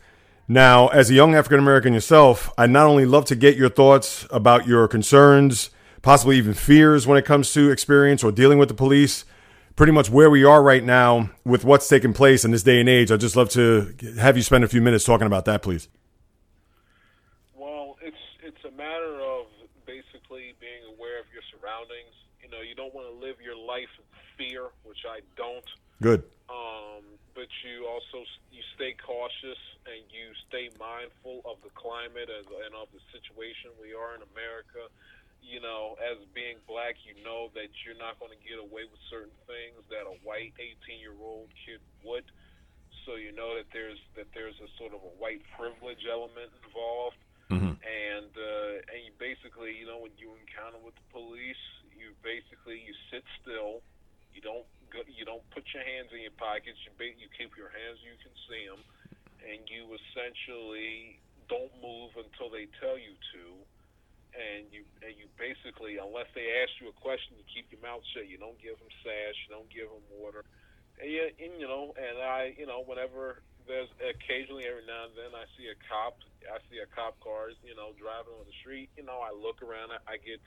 Now, 0.47 0.87
as 0.87 1.09
a 1.09 1.13
young 1.13 1.35
African 1.35 1.59
American 1.59 1.93
yourself, 1.93 2.49
I'd 2.57 2.69
not 2.69 2.85
only 2.85 3.05
love 3.05 3.25
to 3.25 3.35
get 3.35 3.57
your 3.57 3.69
thoughts 3.69 4.25
about 4.31 4.65
your 4.65 4.87
concerns, 4.87 5.71
possibly 6.01 6.37
even 6.37 6.53
fears 6.53 7.05
when 7.05 7.17
it 7.17 7.25
comes 7.25 7.51
to 7.53 7.69
experience 7.69 8.23
or 8.23 8.31
dealing 8.31 8.57
with 8.57 8.69
the 8.69 8.73
police, 8.73 9.25
pretty 9.75 9.91
much 9.91 10.09
where 10.09 10.29
we 10.29 10.45
are 10.45 10.63
right 10.63 10.83
now 10.83 11.29
with 11.43 11.65
what's 11.65 11.89
taking 11.89 12.13
place 12.13 12.45
in 12.45 12.51
this 12.51 12.63
day 12.63 12.79
and 12.79 12.87
age. 12.87 13.11
I'd 13.11 13.19
just 13.19 13.35
love 13.35 13.49
to 13.51 13.93
have 14.17 14.37
you 14.37 14.43
spend 14.43 14.63
a 14.63 14.69
few 14.69 14.81
minutes 14.81 15.03
talking 15.03 15.27
about 15.27 15.43
that, 15.45 15.61
please. 15.61 15.89
Well, 17.53 17.97
it's 18.01 18.15
it's 18.41 18.63
a 18.63 18.71
matter 18.71 19.19
of 19.19 19.47
basically 19.85 20.53
being 20.61 20.95
aware 20.95 21.19
of 21.19 21.25
your 21.33 21.43
surroundings. 21.51 22.15
You 22.41 22.49
know, 22.49 22.61
you 22.61 22.73
don't 22.73 22.93
want 22.93 23.07
to 23.07 23.25
live 23.25 23.35
your 23.43 23.57
life 23.57 23.91
in 23.99 24.05
fear, 24.37 24.67
which 24.97 25.05
I 25.05 25.21
don't. 25.37 25.69
Good. 26.01 26.25
Um, 26.49 27.05
but 27.37 27.45
you 27.61 27.85
also 27.85 28.25
you 28.49 28.65
stay 28.73 28.97
cautious 28.97 29.61
and 29.85 30.01
you 30.09 30.33
stay 30.49 30.73
mindful 30.81 31.45
of 31.45 31.61
the 31.61 31.69
climate 31.77 32.33
and, 32.33 32.49
and 32.65 32.73
of 32.73 32.89
the 32.89 33.03
situation 33.13 33.69
we 33.77 33.93
are 33.93 34.17
in 34.17 34.25
America. 34.33 34.89
You 35.45 35.61
know, 35.61 35.93
as 36.01 36.17
being 36.33 36.57
black, 36.65 36.97
you 37.05 37.13
know 37.21 37.53
that 37.53 37.69
you're 37.85 37.99
not 38.01 38.17
going 38.17 38.33
to 38.33 38.41
get 38.41 38.57
away 38.57 38.89
with 38.89 38.97
certain 39.05 39.37
things 39.45 39.77
that 39.93 40.09
a 40.09 40.17
white 40.25 40.57
18-year-old 40.57 41.53
kid 41.61 41.77
would. 42.01 42.25
So 43.05 43.21
you 43.21 43.31
know 43.37 43.53
that 43.53 43.69
there's 43.69 44.01
that 44.17 44.33
there's 44.33 44.57
a 44.57 44.69
sort 44.81 44.97
of 44.97 45.05
a 45.05 45.13
white 45.21 45.45
privilege 45.53 46.09
element 46.09 46.49
involved, 46.65 47.21
Mm-hmm. 47.47 47.79
and 47.79 48.31
uh, 48.35 48.91
and 48.91 48.99
you 49.07 49.13
basically, 49.15 49.71
you 49.77 49.87
know, 49.87 50.03
when 50.03 50.11
you 50.19 50.35
encounter 50.35 50.75
with 50.83 50.99
the 50.99 51.07
police, 51.15 51.63
you 51.95 52.11
basically 52.19 52.83
you 52.83 52.91
sit 53.07 53.23
still, 53.39 53.79
you 54.35 54.43
don't 54.43 54.67
go, 54.91 55.03
you 55.07 55.23
don't 55.27 55.43
put 55.53 55.67
your 55.73 55.83
hands 55.83 56.11
in 56.11 56.23
your 56.23 56.35
pockets, 56.35 56.79
you 56.87 56.91
ba- 56.95 57.17
you 57.17 57.27
keep 57.35 57.55
your 57.55 57.71
hands 57.71 57.99
you 58.03 58.15
can 58.19 58.33
see 58.49 58.63
them, 58.67 58.81
and 59.43 59.63
you 59.67 59.87
essentially 59.93 61.19
don't 61.47 61.71
move 61.79 62.11
until 62.19 62.51
they 62.51 62.67
tell 62.81 62.99
you 62.99 63.15
to, 63.33 63.43
and 64.35 64.67
you 64.69 64.83
and 65.01 65.15
you 65.15 65.27
basically, 65.39 65.97
unless 65.97 66.27
they 66.35 66.47
ask 66.61 66.71
you 66.83 66.91
a 66.91 66.97
question, 66.99 67.39
you 67.39 67.45
keep 67.47 67.71
your 67.71 67.81
mouth 67.81 68.03
shut. 68.13 68.27
You 68.27 68.37
don't 68.37 68.59
give 68.59 68.75
them 68.77 68.91
sash, 69.01 69.37
you 69.47 69.55
don't 69.55 69.71
give 69.71 69.87
them 69.87 70.03
water, 70.11 70.43
and, 70.99 71.09
you, 71.09 71.23
and 71.29 71.53
you 71.61 71.67
know, 71.69 71.93
and 71.95 72.17
I, 72.21 72.53
you 72.57 72.65
know, 72.65 72.81
whenever 72.81 73.41
there's 73.69 73.89
occasionally 74.01 74.65
every 74.65 74.87
now 74.87 75.05
and 75.11 75.15
then 75.15 75.31
I 75.35 75.45
see 75.59 75.69
a 75.69 75.77
cop, 75.85 76.17
I 76.47 76.57
see 76.71 76.79
a 76.81 76.89
cop 76.89 77.19
car, 77.21 77.53
you 77.61 77.75
know, 77.75 77.93
driving 77.99 78.33
on 78.33 78.47
the 78.47 78.57
street. 78.63 78.89
You 78.97 79.05
know, 79.05 79.19
I 79.21 79.35
look 79.35 79.61
around, 79.61 79.91
I, 79.93 79.99
I 80.07 80.15
get, 80.17 80.41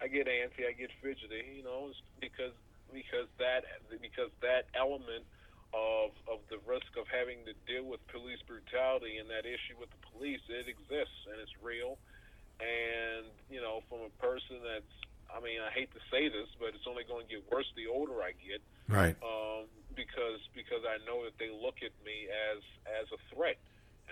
I 0.00 0.08
get 0.08 0.26
antsy, 0.26 0.66
I 0.66 0.74
get 0.74 0.90
fidgety. 0.98 1.60
You 1.60 1.62
know, 1.62 1.92
it's 1.92 2.00
because 2.18 2.56
because 2.92 3.28
that 3.40 3.64
because 4.00 4.30
that 4.44 4.68
element 4.76 5.24
of 5.72 6.12
of 6.28 6.44
the 6.52 6.60
risk 6.68 6.88
of 7.00 7.08
having 7.08 7.42
to 7.48 7.56
deal 7.64 7.88
with 7.88 8.04
police 8.12 8.40
brutality 8.44 9.16
and 9.18 9.28
that 9.32 9.48
issue 9.48 9.76
with 9.80 9.90
the 9.90 10.02
police, 10.12 10.42
it 10.48 10.68
exists 10.68 11.20
and 11.28 11.40
it's 11.40 11.56
real. 11.64 11.96
And 12.60 13.32
you 13.48 13.58
know, 13.58 13.80
from 13.88 14.06
a 14.06 14.12
person 14.20 14.60
that's, 14.62 14.94
I 15.32 15.40
mean, 15.40 15.58
I 15.64 15.72
hate 15.72 15.90
to 15.96 16.02
say 16.12 16.28
this, 16.28 16.46
but 16.60 16.76
it's 16.76 16.86
only 16.86 17.02
going 17.08 17.26
to 17.26 17.30
get 17.32 17.42
worse 17.48 17.66
the 17.74 17.88
older 17.88 18.20
I 18.22 18.36
get 18.38 18.60
Right. 18.92 19.16
um, 19.24 19.72
because 19.96 20.42
because 20.52 20.84
I 20.84 21.00
know 21.08 21.24
that 21.24 21.40
they 21.40 21.48
look 21.48 21.80
at 21.80 21.96
me 22.04 22.28
as 22.28 22.60
as 23.00 23.08
a 23.08 23.20
threat, 23.32 23.56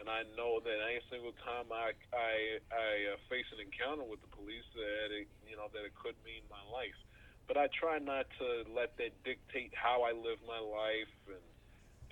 and 0.01 0.09
I 0.09 0.25
know 0.39 0.57
that 0.65 0.79
any 0.81 1.05
single 1.13 1.37
time 1.45 1.69
I 1.69 1.93
I, 2.17 2.63
I 2.73 2.89
uh, 3.13 3.19
face 3.29 3.45
an 3.53 3.61
encounter 3.61 4.09
with 4.09 4.25
the 4.25 4.33
police, 4.33 4.65
that 4.73 5.13
it 5.13 5.29
you 5.45 5.61
know 5.61 5.69
that 5.77 5.85
it 5.85 5.93
could 5.99 6.17
mean 6.25 6.47
my 6.49 6.63
life. 6.73 6.97
But 7.51 7.59
I 7.59 7.67
try 7.75 7.99
not 7.99 8.31
to 8.39 8.63
let 8.71 8.95
that 9.03 9.11
dictate 9.27 9.75
how 9.75 10.07
I 10.07 10.15
live 10.15 10.39
my 10.47 10.63
life, 10.63 11.11
and 11.27 11.43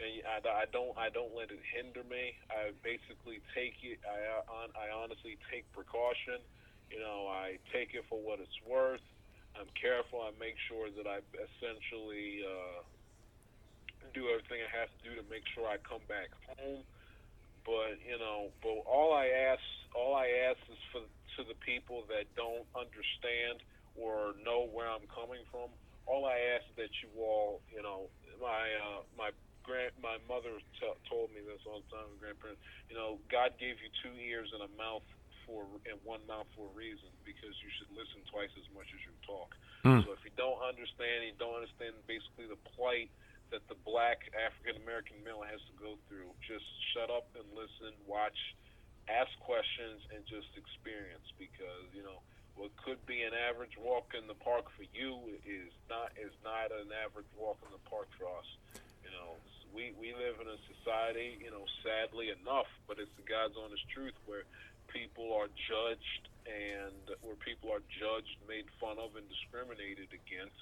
and 0.02 0.10
I, 0.26 0.42
I 0.62 0.66
don't 0.74 0.98
I 0.98 1.14
don't 1.14 1.30
let 1.30 1.54
it 1.54 1.62
hinder 1.70 2.02
me. 2.02 2.34
I 2.50 2.74
basically 2.82 3.38
take 3.54 3.78
it. 3.86 4.02
I 4.02 4.18
on 4.50 4.74
I 4.74 4.90
honestly 4.90 5.38
take 5.46 5.62
precaution. 5.70 6.42
You 6.90 6.98
know, 6.98 7.30
I 7.30 7.62
take 7.70 7.94
it 7.94 8.02
for 8.10 8.18
what 8.18 8.42
it's 8.42 8.58
worth. 8.66 9.04
I'm 9.54 9.70
careful. 9.78 10.26
I 10.26 10.34
make 10.42 10.58
sure 10.66 10.90
that 10.90 11.06
I 11.06 11.22
essentially. 11.38 12.42
Uh, 12.42 12.82
do 14.14 14.28
everything 14.32 14.64
I 14.64 14.70
have 14.72 14.88
to 14.88 15.00
do 15.04 15.12
to 15.20 15.24
make 15.28 15.44
sure 15.52 15.68
I 15.68 15.76
come 15.84 16.00
back 16.08 16.32
home. 16.56 16.80
But 17.66 18.00
you 18.00 18.16
know, 18.16 18.48
but 18.64 18.80
all 18.88 19.12
I 19.12 19.28
ask, 19.28 19.60
all 19.92 20.16
I 20.16 20.48
ask 20.48 20.58
is 20.72 20.80
for 20.90 21.04
to 21.36 21.40
the 21.44 21.58
people 21.60 22.08
that 22.08 22.24
don't 22.34 22.64
understand 22.72 23.60
or 23.98 24.38
know 24.46 24.70
where 24.70 24.86
I'm 24.86 25.04
coming 25.10 25.42
from. 25.50 25.74
All 26.06 26.24
I 26.24 26.38
ask 26.56 26.64
is 26.72 26.76
that 26.78 26.94
you 27.04 27.10
all, 27.20 27.60
you 27.68 27.82
know, 27.82 28.08
my 28.40 28.64
uh, 28.78 29.02
my 29.12 29.34
grand 29.66 29.92
my 30.00 30.16
mother 30.24 30.56
t- 30.80 31.00
told 31.10 31.28
me 31.34 31.44
this 31.44 31.60
all 31.68 31.84
the 31.84 31.90
time. 31.92 32.08
Grandparents, 32.16 32.62
you 32.88 32.96
know, 32.96 33.20
God 33.28 33.58
gave 33.60 33.76
you 33.82 33.90
two 34.00 34.16
ears 34.16 34.48
and 34.56 34.64
a 34.64 34.72
mouth 34.78 35.04
for 35.44 35.68
and 35.84 36.00
one 36.04 36.24
mouth 36.24 36.48
for 36.56 36.68
a 36.68 36.74
reason 36.76 37.12
because 37.24 37.52
you 37.60 37.70
should 37.76 37.92
listen 37.92 38.24
twice 38.32 38.52
as 38.56 38.68
much 38.72 38.88
as 38.92 39.00
you 39.04 39.12
talk. 39.24 39.52
Hmm. 39.84 40.00
So 40.04 40.16
if 40.16 40.24
you 40.24 40.32
don't 40.40 40.60
understand, 40.64 41.28
you 41.28 41.36
don't 41.36 41.60
understand 41.60 41.96
basically 42.08 42.48
the 42.48 42.60
plight 42.76 43.12
that 43.52 43.64
the 43.68 43.80
black 43.84 44.28
African 44.36 44.80
American 44.84 45.20
male 45.24 45.44
has 45.44 45.60
to 45.72 45.74
go 45.80 45.96
through. 46.08 46.32
Just 46.44 46.68
shut 46.92 47.08
up 47.08 47.32
and 47.32 47.44
listen, 47.52 47.96
watch, 48.04 48.36
ask 49.08 49.32
questions, 49.40 50.04
and 50.12 50.24
just 50.28 50.52
experience. 50.56 51.24
Because 51.40 51.88
you 51.96 52.04
know 52.04 52.20
what 52.58 52.74
could 52.82 52.98
be 53.06 53.22
an 53.22 53.32
average 53.32 53.78
walk 53.78 54.10
in 54.18 54.26
the 54.26 54.34
park 54.42 54.66
for 54.74 54.82
you 54.90 55.14
is 55.46 55.70
not 55.86 56.10
is 56.18 56.34
not 56.42 56.74
an 56.74 56.90
average 56.90 57.30
walk 57.38 57.62
in 57.62 57.70
the 57.70 57.84
park 57.86 58.10
for 58.18 58.26
us. 58.26 58.48
You 59.06 59.14
know, 59.14 59.38
we 59.70 59.94
we 59.94 60.10
live 60.12 60.42
in 60.42 60.50
a 60.50 60.58
society, 60.66 61.38
you 61.38 61.54
know, 61.54 61.62
sadly 61.86 62.34
enough, 62.34 62.68
but 62.90 62.98
it's 62.98 63.14
the 63.14 63.24
God's 63.24 63.54
honest 63.54 63.86
truth 63.94 64.18
where 64.26 64.42
people 64.90 65.30
are 65.38 65.46
judged 65.70 66.24
and 66.50 66.98
where 67.22 67.38
people 67.38 67.70
are 67.70 67.84
judged, 67.86 68.34
made 68.50 68.66
fun 68.82 68.98
of, 68.98 69.14
and 69.14 69.24
discriminated 69.30 70.10
against 70.10 70.58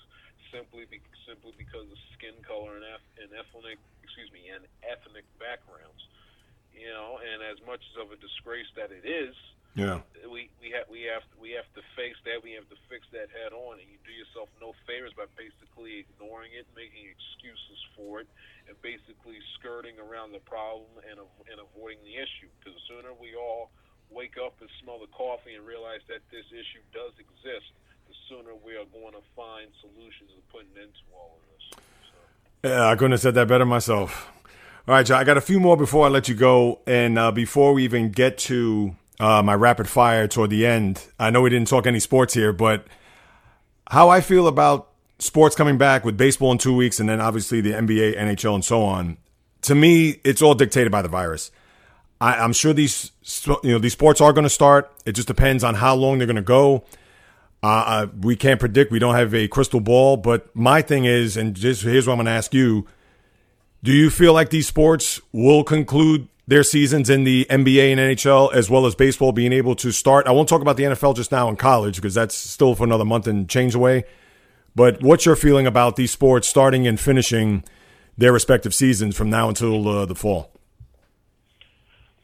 simply 0.52 0.84
be, 0.86 1.00
simply 1.24 1.56
because 1.56 1.88
of 1.88 1.98
skin 2.14 2.36
color 2.44 2.76
and, 2.76 2.84
and 3.18 3.32
ethnic 3.32 3.80
excuse 4.04 4.28
me 4.36 4.52
and 4.52 4.68
ethnic 4.84 5.24
backgrounds. 5.40 6.04
You 6.76 6.92
know, 6.92 7.16
and 7.24 7.40
as 7.40 7.56
much 7.64 7.80
as 7.80 8.04
of 8.04 8.12
a 8.12 8.20
disgrace 8.20 8.68
that 8.76 8.92
it 8.92 9.08
is, 9.08 9.32
Yeah. 9.76 10.00
we 10.24 10.48
we 10.56 10.72
have 10.72 10.88
we 10.88 11.04
have 11.04 11.22
we 11.36 11.52
have 11.52 11.68
to 11.76 11.84
face 11.92 12.16
that. 12.24 12.40
We 12.40 12.56
have 12.56 12.64
to 12.72 12.78
fix 12.88 13.04
that 13.12 13.28
head 13.28 13.52
on, 13.52 13.76
and 13.76 13.84
you 13.84 14.00
do 14.08 14.12
yourself 14.16 14.48
no 14.56 14.72
favors 14.88 15.12
by 15.12 15.28
basically 15.36 16.08
ignoring 16.08 16.56
it, 16.56 16.64
making 16.72 17.04
excuses 17.04 17.80
for 17.92 18.24
it, 18.24 18.28
and 18.66 18.74
basically 18.80 19.36
skirting 19.60 20.00
around 20.00 20.32
the 20.32 20.40
problem 20.48 20.88
and 21.04 21.20
and 21.52 21.60
avoiding 21.60 22.00
the 22.08 22.16
issue. 22.16 22.48
Because 22.56 22.72
the 22.72 22.84
sooner 22.88 23.12
we 23.12 23.36
all 23.36 23.68
wake 24.08 24.40
up 24.40 24.56
and 24.64 24.70
smell 24.80 24.96
the 24.96 25.12
coffee 25.12 25.52
and 25.52 25.68
realize 25.68 26.00
that 26.08 26.24
this 26.32 26.48
issue 26.48 26.80
does 26.96 27.12
exist, 27.20 27.68
the 28.08 28.16
sooner 28.32 28.56
we 28.56 28.80
are 28.80 28.88
going 28.96 29.12
to 29.12 29.24
find 29.36 29.68
solutions 29.84 30.32
and 30.32 30.40
put 30.48 30.64
an 30.72 30.88
end 30.88 30.92
to 30.96 31.04
all 31.12 31.36
of 31.36 31.42
this. 31.52 31.64
So. 31.76 32.16
Yeah, 32.64 32.88
I 32.88 32.96
couldn't 32.96 33.12
have 33.12 33.20
said 33.20 33.36
that 33.36 33.48
better 33.48 33.68
myself. 33.68 34.32
All 34.88 34.94
right, 34.94 35.04
Joe, 35.04 35.16
I 35.16 35.24
got 35.24 35.36
a 35.36 35.42
few 35.42 35.58
more 35.58 35.76
before 35.76 36.06
I 36.06 36.08
let 36.08 36.28
you 36.28 36.34
go. 36.34 36.80
And 36.86 37.18
uh, 37.18 37.32
before 37.32 37.74
we 37.74 37.84
even 37.84 38.10
get 38.10 38.38
to 38.46 38.94
uh, 39.18 39.42
my 39.42 39.54
rapid 39.54 39.88
fire 39.88 40.28
toward 40.28 40.50
the 40.50 40.66
end, 40.66 41.02
I 41.18 41.30
know 41.30 41.42
we 41.42 41.50
didn't 41.50 41.68
talk 41.68 41.86
any 41.86 42.00
sports 42.00 42.34
here, 42.34 42.52
but 42.52 42.86
how 43.90 44.08
I 44.08 44.20
feel 44.20 44.46
about 44.46 44.90
sports 45.18 45.56
coming 45.56 45.78
back 45.78 46.04
with 46.04 46.16
baseball 46.16 46.52
in 46.52 46.58
two 46.58 46.74
weeks 46.74 47.00
and 47.00 47.08
then 47.08 47.20
obviously 47.20 47.60
the 47.60 47.72
NBA, 47.72 48.18
NHL, 48.18 48.54
and 48.54 48.64
so 48.64 48.82
on, 48.82 49.16
to 49.62 49.74
me, 49.74 50.20
it's 50.24 50.42
all 50.42 50.54
dictated 50.54 50.92
by 50.92 51.02
the 51.02 51.08
virus. 51.08 51.50
I, 52.20 52.34
I'm 52.34 52.52
sure 52.52 52.72
these 52.72 53.12
you 53.62 53.72
know 53.72 53.78
these 53.78 53.92
sports 53.92 54.20
are 54.20 54.32
going 54.32 54.44
to 54.44 54.50
start. 54.50 54.90
It 55.04 55.12
just 55.12 55.28
depends 55.28 55.64
on 55.64 55.74
how 55.74 55.94
long 55.94 56.18
they're 56.18 56.26
going 56.26 56.36
to 56.36 56.42
go. 56.42 56.84
Uh, 57.62 57.66
uh, 57.66 58.06
we 58.20 58.36
can't 58.36 58.60
predict. 58.60 58.92
We 58.92 58.98
don't 58.98 59.14
have 59.14 59.34
a 59.34 59.48
crystal 59.48 59.80
ball. 59.80 60.16
But 60.16 60.54
my 60.54 60.82
thing 60.82 61.04
is, 61.04 61.36
and 61.36 61.54
just 61.54 61.82
here's 61.82 62.06
what 62.06 62.14
I'm 62.14 62.18
going 62.18 62.26
to 62.26 62.32
ask 62.32 62.54
you: 62.54 62.86
Do 63.82 63.92
you 63.92 64.10
feel 64.10 64.32
like 64.32 64.50
these 64.50 64.66
sports 64.66 65.20
will 65.32 65.64
conclude 65.64 66.28
their 66.46 66.62
seasons 66.62 67.10
in 67.10 67.24
the 67.24 67.46
NBA 67.50 67.92
and 67.92 68.00
NHL, 68.00 68.52
as 68.54 68.70
well 68.70 68.86
as 68.86 68.94
baseball 68.94 69.32
being 69.32 69.52
able 69.52 69.74
to 69.76 69.90
start? 69.90 70.26
I 70.26 70.32
won't 70.32 70.48
talk 70.48 70.62
about 70.62 70.76
the 70.76 70.84
NFL 70.84 71.16
just 71.16 71.32
now 71.32 71.48
in 71.48 71.56
college 71.56 71.96
because 71.96 72.14
that's 72.14 72.34
still 72.34 72.74
for 72.74 72.84
another 72.84 73.04
month 73.04 73.26
and 73.26 73.48
change 73.48 73.74
away. 73.74 74.04
But 74.74 75.02
what's 75.02 75.24
your 75.24 75.36
feeling 75.36 75.66
about 75.66 75.96
these 75.96 76.10
sports 76.10 76.46
starting 76.46 76.86
and 76.86 77.00
finishing 77.00 77.64
their 78.18 78.32
respective 78.32 78.74
seasons 78.74 79.16
from 79.16 79.30
now 79.30 79.48
until 79.48 79.88
uh, 79.88 80.06
the 80.06 80.14
fall? 80.14 80.52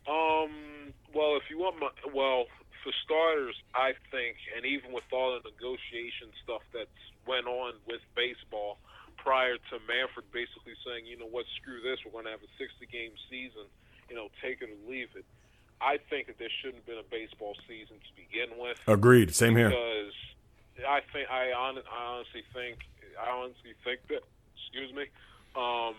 Um. 0.07 0.51
Well, 1.15 1.37
if 1.37 1.51
you 1.51 1.59
want 1.59 1.81
my 1.81 1.89
well, 2.15 2.47
for 2.83 2.93
starters, 3.05 3.55
I 3.75 3.93
think, 4.11 4.37
and 4.57 4.67
even 4.67 4.93
with 4.93 5.05
all 5.13 5.39
the 5.39 5.49
negotiation 5.49 6.29
stuff 6.43 6.63
that's 6.75 6.89
went 7.27 7.47
on 7.47 7.75
with 7.87 8.01
baseball 8.15 8.79
prior 9.17 9.55
to 9.71 9.79
Manfred 9.87 10.27
basically 10.35 10.75
saying, 10.83 11.07
you 11.07 11.17
know 11.17 11.31
what, 11.31 11.47
screw 11.63 11.79
this, 11.81 12.03
we're 12.05 12.11
going 12.11 12.27
to 12.27 12.35
have 12.35 12.43
a 12.43 12.53
60 12.59 12.83
game 12.91 13.15
season, 13.31 13.71
you 14.09 14.17
know, 14.17 14.29
take 14.43 14.63
it 14.63 14.69
or 14.71 14.91
leave 14.91 15.09
it. 15.17 15.25
I 15.81 15.99
think 16.11 16.29
that 16.29 16.39
there 16.39 16.49
shouldn't 16.61 16.83
have 16.83 16.87
been 16.87 16.99
a 16.99 17.11
baseball 17.11 17.55
season 17.67 17.97
to 17.97 18.11
begin 18.15 18.57
with. 18.59 18.79
Agreed. 18.87 19.35
Same 19.35 19.57
here. 19.57 19.71
Because 19.71 20.15
I 20.89 21.01
think 21.13 21.29
I, 21.31 21.51
hon- 21.55 21.83
I 21.91 22.05
honestly 22.15 22.43
think 22.55 22.79
I 23.21 23.31
honestly 23.31 23.75
think 23.85 24.01
that 24.09 24.23
excuse 24.57 24.95
me, 24.95 25.07
um, 25.57 25.95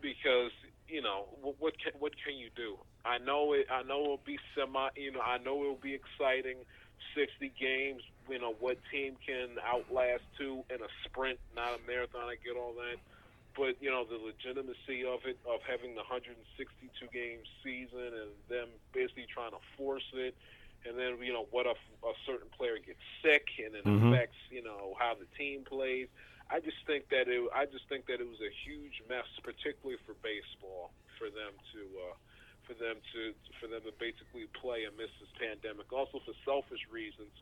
because 0.00 0.50
you 0.88 1.02
know 1.02 1.26
what, 1.42 1.56
what 1.58 1.74
can 1.78 1.92
what 1.98 2.12
can 2.24 2.36
you 2.38 2.48
do? 2.56 2.78
I 3.04 3.18
know 3.18 3.52
it. 3.52 3.66
I 3.70 3.82
know 3.82 4.02
it'll 4.02 4.20
be 4.24 4.38
semi. 4.56 4.88
You 4.96 5.12
know, 5.12 5.20
I 5.20 5.38
know 5.38 5.60
it'll 5.62 5.74
be 5.76 5.94
exciting. 5.94 6.56
Sixty 7.14 7.52
games. 7.60 8.02
You 8.30 8.38
know 8.38 8.54
what 8.60 8.76
team 8.90 9.16
can 9.26 9.48
outlast 9.64 10.22
two 10.36 10.64
in 10.68 10.76
a 10.82 10.88
sprint, 11.04 11.38
not 11.54 11.78
a 11.78 11.86
marathon. 11.86 12.28
I 12.28 12.36
get 12.44 12.56
all 12.56 12.74
that, 12.74 12.98
but 13.58 13.74
you 13.82 13.90
know 13.90 14.06
the 14.06 14.16
legitimacy 14.16 15.02
of 15.02 15.26
it, 15.26 15.36
of 15.42 15.58
having 15.66 15.98
the 15.98 16.06
162 16.06 16.38
game 17.10 17.42
season, 17.66 18.14
and 18.14 18.30
them 18.46 18.70
basically 18.94 19.26
trying 19.26 19.50
to 19.50 19.60
force 19.76 20.06
it, 20.14 20.38
and 20.86 20.94
then 20.94 21.18
you 21.18 21.34
know 21.34 21.50
what 21.50 21.66
if 21.66 21.76
a 22.06 22.14
certain 22.24 22.48
player 22.54 22.78
gets 22.78 23.02
sick 23.20 23.50
and 23.58 23.74
it 23.74 23.84
Mhm. 23.84 24.14
affects 24.14 24.38
you 24.48 24.62
know 24.62 24.94
how 24.98 25.12
the 25.18 25.26
team 25.36 25.64
plays. 25.66 26.06
I 26.48 26.60
just 26.60 26.78
think 26.86 27.10
that 27.10 27.28
it. 27.28 27.42
I 27.52 27.66
just 27.66 27.86
think 27.90 28.06
that 28.06 28.22
it 28.22 28.28
was 28.28 28.40
a 28.40 28.48
huge 28.64 29.02
mess, 29.10 29.26
particularly 29.42 29.98
for 30.06 30.14
baseball, 30.22 30.94
for 31.18 31.28
them 31.28 31.52
to. 31.74 31.82
Uh, 32.08 32.14
for 32.66 32.74
them 32.74 33.00
to 33.16 33.34
for 33.58 33.66
them 33.66 33.80
to 33.80 33.92
basically 33.96 34.44
play 34.60 34.84
amidst 34.84 35.18
this 35.20 35.32
pandemic. 35.40 35.90
Also 35.90 36.20
for 36.20 36.34
selfish 36.44 36.84
reasons, 36.92 37.32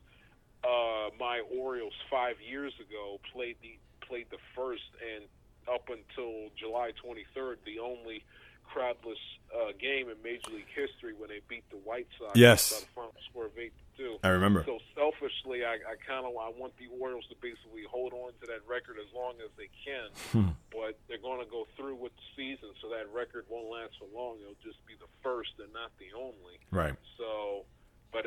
uh, 0.63 1.11
my 1.19 1.41
Orioles 1.51 1.93
five 2.09 2.39
years 2.39 2.71
ago 2.79 3.19
played 3.33 3.57
the 3.61 3.77
played 4.07 4.29
the 4.31 4.39
first 4.55 4.87
and 5.03 5.27
up 5.71 5.89
until 5.89 6.49
July 6.55 6.91
23rd, 7.03 7.57
the 7.65 7.79
only 7.79 8.23
crowdless 8.67 9.19
uh, 9.55 9.71
game 9.79 10.09
in 10.09 10.15
Major 10.23 10.51
League 10.51 10.69
history 10.75 11.13
when 11.17 11.29
they 11.29 11.39
beat 11.47 11.63
the 11.71 11.77
White 11.77 12.07
Sox. 12.19 12.35
Yes. 12.35 12.71
By 12.71 12.79
the 12.79 12.91
final 12.93 13.15
score 13.29 13.45
of 13.45 13.57
eight 13.57 13.71
to 13.71 13.85
two. 13.97 14.13
I 14.23 14.29
remember. 14.29 14.63
So 14.65 14.79
selfishly, 14.93 15.63
I, 15.63 15.79
I 15.87 15.95
kind 16.03 16.27
of 16.27 16.35
I 16.35 16.51
want 16.51 16.75
the 16.77 16.91
Orioles 16.99 17.25
to 17.31 17.35
basically 17.41 17.87
hold 17.89 18.13
on 18.13 18.35
to 18.41 18.45
that 18.51 18.61
record 18.67 18.97
as 18.99 19.09
long 19.15 19.39
as 19.39 19.49
they 19.57 19.71
can. 19.81 20.11
Hmm. 20.31 20.51
But 20.69 20.99
they're 21.07 21.23
going 21.23 21.39
to 21.39 21.49
go 21.49 21.65
through 21.75 21.95
with 21.95 22.11
the 22.15 22.27
season, 22.35 22.69
so 22.83 22.91
that 22.91 23.07
record 23.09 23.45
won't 23.49 23.71
last 23.71 23.95
for 23.97 24.05
long. 24.11 24.37
It'll 24.43 24.59
just 24.61 24.83
be 24.85 24.93
the 24.99 25.09
first 25.23 25.55
and 25.57 25.71
not 25.73 25.91
the 25.97 26.11
only. 26.13 26.59
Right. 26.69 26.93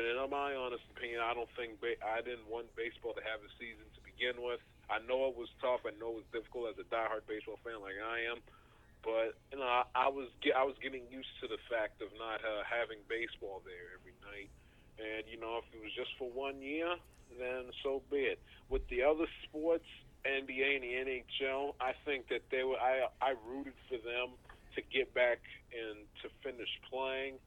But 0.01 0.17
in 0.17 0.17
my 0.33 0.57
honest 0.57 0.81
opinion, 0.89 1.21
I 1.21 1.37
don't 1.37 1.49
think 1.53 1.77
ba- 1.77 2.01
I 2.01 2.25
didn't 2.25 2.49
want 2.49 2.73
baseball 2.73 3.13
to 3.13 3.21
have 3.21 3.37
a 3.45 3.51
season 3.61 3.85
to 3.93 4.01
begin 4.01 4.41
with. 4.41 4.57
I 4.89 4.97
know 5.05 5.29
it 5.29 5.37
was 5.37 5.53
tough. 5.61 5.85
I 5.85 5.93
know 6.01 6.17
it 6.17 6.25
was 6.25 6.33
difficult 6.33 6.73
as 6.73 6.81
a 6.81 6.89
diehard 6.89 7.29
baseball 7.29 7.61
fan 7.61 7.85
like 7.85 8.01
I 8.01 8.33
am. 8.33 8.41
But 9.05 9.37
you 9.53 9.61
know, 9.61 9.69
I, 9.69 9.85
I 9.93 10.07
was 10.09 10.33
ge- 10.41 10.57
I 10.57 10.65
was 10.65 10.73
getting 10.81 11.05
used 11.13 11.29
to 11.45 11.45
the 11.45 11.61
fact 11.69 12.01
of 12.01 12.09
not 12.17 12.41
uh, 12.41 12.65
having 12.65 13.05
baseball 13.05 13.61
there 13.61 13.93
every 13.93 14.17
night. 14.25 14.49
And 14.97 15.29
you 15.29 15.37
know, 15.37 15.61
if 15.61 15.69
it 15.69 15.77
was 15.85 15.93
just 15.93 16.17
for 16.17 16.33
one 16.33 16.65
year, 16.65 16.97
then 17.37 17.69
so 17.85 18.01
be 18.09 18.25
it. 18.25 18.41
With 18.73 18.81
the 18.89 19.05
other 19.05 19.29
sports, 19.45 19.85
NBA 20.25 20.81
and 20.81 20.85
the 20.85 20.93
NHL, 20.97 21.77
I 21.77 21.93
think 22.09 22.25
that 22.33 22.49
they 22.49 22.65
were. 22.65 22.81
I 22.81 23.05
I 23.21 23.37
rooted 23.37 23.77
for 23.85 24.01
them 24.01 24.33
to 24.73 24.81
get 24.89 25.13
back 25.13 25.41
and 25.73 26.09
to 26.25 26.29
finish 26.41 26.69
playing, 26.89 27.37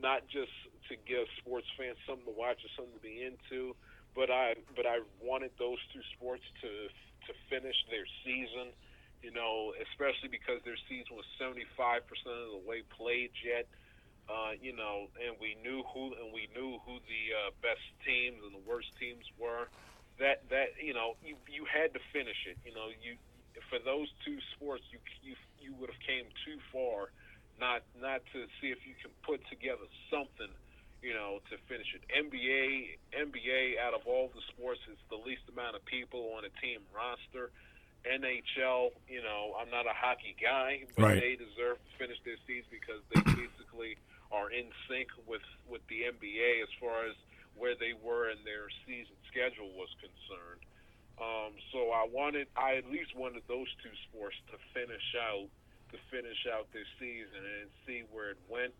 not 0.00 0.26
just 0.28 0.52
to 0.88 0.96
give 1.06 1.26
sports 1.42 1.66
fans 1.78 1.98
something 2.06 2.26
to 2.26 2.36
watch 2.36 2.62
or 2.64 2.70
something 2.76 2.96
to 2.96 3.04
be 3.04 3.22
into, 3.24 3.74
but 4.14 4.30
I 4.30 4.54
but 4.76 4.86
I 4.86 5.02
wanted 5.22 5.52
those 5.58 5.78
two 5.92 6.02
sports 6.16 6.44
to 6.62 6.70
to 7.28 7.32
finish 7.50 7.76
their 7.90 8.06
season. 8.24 8.72
You 9.22 9.34
know, 9.34 9.74
especially 9.82 10.30
because 10.30 10.62
their 10.62 10.78
season 10.86 11.18
was 11.18 11.26
75% 11.42 11.66
of 12.30 12.54
the 12.54 12.62
way 12.62 12.86
played 12.94 13.34
yet. 13.42 13.66
Uh, 14.28 14.54
you 14.60 14.76
know, 14.76 15.08
and 15.18 15.34
we 15.40 15.56
knew 15.64 15.82
who 15.92 16.14
and 16.14 16.30
we 16.32 16.46
knew 16.54 16.78
who 16.86 17.00
the 17.08 17.22
uh, 17.34 17.50
best 17.64 17.82
teams 18.06 18.38
and 18.44 18.54
the 18.54 18.64
worst 18.68 18.88
teams 19.00 19.24
were. 19.40 19.68
That 20.20 20.44
that 20.50 20.76
you 20.80 20.94
know, 20.94 21.16
you 21.22 21.36
you 21.48 21.64
had 21.66 21.92
to 21.94 22.00
finish 22.12 22.38
it. 22.46 22.58
You 22.64 22.74
know, 22.74 22.92
you 23.02 23.16
for 23.70 23.78
those 23.82 24.08
two 24.24 24.38
sports, 24.54 24.84
you 24.92 24.98
you 25.22 25.34
you 25.58 25.74
would 25.78 25.90
have 25.90 26.02
came 26.06 26.26
too 26.44 26.58
far, 26.72 27.10
not 27.60 27.82
not 28.00 28.22
to 28.32 28.46
see 28.60 28.70
if 28.70 28.78
you 28.86 28.94
can 29.00 29.10
put 29.22 29.42
together 29.50 29.86
something, 30.10 30.50
you 31.02 31.12
know, 31.14 31.40
to 31.50 31.58
finish 31.68 31.90
it. 31.94 32.02
NBA 32.10 32.98
NBA 33.14 33.78
out 33.82 33.94
of 33.94 34.06
all 34.06 34.30
the 34.34 34.42
sports 34.54 34.80
is 34.90 34.98
the 35.10 35.18
least 35.18 35.42
amount 35.50 35.76
of 35.76 35.84
people 35.84 36.34
on 36.38 36.44
a 36.44 36.52
team 36.62 36.80
roster. 36.94 37.50
NHL, 38.06 38.94
you 39.10 39.20
know, 39.22 39.58
I'm 39.58 39.70
not 39.70 39.86
a 39.86 39.92
hockey 39.92 40.34
guy, 40.40 40.86
but 40.96 41.02
Right. 41.02 41.20
they 41.20 41.34
deserve 41.36 41.82
to 41.82 41.90
finish 41.98 42.16
their 42.22 42.38
season 42.46 42.70
because 42.70 43.02
they 43.10 43.20
basically 43.34 43.98
are 44.30 44.50
in 44.50 44.70
sync 44.88 45.08
with 45.26 45.42
with 45.66 45.82
the 45.88 46.04
NBA 46.04 46.62
as 46.62 46.70
far 46.80 47.04
as 47.06 47.14
where 47.56 47.74
they 47.74 47.92
were 47.92 48.30
in 48.30 48.38
their 48.44 48.70
season 48.86 49.16
schedule 49.26 49.70
was 49.74 49.90
concerned. 49.98 50.62
Um, 51.18 51.58
so 51.72 51.90
I 51.90 52.06
wanted, 52.06 52.46
I 52.54 52.76
at 52.76 52.86
least 52.86 53.10
wanted 53.16 53.42
those 53.48 53.66
two 53.82 53.90
sports 54.06 54.36
to 54.52 54.56
finish 54.72 55.02
out, 55.18 55.48
to 55.92 55.98
finish 56.10 56.46
out 56.52 56.66
this 56.72 56.86
season 56.98 57.40
and 57.60 57.68
see 57.86 58.02
where 58.12 58.30
it 58.30 58.38
went. 58.48 58.72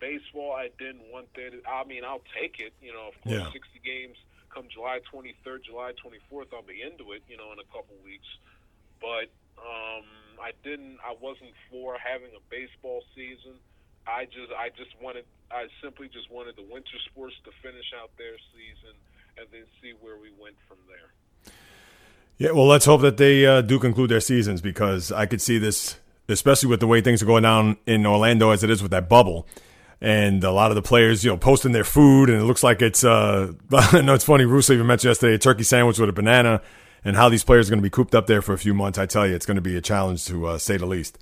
Baseball, 0.00 0.52
I 0.52 0.70
didn't 0.78 1.06
want 1.12 1.32
that. 1.34 1.52
I 1.68 1.84
mean, 1.84 2.04
I'll 2.04 2.24
take 2.40 2.58
it. 2.58 2.72
You 2.82 2.92
know, 2.92 3.08
of 3.08 3.16
course, 3.22 3.42
Yeah. 3.46 3.52
60 3.52 3.80
games 3.84 4.16
come 4.50 4.66
July 4.68 5.00
23rd, 5.12 5.64
July 5.64 5.92
24th. 6.02 6.52
I'll 6.52 6.62
be 6.62 6.82
into 6.82 7.12
it. 7.12 7.22
You 7.28 7.36
know, 7.36 7.52
in 7.52 7.58
a 7.58 7.68
couple 7.70 7.94
weeks. 8.04 8.26
But 9.00 9.30
um, 9.58 10.04
I 10.42 10.52
didn't. 10.64 10.98
I 11.06 11.14
wasn't 11.20 11.54
for 11.70 11.96
having 11.98 12.30
a 12.36 12.42
baseball 12.50 13.02
season. 13.14 13.54
I 14.06 14.24
just, 14.24 14.50
I 14.58 14.70
just 14.70 14.90
wanted, 15.00 15.24
I 15.52 15.66
simply 15.80 16.08
just 16.08 16.28
wanted 16.30 16.56
the 16.56 16.64
winter 16.66 16.98
sports 17.06 17.36
to 17.44 17.52
finish 17.62 17.86
out 18.02 18.10
their 18.18 18.34
season 18.50 18.98
and 19.38 19.46
then 19.52 19.62
see 19.80 19.92
where 20.00 20.16
we 20.16 20.30
went 20.42 20.56
from 20.66 20.78
there. 20.88 21.54
Yeah, 22.38 22.50
well, 22.50 22.66
let's 22.66 22.84
hope 22.86 23.02
that 23.02 23.16
they 23.18 23.46
uh, 23.46 23.60
do 23.60 23.78
conclude 23.78 24.10
their 24.10 24.20
seasons 24.20 24.60
because 24.60 25.12
I 25.12 25.26
could 25.26 25.40
see 25.40 25.58
this, 25.58 25.96
especially 26.32 26.68
with 26.68 26.80
the 26.80 26.86
way 26.86 27.00
things 27.00 27.22
are 27.22 27.26
going 27.26 27.42
down 27.42 27.76
in 27.86 28.06
Orlando 28.06 28.50
as 28.50 28.64
it 28.64 28.70
is 28.70 28.82
with 28.82 28.90
that 28.90 29.08
bubble. 29.08 29.46
And 30.00 30.42
a 30.42 30.50
lot 30.50 30.72
of 30.72 30.74
the 30.74 30.82
players, 30.82 31.22
you 31.22 31.30
know, 31.30 31.36
posting 31.36 31.70
their 31.70 31.84
food, 31.84 32.28
and 32.28 32.40
it 32.40 32.44
looks 32.44 32.64
like 32.64 32.82
it's. 32.82 33.04
Uh, 33.04 33.52
I 33.72 34.00
know 34.00 34.14
it's 34.14 34.24
funny. 34.24 34.44
Russo 34.44 34.72
even 34.72 34.86
mentioned 34.88 35.10
yesterday 35.10 35.34
a 35.34 35.38
turkey 35.38 35.62
sandwich 35.62 36.00
with 36.00 36.08
a 36.08 36.12
banana, 36.12 36.60
and 37.04 37.14
how 37.14 37.28
these 37.28 37.44
players 37.44 37.68
are 37.68 37.70
going 37.70 37.78
to 37.78 37.86
be 37.86 37.90
cooped 37.90 38.14
up 38.14 38.26
there 38.26 38.42
for 38.42 38.52
a 38.52 38.58
few 38.58 38.74
months. 38.74 38.98
I 38.98 39.06
tell 39.06 39.28
you, 39.28 39.34
it's 39.36 39.46
going 39.46 39.56
to 39.56 39.60
be 39.60 39.76
a 39.76 39.80
challenge 39.80 40.24
to 40.26 40.46
uh, 40.46 40.58
say 40.58 40.76
the 40.76 40.86
least. 40.86 41.18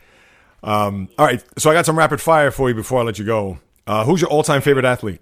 Um, 0.63 1.09
all 1.19 1.27
right, 1.27 1.43
so 1.59 1.71
I 1.71 1.75
got 1.75 1.87
some 1.87 1.99
rapid 1.99 2.21
fire 2.21 2.51
for 2.51 2.69
you 2.69 2.75
before 2.75 3.01
I 3.01 3.03
let 3.03 3.19
you 3.19 3.25
go. 3.25 3.59
Uh, 3.87 4.05
who's 4.05 4.21
your 4.21 4.31
all-time 4.31 4.61
favorite 4.61 4.85
athlete? 4.85 5.21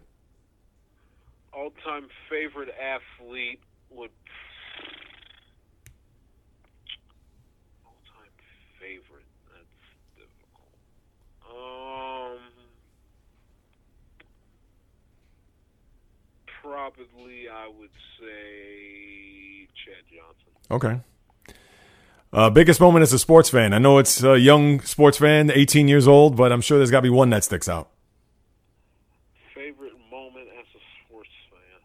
All-time 1.53 2.09
favorite 2.28 2.74
athlete 2.80 3.61
would. 3.91 4.11
All-time 7.84 8.30
favorite. 8.80 9.24
That's 9.53 9.66
difficult. 10.16 10.74
Um. 11.49 12.41
Probably, 16.89 17.49
I 17.51 17.68
would 17.68 17.91
say 18.18 19.68
Chad 19.84 20.05
Johnson. 20.09 20.53
Okay. 20.70 21.01
Uh, 22.32 22.49
biggest 22.49 22.80
moment 22.80 23.03
as 23.03 23.12
a 23.12 23.18
sports 23.18 23.51
fan. 23.51 23.74
I 23.74 23.78
know 23.78 23.99
it's 23.99 24.22
a 24.22 24.39
young 24.39 24.80
sports 24.80 25.18
fan, 25.18 25.51
18 25.51 25.86
years 25.89 26.09
old, 26.09 26.34
but 26.34 26.51
I'm 26.51 26.62
sure 26.62 26.78
there's 26.78 26.91
got 26.91 27.01
to 27.01 27.03
be 27.03 27.11
one 27.11 27.28
that 27.30 27.45
sticks 27.45 27.68
out. 27.68 27.91
Favorite 29.55 29.93
moment 30.11 30.49
as 30.59 30.64
a 30.64 30.80
sports 31.05 31.28
fan. 31.51 31.80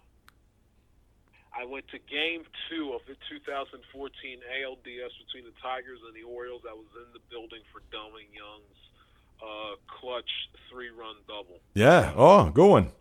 I 1.54 1.66
went 1.66 1.86
to 1.90 2.00
Game 2.00 2.44
Two 2.70 2.94
of 2.94 3.02
the 3.06 3.16
2014 3.30 4.40
ALDS 4.40 5.12
between 5.28 5.44
the 5.44 5.56
Tigers 5.62 6.00
and 6.08 6.16
the 6.16 6.24
Orioles. 6.24 6.62
I 6.70 6.74
was 6.74 6.88
in 6.96 7.12
the 7.12 7.20
building 7.30 7.60
for 7.74 7.82
Delmon 7.92 8.28
Young's 8.32 8.80
uh, 9.44 9.76
clutch 10.00 10.32
three-run 10.72 11.16
double. 11.28 11.60
Yeah. 11.74 12.14
Oh, 12.16 12.50
good 12.52 12.70
one. 12.70 12.92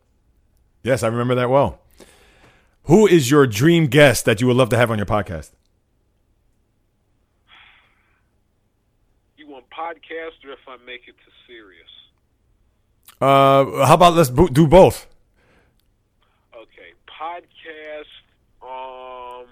Yes, 0.83 1.03
I 1.03 1.09
remember 1.09 1.35
that 1.37 1.49
well. 1.51 1.81
Who 2.85 3.07
is 3.07 3.31
your 3.31 3.47
dream 3.47 3.87
guest 3.87 4.25
that 4.25 4.41
you 4.41 4.47
would 4.49 4.57
love 4.57 4.69
to 4.71 4.77
have 4.77 4.91
on 4.91 4.99
your 4.99 5.07
podcast? 5.07 5.53
You 9.37 9.47
want 9.49 9.67
podcast 9.71 10.45
or 10.45 10.53
if 10.53 10.59
I 10.67 10.77
make 10.85 11.03
it 11.07 11.15
to 11.15 11.31
Sirius? 11.47 11.89
Uh, 13.21 13.87
how 13.87 13.95
about 13.95 14.15
let's 14.15 14.31
do 14.31 14.67
both? 14.67 15.07
Okay, 16.57 16.93
podcast. 17.07 18.11
Um, 18.63 19.47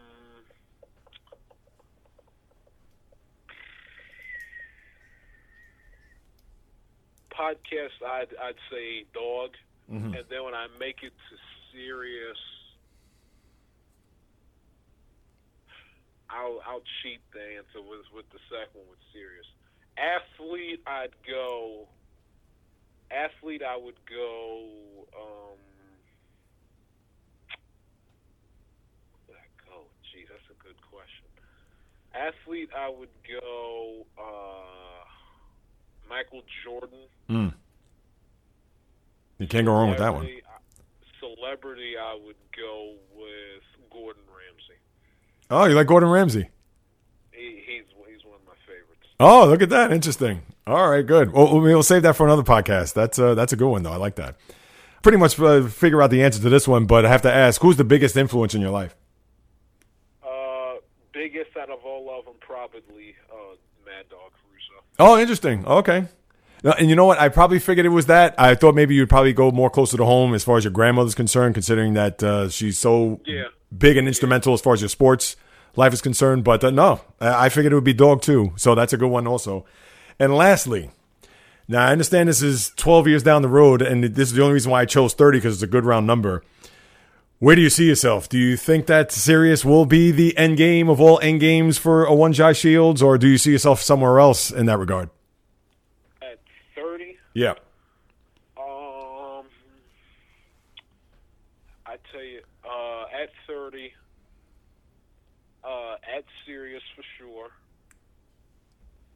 podcast. 7.33 8.05
I'd 8.05 8.35
I'd 8.43 8.55
say 8.71 9.05
dog, 9.15 9.51
and 9.91 10.25
then 10.31 10.45
when 10.45 10.55
I 10.55 10.67
make 10.79 11.03
it 11.03 11.13
to 11.13 11.37
Sirius, 11.73 12.39
I'll 16.31 16.61
I'll 16.67 16.83
cheat 17.03 17.21
the 17.33 17.43
answer 17.59 17.83
with 17.83 18.07
with 18.15 18.31
the 18.31 18.39
second 18.49 18.79
one 18.79 18.91
with 18.91 19.03
Sirius. 19.13 19.47
Athlete, 19.99 20.81
I'd 20.87 21.15
go. 21.27 21.89
Athlete, 23.11 23.63
I 23.67 23.77
would 23.77 23.99
go. 24.09 24.71
Um, 25.11 25.59
where 29.27 29.39
I 29.39 29.51
go? 29.67 29.83
Geez, 30.13 30.29
that's 30.31 30.47
a 30.49 30.63
good 30.63 30.79
question. 30.87 31.27
Athlete, 32.15 32.71
I 32.77 32.89
would 32.89 33.11
go. 33.27 34.07
Uh, 34.17 35.05
Michael 36.09 36.43
Jordan. 36.65 37.07
Mm. 37.29 37.55
You 39.41 39.47
can't 39.47 39.65
go 39.65 39.73
wrong 39.73 39.89
with 39.89 39.99
that 39.99 40.15
one. 40.15 40.29
Celebrity, 41.19 41.95
I 41.99 42.15
would 42.27 42.37
go 42.55 42.95
with 43.17 43.91
Gordon 43.91 44.23
Ramsay. 44.29 44.79
Oh, 45.51 45.65
you 45.65 45.75
like 45.75 45.87
Gordon 45.87 46.11
Ramsay? 46.11 46.51
He, 47.33 47.63
he's 47.67 47.85
he's 48.07 48.23
one 48.25 48.35
of 48.35 48.47
my 48.47 48.53
favorites. 48.67 49.07
Oh, 49.19 49.47
look 49.47 49.63
at 49.63 49.71
that. 49.71 49.93
Interesting. 49.93 50.43
All 50.67 50.91
right, 50.91 51.05
good. 51.07 51.33
Well, 51.33 51.59
we'll 51.59 51.83
save 51.83 52.03
that 52.03 52.17
for 52.17 52.27
another 52.27 52.43
podcast. 52.43 52.93
That's 52.93 53.19
uh, 53.19 53.35
that's 53.35 53.55
a 53.55 53.57
good 53.57 53.71
one, 53.71 53.83
though. 53.83 53.93
I 53.93 53.97
like 53.97 54.17
that. 54.17 54.37
Pretty 55.03 55.17
much 55.17 55.41
uh, 55.41 55.67
figure 55.69 56.03
out 56.03 56.11
the 56.11 56.23
answer 56.23 56.43
to 56.43 56.51
this 56.51 56.69
one, 56.69 56.85
but 56.85 57.07
I 57.07 57.09
have 57.09 57.23
to 57.23 57.33
ask 57.33 57.63
who's 57.63 57.79
the 57.79 57.85
biggest 57.85 58.19
influence 58.19 58.55
in 58.55 58.61
your 58.61 58.71
life? 58.71 58.95
Uh, 60.23 60.75
biggest 61.15 61.57
out 61.57 61.71
of 61.71 61.79
all 61.83 62.11
of 62.19 62.27
them, 62.27 62.35
probably 62.41 63.15
uh, 63.33 63.55
Mad 63.87 64.05
Dog 64.11 64.33
Russo. 64.53 64.85
Oh, 64.99 65.19
interesting. 65.19 65.65
Okay. 65.65 66.05
And 66.63 66.91
you 66.91 66.97
know 66.97 67.07
what? 67.07 67.19
I 67.19 67.29
probably 67.31 67.59
figured 67.59 67.87
it 67.87 67.91
was 67.91 68.07
that. 68.07 68.35
I 68.39 68.55
thought 68.55 68.75
maybe 68.75 68.95
you'd 68.95 69.09
probably 69.09 69.33
go 69.33 69.51
more 69.51 69.71
closer 69.71 69.97
to 69.97 70.05
home 70.05 70.35
as 70.35 70.45
far 70.45 70.59
as 70.59 70.65
your 70.65 70.73
grandmother's 70.73 71.15
concerned, 71.15 71.55
considering 71.55 71.95
that 71.95 72.23
uh, 72.23 72.49
she's 72.51 72.79
so 72.79 73.21
Yeah. 73.25 73.45
big 73.77 73.97
and 73.97 74.07
instrumental 74.07 74.53
as 74.53 74.61
far 74.61 74.75
as 74.75 74.83
your 74.83 74.89
sports 74.91 75.37
life 75.77 75.93
is 75.95 76.03
concerned. 76.03 76.45
But 76.45 76.63
uh, 76.63 76.71
no, 76.71 77.01
I 77.21 77.49
figured 77.49 77.73
it 77.73 77.77
would 77.77 77.85
be 77.85 77.95
dog 77.95 78.21
too. 78.21 78.53
So 78.57 78.75
that's 78.75 78.93
a 78.93 78.99
good 78.99 79.09
one 79.11 79.27
also. 79.27 79.65
And 80.19 80.35
lastly, 80.35 80.91
now 81.67 81.87
I 81.87 81.93
understand 81.93 82.29
this 82.29 82.43
is 82.43 82.73
12 82.77 83.09
years 83.09 83.23
down 83.23 83.41
the 83.41 83.49
road, 83.49 83.81
and 83.81 84.05
this 84.05 84.29
is 84.29 84.35
the 84.35 84.43
only 84.43 84.55
reason 84.55 84.71
why 84.71 84.83
I 84.83 84.85
chose 84.85 85.15
30 85.15 85.39
because 85.39 85.55
it's 85.55 85.63
a 85.63 85.67
good 85.67 85.87
round 85.87 86.07
number. 86.07 86.43
Where 87.39 87.57
do 87.57 87.63
you 87.63 87.71
see 87.71 87.87
yourself? 87.89 88.29
Do 88.29 88.37
you 88.37 88.59
think 88.59 88.85
that 88.87 89.13
Sirius 89.13 89.65
will 89.65 89.87
be 89.87 90.11
the 90.11 90.37
end 90.37 90.59
game 90.59 90.91
of 90.91 91.01
all 91.01 91.19
end 91.23 91.41
games 91.41 91.79
for 91.79 92.05
a 92.05 92.15
one 92.15 92.35
Jai 92.35 92.53
Shields, 92.53 93.01
or 93.01 93.17
do 93.17 93.29
you 93.29 93.39
see 93.39 93.53
yourself 93.53 93.81
somewhere 93.81 94.19
else 94.19 94.51
in 94.51 94.67
that 94.67 94.77
regard? 94.79 95.09
At 97.37 97.37
30, 97.37 97.41
Yeah. 97.41 97.55
um, 98.57 99.47
I 101.87 101.97
tell 102.13 102.23
you, 102.23 102.43
uh, 102.65 103.07
at 103.23 103.31
30, 103.47 103.93
uh, 105.65 105.97
at 106.17 106.25
Sirius 106.47 106.83
for 106.95 107.03
sure. 107.19 107.51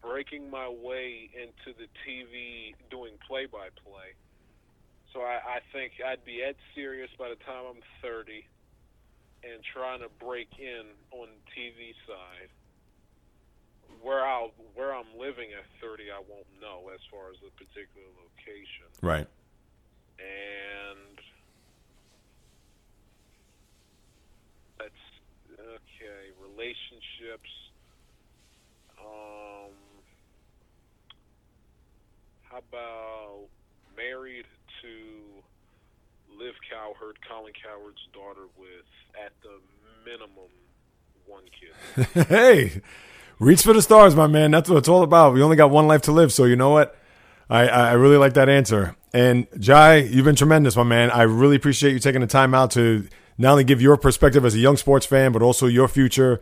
Breaking 0.02 0.50
my 0.50 0.68
way 0.68 1.30
into 1.34 1.76
the 1.78 1.88
TV 2.06 2.74
doing 2.90 3.18
play 3.26 3.46
by 3.46 3.70
play. 3.84 4.12
So 5.12 5.20
I, 5.22 5.40
I 5.56 5.60
think 5.72 5.94
I'd 6.04 6.24
be 6.24 6.42
at 6.42 6.56
Sirius 6.74 7.10
by 7.18 7.30
the 7.30 7.36
time 7.36 7.64
I'm 7.68 7.82
30 8.02 8.46
and 9.44 9.62
trying 9.64 10.00
to 10.00 10.08
break 10.18 10.48
in 10.58 10.84
on 11.10 11.28
the 11.28 11.50
TV 11.52 11.94
side. 12.06 12.50
Where 14.04 14.20
I'll 14.20 14.52
where 14.74 14.94
I'm 14.94 15.08
living 15.18 15.48
at 15.56 15.64
30, 15.80 16.12
I 16.12 16.20
won't 16.28 16.44
know 16.60 16.92
as 16.92 17.00
far 17.10 17.32
as 17.32 17.40
the 17.40 17.48
particular 17.56 18.04
location. 18.20 18.84
Right. 19.00 19.26
And 20.20 21.16
that's 24.76 25.04
okay. 25.56 26.36
Relationships. 26.36 27.48
Um, 29.00 29.72
how 32.42 32.58
about 32.60 33.48
married 33.96 34.44
to 34.82 34.92
Liv 36.28 36.54
Cowherd, 36.68 37.16
Colin 37.24 37.54
Cowherd's 37.56 38.04
daughter, 38.12 38.52
with 38.58 38.84
at 39.16 39.32
the 39.40 39.56
minimum 40.04 40.52
one 41.26 41.42
kid. 42.14 42.26
hey, 42.28 42.82
reach 43.38 43.62
for 43.62 43.72
the 43.72 43.82
stars, 43.82 44.14
my 44.14 44.26
man. 44.26 44.50
That's 44.50 44.68
what 44.68 44.78
it's 44.78 44.88
all 44.88 45.02
about. 45.02 45.34
We 45.34 45.42
only 45.42 45.56
got 45.56 45.70
one 45.70 45.86
life 45.86 46.02
to 46.02 46.12
live, 46.12 46.32
so 46.32 46.44
you 46.44 46.56
know 46.56 46.70
what? 46.70 46.96
I, 47.50 47.68
I 47.68 47.92
really 47.92 48.16
like 48.16 48.34
that 48.34 48.48
answer. 48.48 48.96
And 49.12 49.46
Jai, 49.58 49.98
you've 49.98 50.24
been 50.24 50.34
tremendous, 50.34 50.76
my 50.76 50.82
man. 50.82 51.10
I 51.10 51.22
really 51.22 51.56
appreciate 51.56 51.92
you 51.92 51.98
taking 51.98 52.20
the 52.20 52.26
time 52.26 52.54
out 52.54 52.70
to 52.72 53.06
not 53.38 53.52
only 53.52 53.64
give 53.64 53.80
your 53.80 53.96
perspective 53.96 54.44
as 54.44 54.54
a 54.54 54.58
young 54.58 54.76
sports 54.76 55.06
fan, 55.06 55.32
but 55.32 55.42
also 55.42 55.66
your 55.66 55.88
future 55.88 56.40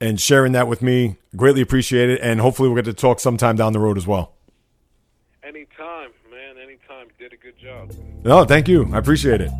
and 0.00 0.20
sharing 0.20 0.52
that 0.52 0.66
with 0.68 0.82
me. 0.82 1.16
Greatly 1.36 1.60
appreciate 1.60 2.10
it. 2.10 2.20
And 2.22 2.40
hopefully 2.40 2.68
we'll 2.68 2.76
get 2.76 2.84
to 2.86 2.94
talk 2.94 3.20
sometime 3.20 3.56
down 3.56 3.72
the 3.72 3.78
road 3.78 3.96
as 3.96 4.06
well. 4.06 4.34
anytime, 5.42 6.10
man. 6.30 6.56
Anytime. 6.62 7.08
You 7.18 7.28
Did 7.28 7.32
a 7.32 7.42
good 7.42 7.58
job. 7.58 7.92
No, 8.24 8.44
thank 8.44 8.68
you. 8.68 8.90
I 8.92 8.98
appreciate 8.98 9.40
it. 9.40 9.50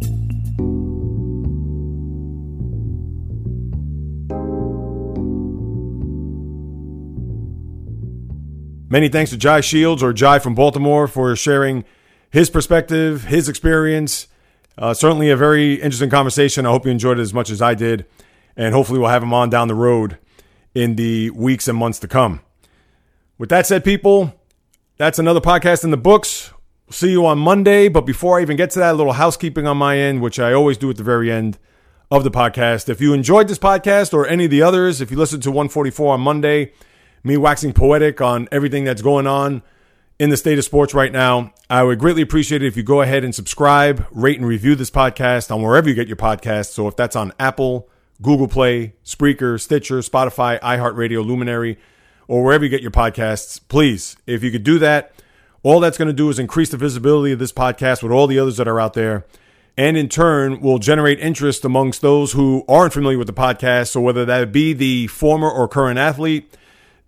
Many 8.93 9.09
thanks 9.09 9.31
to 9.31 9.37
Jai 9.37 9.61
Shields 9.61 10.03
or 10.03 10.13
Jai 10.13 10.41
from 10.41 10.57
Baltimore 10.57 11.07
for 11.07 11.37
sharing 11.37 11.85
his 12.29 12.51
perspective, 12.51 13.23
his 13.23 13.49
experience. 13.49 14.27
Uh, 14.77 14.93
certainly 14.93 15.31
a 15.31 15.37
very 15.37 15.75
interesting 15.75 16.11
conversation. 16.11 16.67
I 16.67 16.71
hope 16.71 16.85
you 16.85 16.91
enjoyed 16.91 17.21
it 17.21 17.23
as 17.23 17.33
much 17.33 17.51
as 17.51 17.63
I 17.63 17.75
did. 17.75 18.05
And 18.57 18.75
hopefully, 18.75 18.99
we'll 18.99 19.11
have 19.11 19.23
him 19.23 19.33
on 19.33 19.49
down 19.49 19.69
the 19.69 19.77
road 19.77 20.19
in 20.75 20.97
the 20.97 21.31
weeks 21.31 21.69
and 21.69 21.79
months 21.79 22.01
to 22.01 22.09
come. 22.09 22.41
With 23.39 23.49
that 23.51 23.65
said, 23.65 23.85
people, 23.85 24.35
that's 24.97 25.21
another 25.21 25.41
podcast 25.41 25.85
in 25.85 25.93
the 25.93 25.97
books. 25.97 26.53
See 26.91 27.13
you 27.13 27.25
on 27.27 27.39
Monday. 27.39 27.89
But 27.89 28.01
before 28.01 28.41
I 28.41 28.43
even 28.43 28.57
get 28.57 28.71
to 28.71 28.81
that, 28.81 28.95
a 28.95 28.99
little 28.99 29.13
housekeeping 29.13 29.69
on 29.69 29.77
my 29.77 29.99
end, 29.99 30.21
which 30.21 30.41
I 30.41 30.53
always 30.53 30.77
do 30.77 30.91
at 30.91 30.97
the 30.97 31.05
very 31.05 31.31
end 31.31 31.59
of 32.11 32.25
the 32.25 32.31
podcast. 32.31 32.89
If 32.89 33.01
you 33.01 33.15
enjoyed 33.15 33.47
this 33.47 33.59
podcast 33.59 34.13
or 34.13 34.27
any 34.27 34.47
of 34.47 34.51
the 34.51 34.63
others, 34.63 35.01
if 35.01 35.13
you 35.13 35.17
listened 35.17 35.45
to 35.45 35.51
144 35.53 36.15
on 36.15 36.21
Monday, 36.21 36.73
me 37.23 37.37
waxing 37.37 37.73
poetic 37.73 38.21
on 38.21 38.49
everything 38.51 38.85
that's 38.85 39.03
going 39.03 39.27
on 39.27 39.63
in 40.21 40.29
the 40.29 40.37
state 40.37 40.59
of 40.59 40.65
sports 40.65 40.93
right 40.93 41.13
now, 41.13 41.51
I 41.71 41.83
would 41.83 41.99
greatly 41.99 42.21
appreciate 42.21 42.63
it 42.63 42.67
if 42.67 42.77
you 42.77 42.83
go 42.83 43.01
ahead 43.01 43.25
and 43.25 43.35
subscribe, 43.35 44.07
rate, 44.11 44.39
and 44.39 44.47
review 44.47 44.75
this 44.75 44.91
podcast 44.91 45.51
on 45.51 45.63
wherever 45.63 45.89
you 45.89 45.95
get 45.95 46.09
your 46.09 46.17
podcasts. 46.17 46.73
So 46.73 46.87
if 46.89 46.95
that's 46.95 47.17
on 47.17 47.33
Apple, 47.41 47.89
Google 48.21 48.47
Play, 48.47 48.93
Spreaker, 49.03 49.59
Stitcher, 49.59 50.01
Spotify, 50.01 50.61
iHeartRadio, 50.61 51.25
Luminary, 51.25 51.79
or 52.29 52.45
wherever 52.45 52.65
you 52.65 52.71
get 52.71 52.83
your 52.83 52.91
podcasts, 52.91 53.61
please, 53.69 54.17
if 54.27 54.45
you 54.45 54.51
could 54.51 54.63
do 54.63 54.79
that, 54.79 55.13
all 55.63 55.81
that's 55.81 55.97
going 55.97 56.09
to 56.09 56.13
do 56.13 56.29
is 56.29 56.39
increase 56.39 56.69
the 56.69 56.77
visibility 56.77 57.33
of 57.33 57.39
this 57.39 57.53
podcast 57.53 58.03
with 58.03 58.13
all 58.13 58.27
the 58.27 58.39
others 58.39 58.59
that 58.59 58.69
are 58.69 58.79
out 58.79 58.93
there. 58.93 59.25
And 59.77 59.97
in 59.97 60.11
turn, 60.11 60.61
will 60.61 60.79
generate 60.79 61.19
interest 61.21 61.65
amongst 61.65 62.03
those 62.03 62.33
who 62.33 62.65
aren't 62.69 62.93
familiar 62.93 63.17
with 63.17 63.27
the 63.27 63.33
podcast. 63.33 63.89
So 63.89 64.03
whether 64.03 64.27
that 64.27 64.53
be 64.53 64.75
the 64.75 65.07
former 65.07 65.51
or 65.51 65.67
current 65.67 65.99
athlete, 65.99 66.55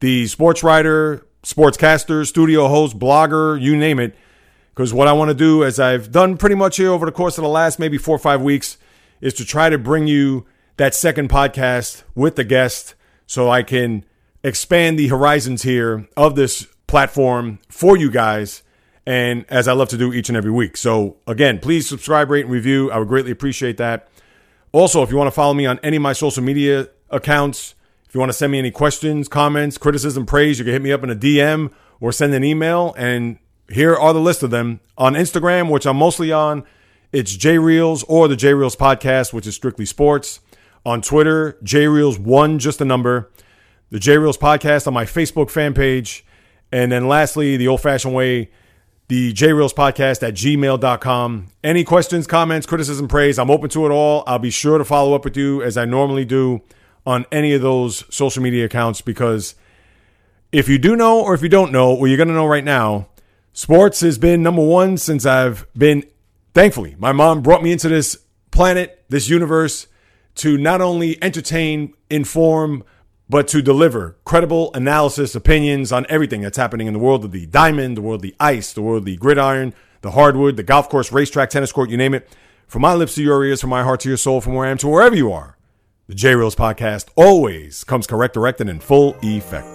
the 0.02 0.26
sports 0.26 0.64
writer, 0.64 1.24
sportscaster, 1.44 2.26
studio 2.26 2.66
host, 2.66 2.98
blogger, 2.98 3.58
you 3.60 3.76
name 3.76 4.00
it. 4.00 4.16
Because 4.74 4.92
what 4.92 5.06
I 5.06 5.12
want 5.12 5.28
to 5.28 5.34
do, 5.34 5.62
as 5.62 5.78
I've 5.78 6.10
done 6.10 6.36
pretty 6.36 6.56
much 6.56 6.76
here 6.76 6.90
over 6.90 7.06
the 7.06 7.12
course 7.12 7.38
of 7.38 7.42
the 7.42 7.48
last 7.48 7.78
maybe 7.78 7.98
four 7.98 8.16
or 8.16 8.18
five 8.18 8.42
weeks, 8.42 8.78
is 9.20 9.32
to 9.34 9.44
try 9.44 9.70
to 9.70 9.78
bring 9.78 10.08
you 10.08 10.44
that 10.76 10.92
second 10.92 11.30
podcast 11.30 12.02
with 12.16 12.34
the 12.34 12.42
guest 12.42 12.96
so 13.26 13.48
I 13.48 13.62
can 13.62 14.04
expand 14.42 14.98
the 14.98 15.06
horizons 15.06 15.62
here 15.62 16.08
of 16.16 16.34
this 16.34 16.66
platform 16.88 17.60
for 17.68 17.96
you 17.96 18.10
guys. 18.10 18.64
And 19.06 19.46
as 19.48 19.68
I 19.68 19.72
love 19.72 19.88
to 19.90 19.96
do 19.96 20.12
each 20.12 20.28
and 20.28 20.36
every 20.36 20.50
week. 20.50 20.76
So 20.76 21.18
again, 21.28 21.60
please 21.60 21.88
subscribe, 21.88 22.28
rate, 22.28 22.46
and 22.46 22.52
review. 22.52 22.90
I 22.90 22.98
would 22.98 23.08
greatly 23.08 23.30
appreciate 23.30 23.76
that. 23.76 24.08
Also, 24.72 25.00
if 25.04 25.12
you 25.12 25.16
want 25.16 25.28
to 25.28 25.32
follow 25.32 25.54
me 25.54 25.64
on 25.64 25.78
any 25.84 25.96
of 25.96 26.02
my 26.02 26.12
social 26.12 26.42
media 26.42 26.88
accounts, 27.08 27.76
if 28.12 28.16
you 28.16 28.20
want 28.20 28.28
to 28.28 28.36
send 28.36 28.52
me 28.52 28.58
any 28.58 28.70
questions, 28.70 29.26
comments, 29.26 29.78
criticism, 29.78 30.26
praise, 30.26 30.58
you 30.58 30.66
can 30.66 30.74
hit 30.74 30.82
me 30.82 30.92
up 30.92 31.02
in 31.02 31.08
a 31.08 31.16
DM 31.16 31.72
or 31.98 32.12
send 32.12 32.34
an 32.34 32.44
email. 32.44 32.94
And 32.98 33.38
here 33.70 33.96
are 33.96 34.12
the 34.12 34.20
list 34.20 34.42
of 34.42 34.50
them. 34.50 34.80
On 34.98 35.14
Instagram, 35.14 35.70
which 35.70 35.86
I'm 35.86 35.96
mostly 35.96 36.30
on, 36.30 36.62
it's 37.10 37.34
JayReelz 37.34 38.04
or 38.08 38.28
the 38.28 38.34
JayReelz 38.34 38.76
podcast, 38.76 39.32
which 39.32 39.46
is 39.46 39.54
strictly 39.54 39.86
sports. 39.86 40.40
On 40.84 41.00
Twitter, 41.00 41.56
JayReelz1, 41.64 42.58
just 42.58 42.82
a 42.82 42.84
number. 42.84 43.30
The 43.88 43.98
JayReelz 43.98 44.36
podcast 44.36 44.86
on 44.86 44.92
my 44.92 45.06
Facebook 45.06 45.48
fan 45.48 45.72
page. 45.72 46.22
And 46.70 46.92
then 46.92 47.08
lastly, 47.08 47.56
the 47.56 47.68
old 47.68 47.80
fashioned 47.80 48.14
way, 48.14 48.50
the 49.08 49.32
JayReelz 49.32 49.72
podcast 49.72 50.22
at 50.22 50.34
gmail.com. 50.34 51.46
Any 51.64 51.84
questions, 51.84 52.26
comments, 52.26 52.66
criticism, 52.66 53.08
praise, 53.08 53.38
I'm 53.38 53.50
open 53.50 53.70
to 53.70 53.86
it 53.86 53.90
all. 53.90 54.22
I'll 54.26 54.38
be 54.38 54.50
sure 54.50 54.76
to 54.76 54.84
follow 54.84 55.14
up 55.14 55.24
with 55.24 55.38
you 55.38 55.62
as 55.62 55.78
I 55.78 55.86
normally 55.86 56.26
do 56.26 56.60
on 57.06 57.26
any 57.32 57.52
of 57.54 57.62
those 57.62 58.04
social 58.14 58.42
media 58.42 58.64
accounts 58.64 59.00
because 59.00 59.54
if 60.52 60.68
you 60.68 60.78
do 60.78 60.94
know 60.94 61.20
or 61.20 61.34
if 61.34 61.42
you 61.42 61.48
don't 61.48 61.72
know, 61.72 61.94
well, 61.94 62.06
you're 62.06 62.16
going 62.16 62.28
to 62.28 62.34
know 62.34 62.46
right 62.46 62.64
now, 62.64 63.08
sports 63.52 64.00
has 64.00 64.18
been 64.18 64.42
number 64.42 64.64
one 64.64 64.98
since 64.98 65.26
I've 65.26 65.66
been, 65.76 66.04
thankfully, 66.54 66.94
my 66.98 67.12
mom 67.12 67.42
brought 67.42 67.62
me 67.62 67.72
into 67.72 67.88
this 67.88 68.18
planet, 68.50 69.04
this 69.08 69.28
universe, 69.28 69.86
to 70.36 70.56
not 70.56 70.80
only 70.80 71.22
entertain, 71.22 71.94
inform, 72.08 72.84
but 73.28 73.48
to 73.48 73.62
deliver 73.62 74.16
credible 74.24 74.70
analysis, 74.74 75.34
opinions 75.34 75.90
on 75.90 76.04
everything 76.08 76.42
that's 76.42 76.58
happening 76.58 76.86
in 76.86 76.92
the 76.92 76.98
world 76.98 77.24
of 77.24 77.32
the 77.32 77.46
diamond, 77.46 77.96
the 77.96 78.02
world 78.02 78.18
of 78.18 78.22
the 78.22 78.34
ice, 78.38 78.72
the 78.72 78.82
world 78.82 78.98
of 78.98 79.04
the 79.06 79.16
gridiron, 79.16 79.74
the 80.02 80.10
hardwood, 80.12 80.56
the 80.56 80.62
golf 80.62 80.88
course, 80.88 81.10
racetrack, 81.12 81.48
tennis 81.48 81.72
court, 81.72 81.88
you 81.88 81.96
name 81.96 82.14
it. 82.14 82.28
From 82.66 82.82
my 82.82 82.94
lips 82.94 83.14
to 83.14 83.22
your 83.22 83.44
ears, 83.44 83.60
from 83.60 83.70
my 83.70 83.82
heart 83.82 84.00
to 84.00 84.08
your 84.08 84.18
soul, 84.18 84.40
from 84.40 84.54
where 84.54 84.66
I 84.66 84.70
am 84.70 84.78
to 84.78 84.88
wherever 84.88 85.14
you 85.14 85.32
are. 85.32 85.56
The 86.12 86.18
JayReelz 86.18 86.54
podcast 86.54 87.06
always 87.16 87.84
comes 87.84 88.06
correct, 88.06 88.34
direct, 88.34 88.60
and 88.60 88.68
in 88.68 88.80
full 88.80 89.16
effect. 89.22 89.66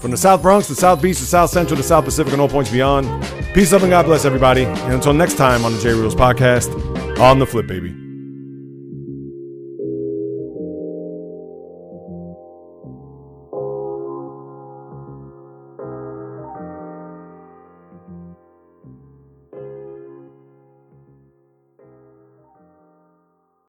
From 0.00 0.10
the 0.10 0.16
South 0.16 0.40
Bronx, 0.40 0.66
the 0.66 0.74
South 0.74 1.02
Beach, 1.02 1.18
the 1.18 1.26
South 1.26 1.50
Central, 1.50 1.76
the 1.76 1.82
South 1.82 2.06
Pacific, 2.06 2.32
and 2.32 2.40
all 2.40 2.48
points 2.48 2.70
beyond. 2.70 3.06
Peace, 3.52 3.70
love, 3.70 3.82
and 3.82 3.90
God 3.90 4.06
bless 4.06 4.24
everybody. 4.24 4.64
And 4.64 4.94
until 4.94 5.12
next 5.12 5.36
time 5.36 5.66
on 5.66 5.72
the 5.74 5.78
JayReelz 5.78 6.14
podcast, 6.14 7.20
on 7.20 7.38
the 7.38 7.44
flip, 7.44 7.66
baby. 7.66 8.05